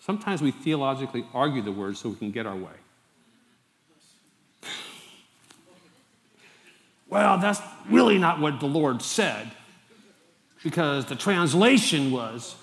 Sometimes 0.00 0.42
we 0.42 0.50
theologically 0.50 1.24
argue 1.34 1.62
the 1.62 1.72
word 1.72 1.96
so 1.96 2.08
we 2.08 2.16
can 2.16 2.30
get 2.30 2.46
our 2.46 2.56
way. 2.56 2.72
well, 7.08 7.38
that's 7.38 7.60
really 7.88 8.18
not 8.18 8.40
what 8.40 8.60
the 8.60 8.66
Lord 8.66 9.02
said 9.02 9.50
because 10.66 11.04
the 11.04 11.14
translation 11.14 12.10
was. 12.10 12.56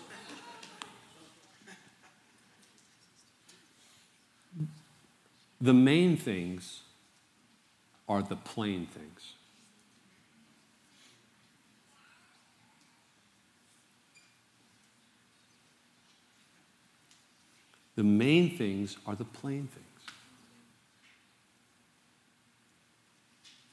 The 5.62 5.74
main 5.74 6.18
things 6.18 6.82
are 8.10 8.22
the 8.22 8.36
plain 8.36 8.88
things. 8.88 9.36
The 17.96 18.04
main 18.04 18.58
things 18.58 18.98
are 19.08 19.16
the 19.16 19.24
plain 19.24 19.70
things. 19.70 19.88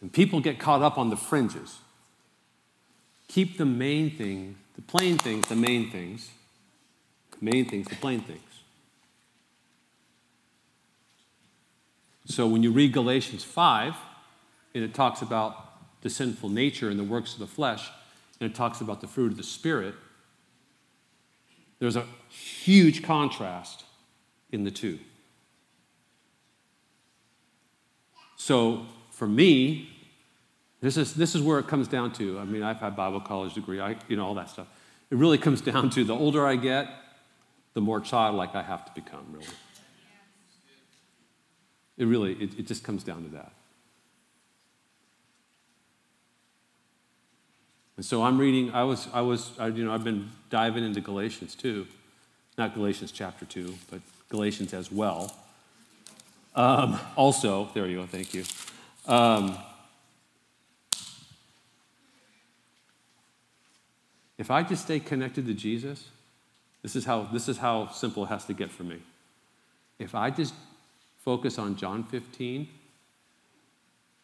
And 0.00 0.12
people 0.12 0.38
get 0.38 0.60
caught 0.60 0.82
up 0.82 0.98
on 0.98 1.10
the 1.10 1.16
fringes. 1.16 1.80
Keep 3.30 3.58
the 3.58 3.64
main 3.64 4.10
thing, 4.10 4.56
the 4.74 4.82
plain 4.82 5.16
things, 5.16 5.46
the 5.46 5.54
main 5.54 5.88
things. 5.88 6.32
Main 7.40 7.64
things, 7.64 7.86
the 7.86 7.94
plain 7.94 8.22
things. 8.22 8.40
So 12.26 12.48
when 12.48 12.64
you 12.64 12.72
read 12.72 12.92
Galatians 12.92 13.44
5, 13.44 13.94
and 14.74 14.82
it 14.82 14.94
talks 14.94 15.22
about 15.22 16.00
the 16.02 16.10
sinful 16.10 16.48
nature 16.48 16.88
and 16.90 16.98
the 16.98 17.04
works 17.04 17.34
of 17.34 17.38
the 17.38 17.46
flesh, 17.46 17.88
and 18.40 18.50
it 18.50 18.56
talks 18.56 18.80
about 18.80 19.00
the 19.00 19.06
fruit 19.06 19.30
of 19.30 19.36
the 19.36 19.44
Spirit, 19.44 19.94
there's 21.78 21.94
a 21.94 22.06
huge 22.28 23.00
contrast 23.00 23.84
in 24.50 24.64
the 24.64 24.72
two. 24.72 24.98
So 28.34 28.86
for 29.12 29.28
me, 29.28 29.88
this 30.80 30.96
is, 30.96 31.14
this 31.14 31.34
is 31.34 31.42
where 31.42 31.58
it 31.58 31.66
comes 31.66 31.88
down 31.88 32.12
to. 32.14 32.38
I 32.38 32.44
mean, 32.44 32.62
I've 32.62 32.78
had 32.78 32.96
Bible 32.96 33.20
college 33.20 33.54
degree, 33.54 33.80
I, 33.80 33.96
you 34.08 34.16
know, 34.16 34.26
all 34.26 34.34
that 34.34 34.48
stuff. 34.48 34.66
It 35.10 35.16
really 35.16 35.38
comes 35.38 35.60
down 35.72 35.90
to 35.90 36.04
the 36.04 36.14
older 36.14 36.46
I 36.46 36.56
get, 36.56 36.88
the 37.74 37.80
more 37.80 38.00
childlike 38.00 38.54
I 38.54 38.62
have 38.62 38.84
to 38.86 38.92
become, 38.92 39.26
really. 39.32 39.46
It 41.98 42.06
really, 42.06 42.32
it, 42.32 42.58
it 42.60 42.66
just 42.66 42.82
comes 42.82 43.04
down 43.04 43.24
to 43.24 43.28
that. 43.30 43.52
And 47.98 48.04
so 48.06 48.22
I'm 48.22 48.38
reading, 48.38 48.72
I 48.72 48.84
was, 48.84 49.08
I 49.12 49.20
was, 49.20 49.50
I, 49.58 49.66
you 49.66 49.84
know, 49.84 49.92
I've 49.92 50.04
been 50.04 50.30
diving 50.48 50.82
into 50.82 51.02
Galatians 51.02 51.54
too. 51.54 51.86
Not 52.56 52.72
Galatians 52.72 53.12
chapter 53.12 53.44
2, 53.44 53.74
but 53.90 54.00
Galatians 54.30 54.72
as 54.72 54.90
well. 54.90 55.36
Um, 56.54 56.98
also, 57.16 57.68
there 57.74 57.86
you 57.86 57.98
go, 57.98 58.06
thank 58.06 58.32
you. 58.32 58.44
Um, 59.06 59.58
If 64.40 64.50
I 64.50 64.62
just 64.62 64.84
stay 64.84 64.98
connected 64.98 65.46
to 65.48 65.52
Jesus, 65.52 66.08
this 66.80 66.96
is 66.96 67.04
how, 67.04 67.24
this 67.24 67.46
is 67.46 67.58
how 67.58 67.88
simple 67.88 68.24
it 68.24 68.28
has 68.28 68.46
to 68.46 68.54
get 68.54 68.70
for 68.70 68.84
me. 68.84 68.96
If 69.98 70.14
I 70.14 70.30
just 70.30 70.54
focus 71.18 71.58
on 71.58 71.76
John 71.76 72.04
15, 72.04 72.66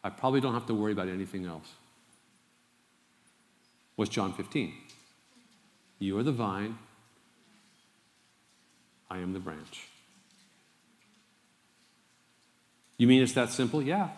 I 0.03 0.09
probably 0.09 0.41
don't 0.41 0.55
have 0.55 0.65
to 0.65 0.73
worry 0.73 0.91
about 0.91 1.07
anything 1.07 1.45
else. 1.45 1.71
What's 3.95 4.09
John 4.09 4.33
15? 4.33 4.73
You 5.99 6.17
are 6.17 6.23
the 6.23 6.31
vine, 6.31 6.79
I 9.11 9.19
am 9.19 9.33
the 9.33 9.39
branch. 9.39 9.83
You 12.97 13.05
mean 13.05 13.21
it's 13.21 13.33
that 13.33 13.51
simple? 13.51 13.83
Yeah. 13.83 14.09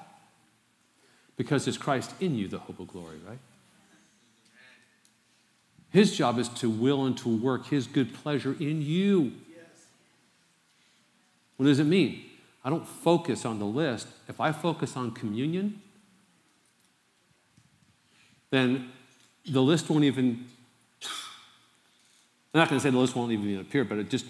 Because 1.36 1.68
it's 1.68 1.78
Christ 1.78 2.14
in 2.22 2.38
you, 2.38 2.48
the 2.48 2.60
hope 2.60 2.80
of 2.80 2.88
glory, 2.88 3.18
right? 3.28 3.40
His 5.92 6.16
job 6.16 6.38
is 6.38 6.50
to 6.50 6.70
will 6.70 7.06
and 7.06 7.18
to 7.20 7.30
work 7.30 7.68
His 7.68 7.88
good 7.88 8.14
pleasure 8.14 8.56
in 8.60 8.82
you. 8.82 9.34
What 11.58 11.66
does 11.66 11.80
it 11.80 11.86
mean? 11.86 12.24
I 12.64 12.70
don't 12.70 12.88
focus 12.88 13.46
on 13.46 13.60
the 13.60 13.66
list. 13.66 14.08
If 14.28 14.40
I 14.40 14.52
focus 14.52 14.96
on 14.96 15.12
communion, 15.12 15.82
then 18.52 18.92
the 19.46 19.62
list 19.62 19.90
won't 19.90 20.04
even, 20.04 20.46
I'm 22.54 22.60
not 22.60 22.70
going 22.70 22.80
to 22.80 22.84
say 22.84 22.90
the 22.90 22.98
list 22.98 23.16
won't 23.16 23.32
even 23.32 23.60
appear, 23.60 23.84
but 23.84 23.98
it 23.98 24.10
just, 24.10 24.26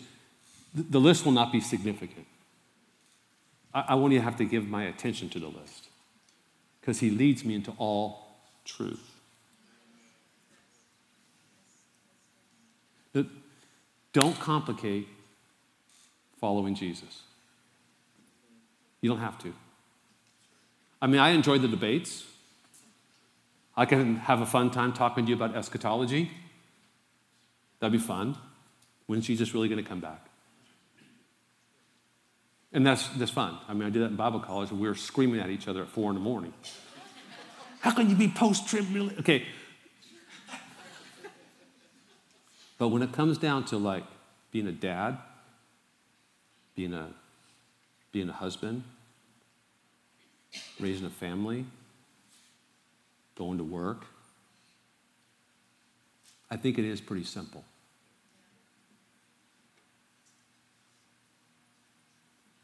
the 0.73 0.99
list 0.99 1.25
will 1.25 1.31
not 1.31 1.51
be 1.51 1.59
significant. 1.59 2.25
I, 3.73 3.85
I 3.89 3.95
won't 3.95 4.13
even 4.13 4.23
have 4.23 4.37
to 4.37 4.45
give 4.45 4.67
my 4.67 4.85
attention 4.85 5.29
to 5.29 5.39
the 5.39 5.47
list 5.47 5.87
because 6.79 6.99
He 6.99 7.09
leads 7.09 7.43
me 7.43 7.55
into 7.55 7.73
all 7.77 8.27
truth. 8.65 9.08
Don't 14.13 14.39
complicate 14.39 15.07
following 16.39 16.75
Jesus. 16.75 17.21
You 19.01 19.09
don't 19.09 19.19
have 19.19 19.37
to. 19.39 19.53
I 21.01 21.07
mean, 21.07 21.19
I 21.19 21.29
enjoy 21.29 21.59
the 21.59 21.67
debates. 21.67 22.25
I 23.77 23.85
can 23.85 24.17
have 24.17 24.41
a 24.41 24.45
fun 24.45 24.71
time 24.71 24.93
talking 24.93 25.25
to 25.25 25.29
you 25.29 25.35
about 25.35 25.55
eschatology. 25.55 26.31
That'd 27.79 27.93
be 27.93 28.05
fun. 28.05 28.35
When's 29.05 29.25
Jesus 29.25 29.53
really 29.53 29.69
going 29.69 29.81
to 29.81 29.87
come 29.87 30.01
back? 30.01 30.25
And 32.73 32.85
that's, 32.85 33.07
that's 33.09 33.31
fun. 33.31 33.57
I 33.67 33.73
mean, 33.73 33.83
I 33.83 33.89
did 33.89 34.01
that 34.01 34.07
in 34.07 34.15
Bible 34.15 34.39
college, 34.39 34.69
and 34.71 34.79
we 34.79 34.87
were 34.87 34.95
screaming 34.95 35.39
at 35.39 35.49
each 35.49 35.67
other 35.67 35.81
at 35.81 35.87
four 35.87 36.11
in 36.11 36.15
the 36.15 36.21
morning. 36.21 36.53
How 37.79 37.91
can 37.91 38.09
you 38.09 38.15
be 38.15 38.27
post 38.27 38.67
trib? 38.67 38.85
Okay, 39.19 39.45
But 42.79 42.87
when 42.87 43.03
it 43.03 43.11
comes 43.11 43.37
down 43.37 43.65
to 43.65 43.77
like 43.77 44.05
being 44.51 44.65
a 44.65 44.71
dad, 44.71 45.19
being 46.75 46.93
a, 46.93 47.09
being 48.11 48.29
a 48.29 48.33
husband, 48.33 48.83
raising 50.79 51.05
a 51.05 51.11
family, 51.11 51.65
going 53.35 53.57
to 53.57 53.63
work. 53.63 54.05
I 56.49 56.57
think 56.57 56.79
it 56.79 56.85
is 56.85 56.99
pretty 56.99 57.23
simple. 57.23 57.63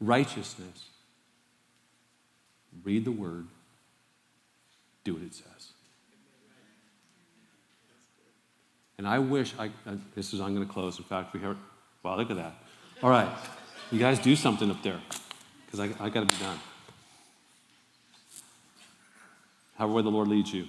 Righteousness. 0.00 0.88
Read 2.84 3.06
the 3.06 3.12
word, 3.12 3.46
do 5.02 5.14
what 5.14 5.22
it 5.22 5.34
says. 5.34 5.75
And 8.98 9.06
I 9.06 9.18
wish 9.18 9.52
I, 9.58 9.66
uh, 9.86 9.96
this 10.14 10.32
is, 10.32 10.40
I'm 10.40 10.54
going 10.54 10.66
to 10.66 10.72
close. 10.72 10.98
In 10.98 11.04
fact, 11.04 11.34
we 11.34 11.40
heard, 11.40 11.58
wow, 12.02 12.16
look 12.16 12.30
at 12.30 12.36
that. 12.36 12.54
All 13.02 13.10
right, 13.10 13.28
you 13.90 13.98
guys 13.98 14.18
do 14.18 14.34
something 14.34 14.70
up 14.70 14.82
there 14.82 15.00
because 15.66 15.80
I, 15.80 16.04
I 16.04 16.08
got 16.08 16.20
to 16.20 16.26
be 16.26 16.42
done. 16.42 16.58
However, 19.76 20.02
the 20.02 20.10
Lord 20.10 20.28
leads 20.28 20.52
you. 20.52 20.66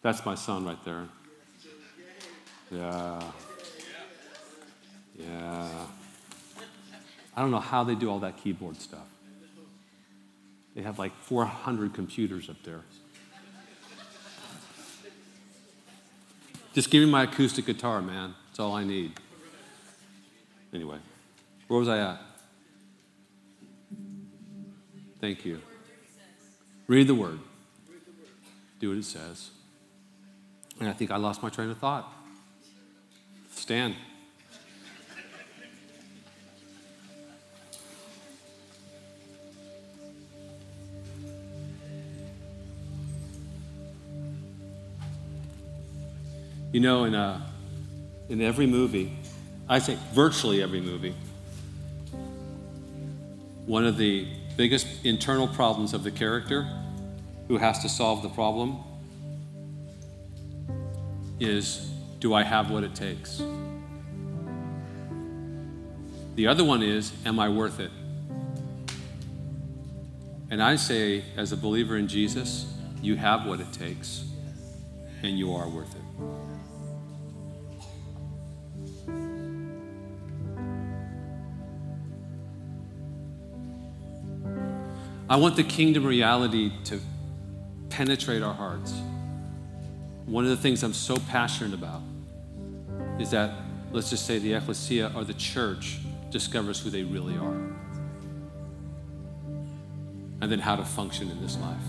That's 0.00 0.24
my 0.24 0.34
son 0.34 0.64
right 0.64 0.82
there. 0.84 1.04
Yeah. 2.70 3.22
Yeah. 5.18 5.68
I 7.36 7.42
don't 7.42 7.50
know 7.50 7.60
how 7.60 7.84
they 7.84 7.94
do 7.94 8.10
all 8.10 8.20
that 8.20 8.38
keyboard 8.38 8.80
stuff. 8.80 9.06
They 10.74 10.82
have 10.82 10.98
like 10.98 11.14
400 11.22 11.92
computers 11.92 12.48
up 12.48 12.56
there. 12.62 12.80
Just 16.76 16.90
give 16.90 17.02
me 17.02 17.10
my 17.10 17.22
acoustic 17.22 17.64
guitar, 17.64 18.02
man. 18.02 18.34
That's 18.48 18.60
all 18.60 18.74
I 18.74 18.84
need. 18.84 19.12
Anyway, 20.74 20.98
where 21.68 21.80
was 21.80 21.88
I 21.88 22.00
at? 22.00 22.20
Thank 25.18 25.46
you. 25.46 25.62
Read 26.86 27.06
the 27.06 27.14
word. 27.14 27.38
Do 28.78 28.90
what 28.90 28.98
it 28.98 29.06
says. 29.06 29.52
And 30.78 30.86
I 30.86 30.92
think 30.92 31.10
I 31.10 31.16
lost 31.16 31.42
my 31.42 31.48
train 31.48 31.70
of 31.70 31.78
thought. 31.78 32.12
Stand. 33.52 33.94
You 46.76 46.82
know, 46.82 47.04
in, 47.04 47.14
a, 47.14 47.42
in 48.28 48.42
every 48.42 48.66
movie, 48.66 49.10
I 49.66 49.78
say 49.78 49.96
virtually 50.12 50.62
every 50.62 50.82
movie, 50.82 51.14
one 53.64 53.86
of 53.86 53.96
the 53.96 54.28
biggest 54.58 54.86
internal 55.02 55.48
problems 55.48 55.94
of 55.94 56.04
the 56.04 56.10
character 56.10 56.68
who 57.48 57.56
has 57.56 57.78
to 57.78 57.88
solve 57.88 58.20
the 58.20 58.28
problem 58.28 58.76
is 61.40 61.90
do 62.20 62.34
I 62.34 62.42
have 62.42 62.70
what 62.70 62.84
it 62.84 62.94
takes? 62.94 63.42
The 66.34 66.46
other 66.46 66.62
one 66.62 66.82
is, 66.82 67.10
am 67.24 67.40
I 67.40 67.48
worth 67.48 67.80
it? 67.80 67.90
And 70.50 70.62
I 70.62 70.76
say, 70.76 71.24
as 71.38 71.52
a 71.52 71.56
believer 71.56 71.96
in 71.96 72.06
Jesus, 72.06 72.70
you 73.00 73.16
have 73.16 73.46
what 73.46 73.60
it 73.60 73.72
takes, 73.72 74.26
and 75.26 75.38
you 75.38 75.54
are 75.54 75.68
worth 75.68 75.94
it. 75.94 76.02
I 85.28 85.36
want 85.36 85.56
the 85.56 85.64
kingdom 85.64 86.06
reality 86.06 86.70
to 86.84 87.00
penetrate 87.90 88.42
our 88.42 88.54
hearts. 88.54 88.94
One 90.26 90.44
of 90.44 90.50
the 90.50 90.56
things 90.56 90.84
I'm 90.84 90.94
so 90.94 91.16
passionate 91.28 91.74
about 91.74 92.02
is 93.18 93.30
that, 93.32 93.52
let's 93.90 94.10
just 94.10 94.26
say, 94.26 94.38
the 94.38 94.54
ecclesia 94.54 95.12
or 95.16 95.24
the 95.24 95.34
church 95.34 95.98
discovers 96.30 96.80
who 96.80 96.90
they 96.90 97.02
really 97.02 97.36
are. 97.36 97.56
And 100.40 100.52
then 100.52 100.60
how 100.60 100.76
to 100.76 100.84
function 100.84 101.30
in 101.30 101.40
this 101.42 101.56
life 101.58 101.82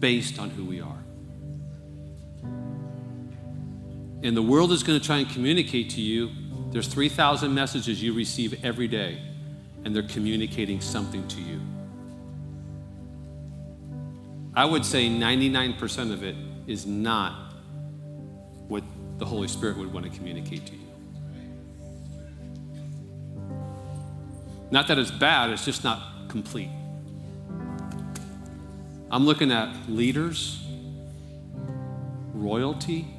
based 0.00 0.38
on 0.38 0.50
who 0.50 0.64
we 0.64 0.80
are. 0.82 0.98
And 4.24 4.34
the 4.34 4.42
world 4.42 4.72
is 4.72 4.82
going 4.82 4.98
to 4.98 5.06
try 5.06 5.18
and 5.18 5.28
communicate 5.28 5.90
to 5.90 6.00
you. 6.00 6.30
There's 6.70 6.88
3,000 6.88 7.52
messages 7.52 8.02
you 8.02 8.14
receive 8.14 8.64
every 8.64 8.88
day, 8.88 9.20
and 9.84 9.94
they're 9.94 10.02
communicating 10.02 10.80
something 10.80 11.28
to 11.28 11.40
you. 11.42 11.60
I 14.56 14.64
would 14.64 14.86
say 14.86 15.08
99% 15.08 16.10
of 16.10 16.22
it 16.22 16.36
is 16.66 16.86
not 16.86 17.52
what 18.66 18.82
the 19.18 19.26
Holy 19.26 19.46
Spirit 19.46 19.76
would 19.76 19.92
want 19.92 20.10
to 20.10 20.16
communicate 20.16 20.64
to 20.66 20.72
you. 20.72 20.80
Not 24.70 24.88
that 24.88 24.98
it's 24.98 25.10
bad, 25.10 25.50
it's 25.50 25.66
just 25.66 25.84
not 25.84 26.00
complete. 26.28 26.70
I'm 29.10 29.26
looking 29.26 29.52
at 29.52 29.88
leaders, 29.88 30.64
royalty, 32.32 33.13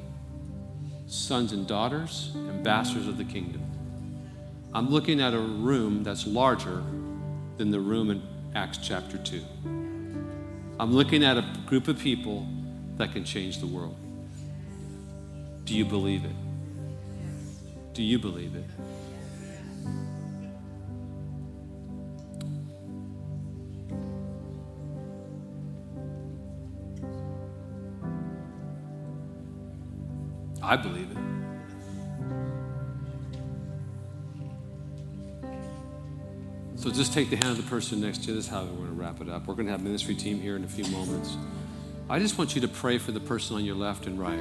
sons 1.06 1.52
and 1.52 1.66
daughters, 1.66 2.32
ambassadors 2.34 3.06
of 3.06 3.16
the 3.16 3.24
kingdom. 3.24 3.62
I'm 4.74 4.90
looking 4.90 5.20
at 5.20 5.34
a 5.34 5.38
room 5.38 6.02
that's 6.02 6.26
larger 6.26 6.82
than 7.56 7.70
the 7.70 7.80
room 7.80 8.10
in 8.10 8.22
Acts 8.54 8.78
chapter 8.78 9.16
2. 9.16 9.42
I'm 10.78 10.92
looking 10.92 11.24
at 11.24 11.38
a 11.38 11.44
group 11.66 11.88
of 11.88 11.98
people 11.98 12.46
that 12.96 13.12
can 13.12 13.24
change 13.24 13.58
the 13.58 13.66
world. 13.66 13.96
Do 15.64 15.74
you 15.74 15.84
believe 15.84 16.24
it? 16.24 17.94
Do 17.94 18.02
you 18.02 18.18
believe 18.18 18.54
it? 18.54 18.64
I 30.66 30.76
believe 30.76 31.08
it. 31.12 31.16
So 36.74 36.90
just 36.90 37.12
take 37.14 37.30
the 37.30 37.36
hand 37.36 37.50
of 37.50 37.56
the 37.56 37.70
person 37.70 38.00
next 38.00 38.24
to 38.24 38.28
you. 38.28 38.34
This 38.34 38.46
is 38.46 38.50
how 38.50 38.64
we're 38.64 38.74
going 38.74 38.86
to 38.88 38.92
wrap 38.92 39.20
it 39.20 39.28
up. 39.28 39.46
We're 39.46 39.54
going 39.54 39.66
to 39.66 39.72
have 39.72 39.82
ministry 39.82 40.16
team 40.16 40.40
here 40.40 40.56
in 40.56 40.64
a 40.64 40.68
few 40.68 40.84
moments. 40.86 41.36
I 42.10 42.18
just 42.18 42.36
want 42.36 42.56
you 42.56 42.60
to 42.62 42.68
pray 42.68 42.98
for 42.98 43.12
the 43.12 43.20
person 43.20 43.54
on 43.54 43.64
your 43.64 43.76
left 43.76 44.06
and 44.06 44.18
right. 44.18 44.38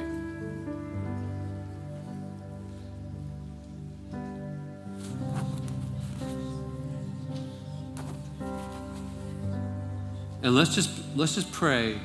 And 10.41 10.55
let's 10.55 10.73
just 10.73 10.91
let's 11.15 11.35
just 11.35 11.51
pray. 11.51 11.99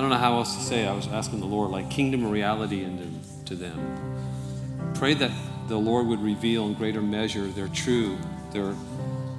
I 0.00 0.02
don't 0.02 0.08
know 0.08 0.16
how 0.16 0.38
else 0.38 0.56
to 0.56 0.62
say. 0.62 0.84
It. 0.84 0.86
I 0.86 0.94
was 0.94 1.08
asking 1.08 1.40
the 1.40 1.46
Lord 1.46 1.70
like 1.70 1.90
kingdom 1.90 2.24
reality 2.24 2.84
into 2.84 3.06
to 3.44 3.54
them. 3.54 4.94
Pray 4.94 5.12
that 5.12 5.30
the 5.68 5.76
Lord 5.76 6.06
would 6.06 6.22
reveal 6.22 6.68
in 6.68 6.72
greater 6.72 7.02
measure 7.02 7.46
their 7.48 7.68
true, 7.68 8.16
their 8.50 8.74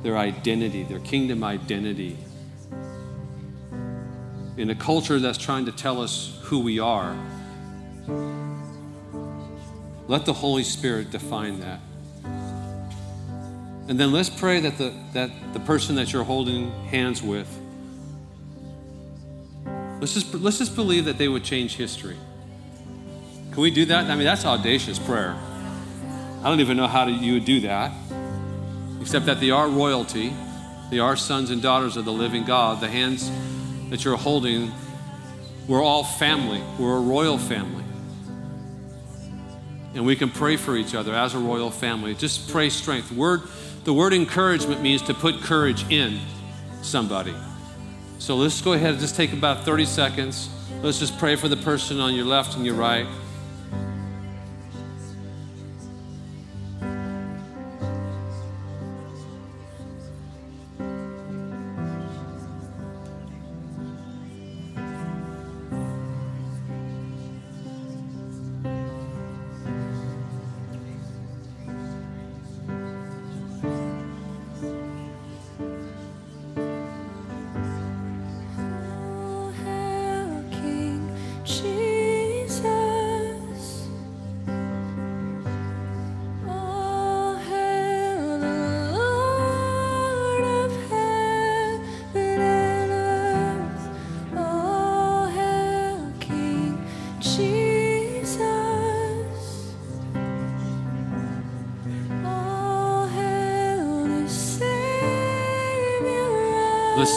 their 0.03 0.19
identity, 0.19 0.83
their 0.83 0.99
kingdom 0.99 1.43
identity. 1.43 2.15
In 4.55 4.69
a 4.69 4.75
culture 4.75 5.17
that's 5.17 5.39
trying 5.39 5.65
to 5.65 5.71
tell 5.71 5.99
us 5.99 6.39
who 6.43 6.59
we 6.59 6.77
are, 6.77 7.17
let 10.07 10.27
the 10.27 10.33
Holy 10.33 10.63
Spirit 10.63 11.09
define 11.09 11.59
that. 11.61 11.79
And 13.87 13.99
then 13.99 14.11
let's 14.11 14.29
pray 14.29 14.59
that 14.59 14.77
the, 14.77 14.93
that 15.13 15.31
the 15.53 15.59
person 15.61 15.95
that 15.95 16.13
you're 16.13 16.23
holding 16.23 16.69
hands 16.83 17.23
with, 17.23 17.47
let's 20.01 20.13
just, 20.13 20.33
let's 20.33 20.57
just 20.57 20.75
believe 20.75 21.05
that 21.05 21.17
they 21.17 21.29
would 21.29 21.45
change 21.45 21.77
history. 21.77 22.17
Can 23.51 23.61
we 23.61 23.71
do 23.71 23.85
that? 23.85 24.09
I 24.09 24.15
mean, 24.15 24.25
that's 24.25 24.45
audacious 24.45 24.99
prayer. 24.99 25.37
I 26.41 26.43
don't 26.43 26.59
even 26.59 26.75
know 26.75 26.87
how 26.87 27.05
to, 27.05 27.11
you 27.11 27.33
would 27.35 27.45
do 27.45 27.61
that 27.61 27.93
except 28.99 29.25
that 29.27 29.39
they 29.39 29.51
are 29.51 29.67
royalty. 29.67 30.33
They 30.89 30.99
are 30.99 31.15
sons 31.15 31.49
and 31.49 31.61
daughters 31.61 31.97
of 31.97 32.05
the 32.05 32.11
living 32.13 32.45
God. 32.45 32.81
The 32.81 32.87
hands 32.87 33.31
that 33.89 34.03
you're 34.03 34.17
holding, 34.17 34.71
we're 35.67 35.83
all 35.83 36.03
family. 36.03 36.61
We're 36.79 36.97
a 36.97 37.01
royal 37.01 37.37
family. 37.37 37.83
And 39.93 40.05
we 40.05 40.15
can 40.15 40.29
pray 40.29 40.55
for 40.55 40.75
each 40.77 40.95
other 40.95 41.13
as 41.13 41.33
a 41.33 41.39
royal 41.39 41.71
family. 41.71 42.15
Just 42.15 42.49
pray 42.49 42.69
strength. 42.69 43.11
Word, 43.11 43.41
the 43.83 43.93
word 43.93 44.13
encouragement 44.13 44.81
means 44.81 45.01
to 45.03 45.13
put 45.13 45.41
courage 45.41 45.89
in 45.91 46.19
somebody. 46.81 47.33
So 48.21 48.35
let's 48.35 48.61
go 48.61 48.73
ahead 48.73 48.91
and 48.91 48.99
just 48.99 49.15
take 49.15 49.33
about 49.33 49.65
30 49.65 49.83
seconds. 49.85 50.47
Let's 50.83 50.99
just 50.99 51.17
pray 51.17 51.35
for 51.35 51.47
the 51.47 51.57
person 51.57 51.99
on 51.99 52.13
your 52.13 52.25
left 52.25 52.55
and 52.55 52.63
your 52.63 52.75
right. 52.75 53.07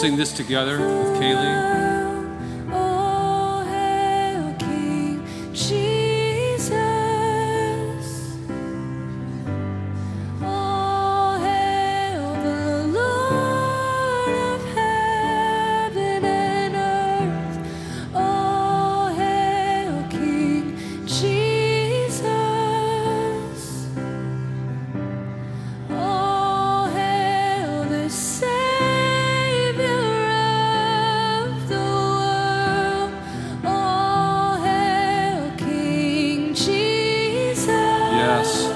Sing 0.04 0.16
this 0.18 0.34
together 0.34 0.80
with 0.80 1.16
Kaylee. 1.16 1.53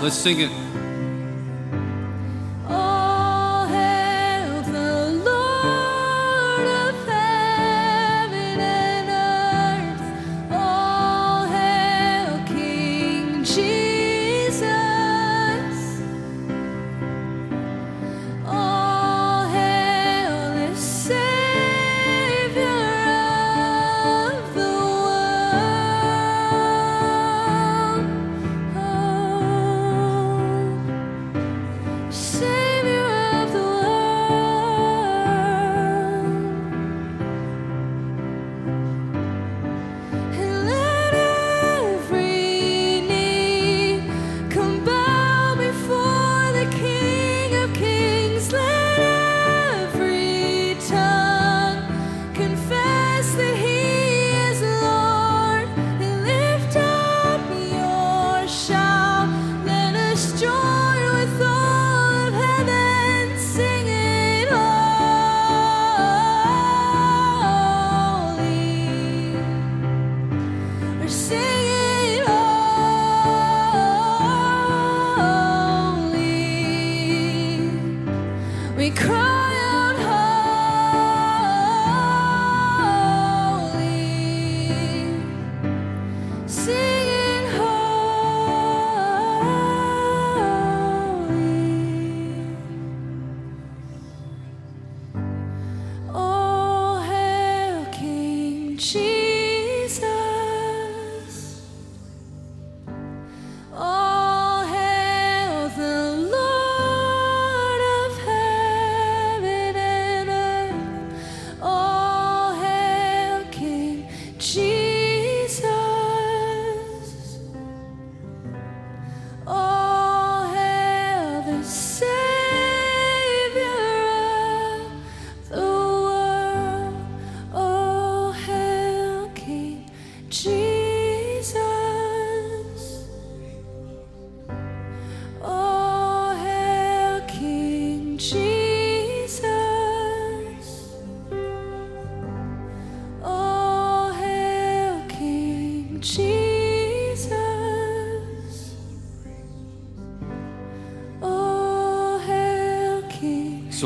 Let's 0.09 0.17
sing 0.17 0.41
it. 0.41 0.78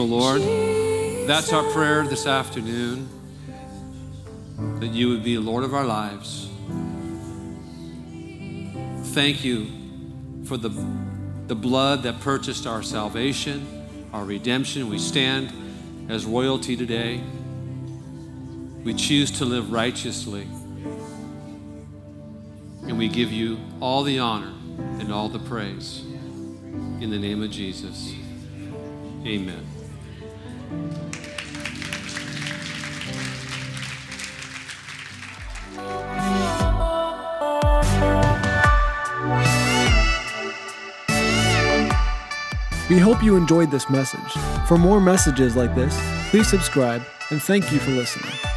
Lord, 0.03 0.43
that's 1.29 1.53
our 1.53 1.63
prayer 1.73 2.05
this 2.07 2.27
afternoon 2.27 3.09
that 4.81 4.89
you 4.89 5.09
would 5.11 5.23
be 5.23 5.39
Lord 5.39 5.65
of 5.65 5.75
our 5.75 5.85
lives. 5.85 6.49
Thank 9.15 9.45
you 9.45 9.67
for 10.45 10.57
the, 10.57 10.71
the 11.47 11.55
blood 11.55 12.03
that 12.03 12.21
purchased 12.21 12.67
our 12.67 12.83
salvation, 12.83 13.87
our 14.13 14.25
redemption. 14.25 14.89
We 14.89 14.99
stand 14.99 15.53
as 16.09 16.25
royalty 16.25 16.77
today. 16.77 17.21
We 18.85 18.95
choose 18.95 19.31
to 19.39 19.45
live 19.45 19.71
righteously. 19.71 20.49
And 22.83 22.99
we 22.99 23.09
give 23.09 23.31
you 23.31 23.59
all 23.81 24.03
the 24.03 24.19
honor 24.19 24.53
and 24.99 25.13
all 25.13 25.29
the 25.29 25.39
praise. 25.39 26.01
In 27.01 27.11
the 27.11 27.19
name 27.19 27.43
of 27.43 27.51
Jesus, 27.51 28.13
amen. 29.25 29.72
Hope 43.23 43.27
you 43.27 43.37
enjoyed 43.37 43.71
this 43.71 43.89
message. 43.89 44.33
For 44.67 44.77
more 44.77 45.01
messages 45.01 45.55
like 45.55 45.75
this, 45.77 45.97
please 46.31 46.49
subscribe 46.49 47.03
and 47.31 47.41
thank 47.41 47.71
you 47.71 47.79
for 47.79 47.93
listening. 47.93 48.52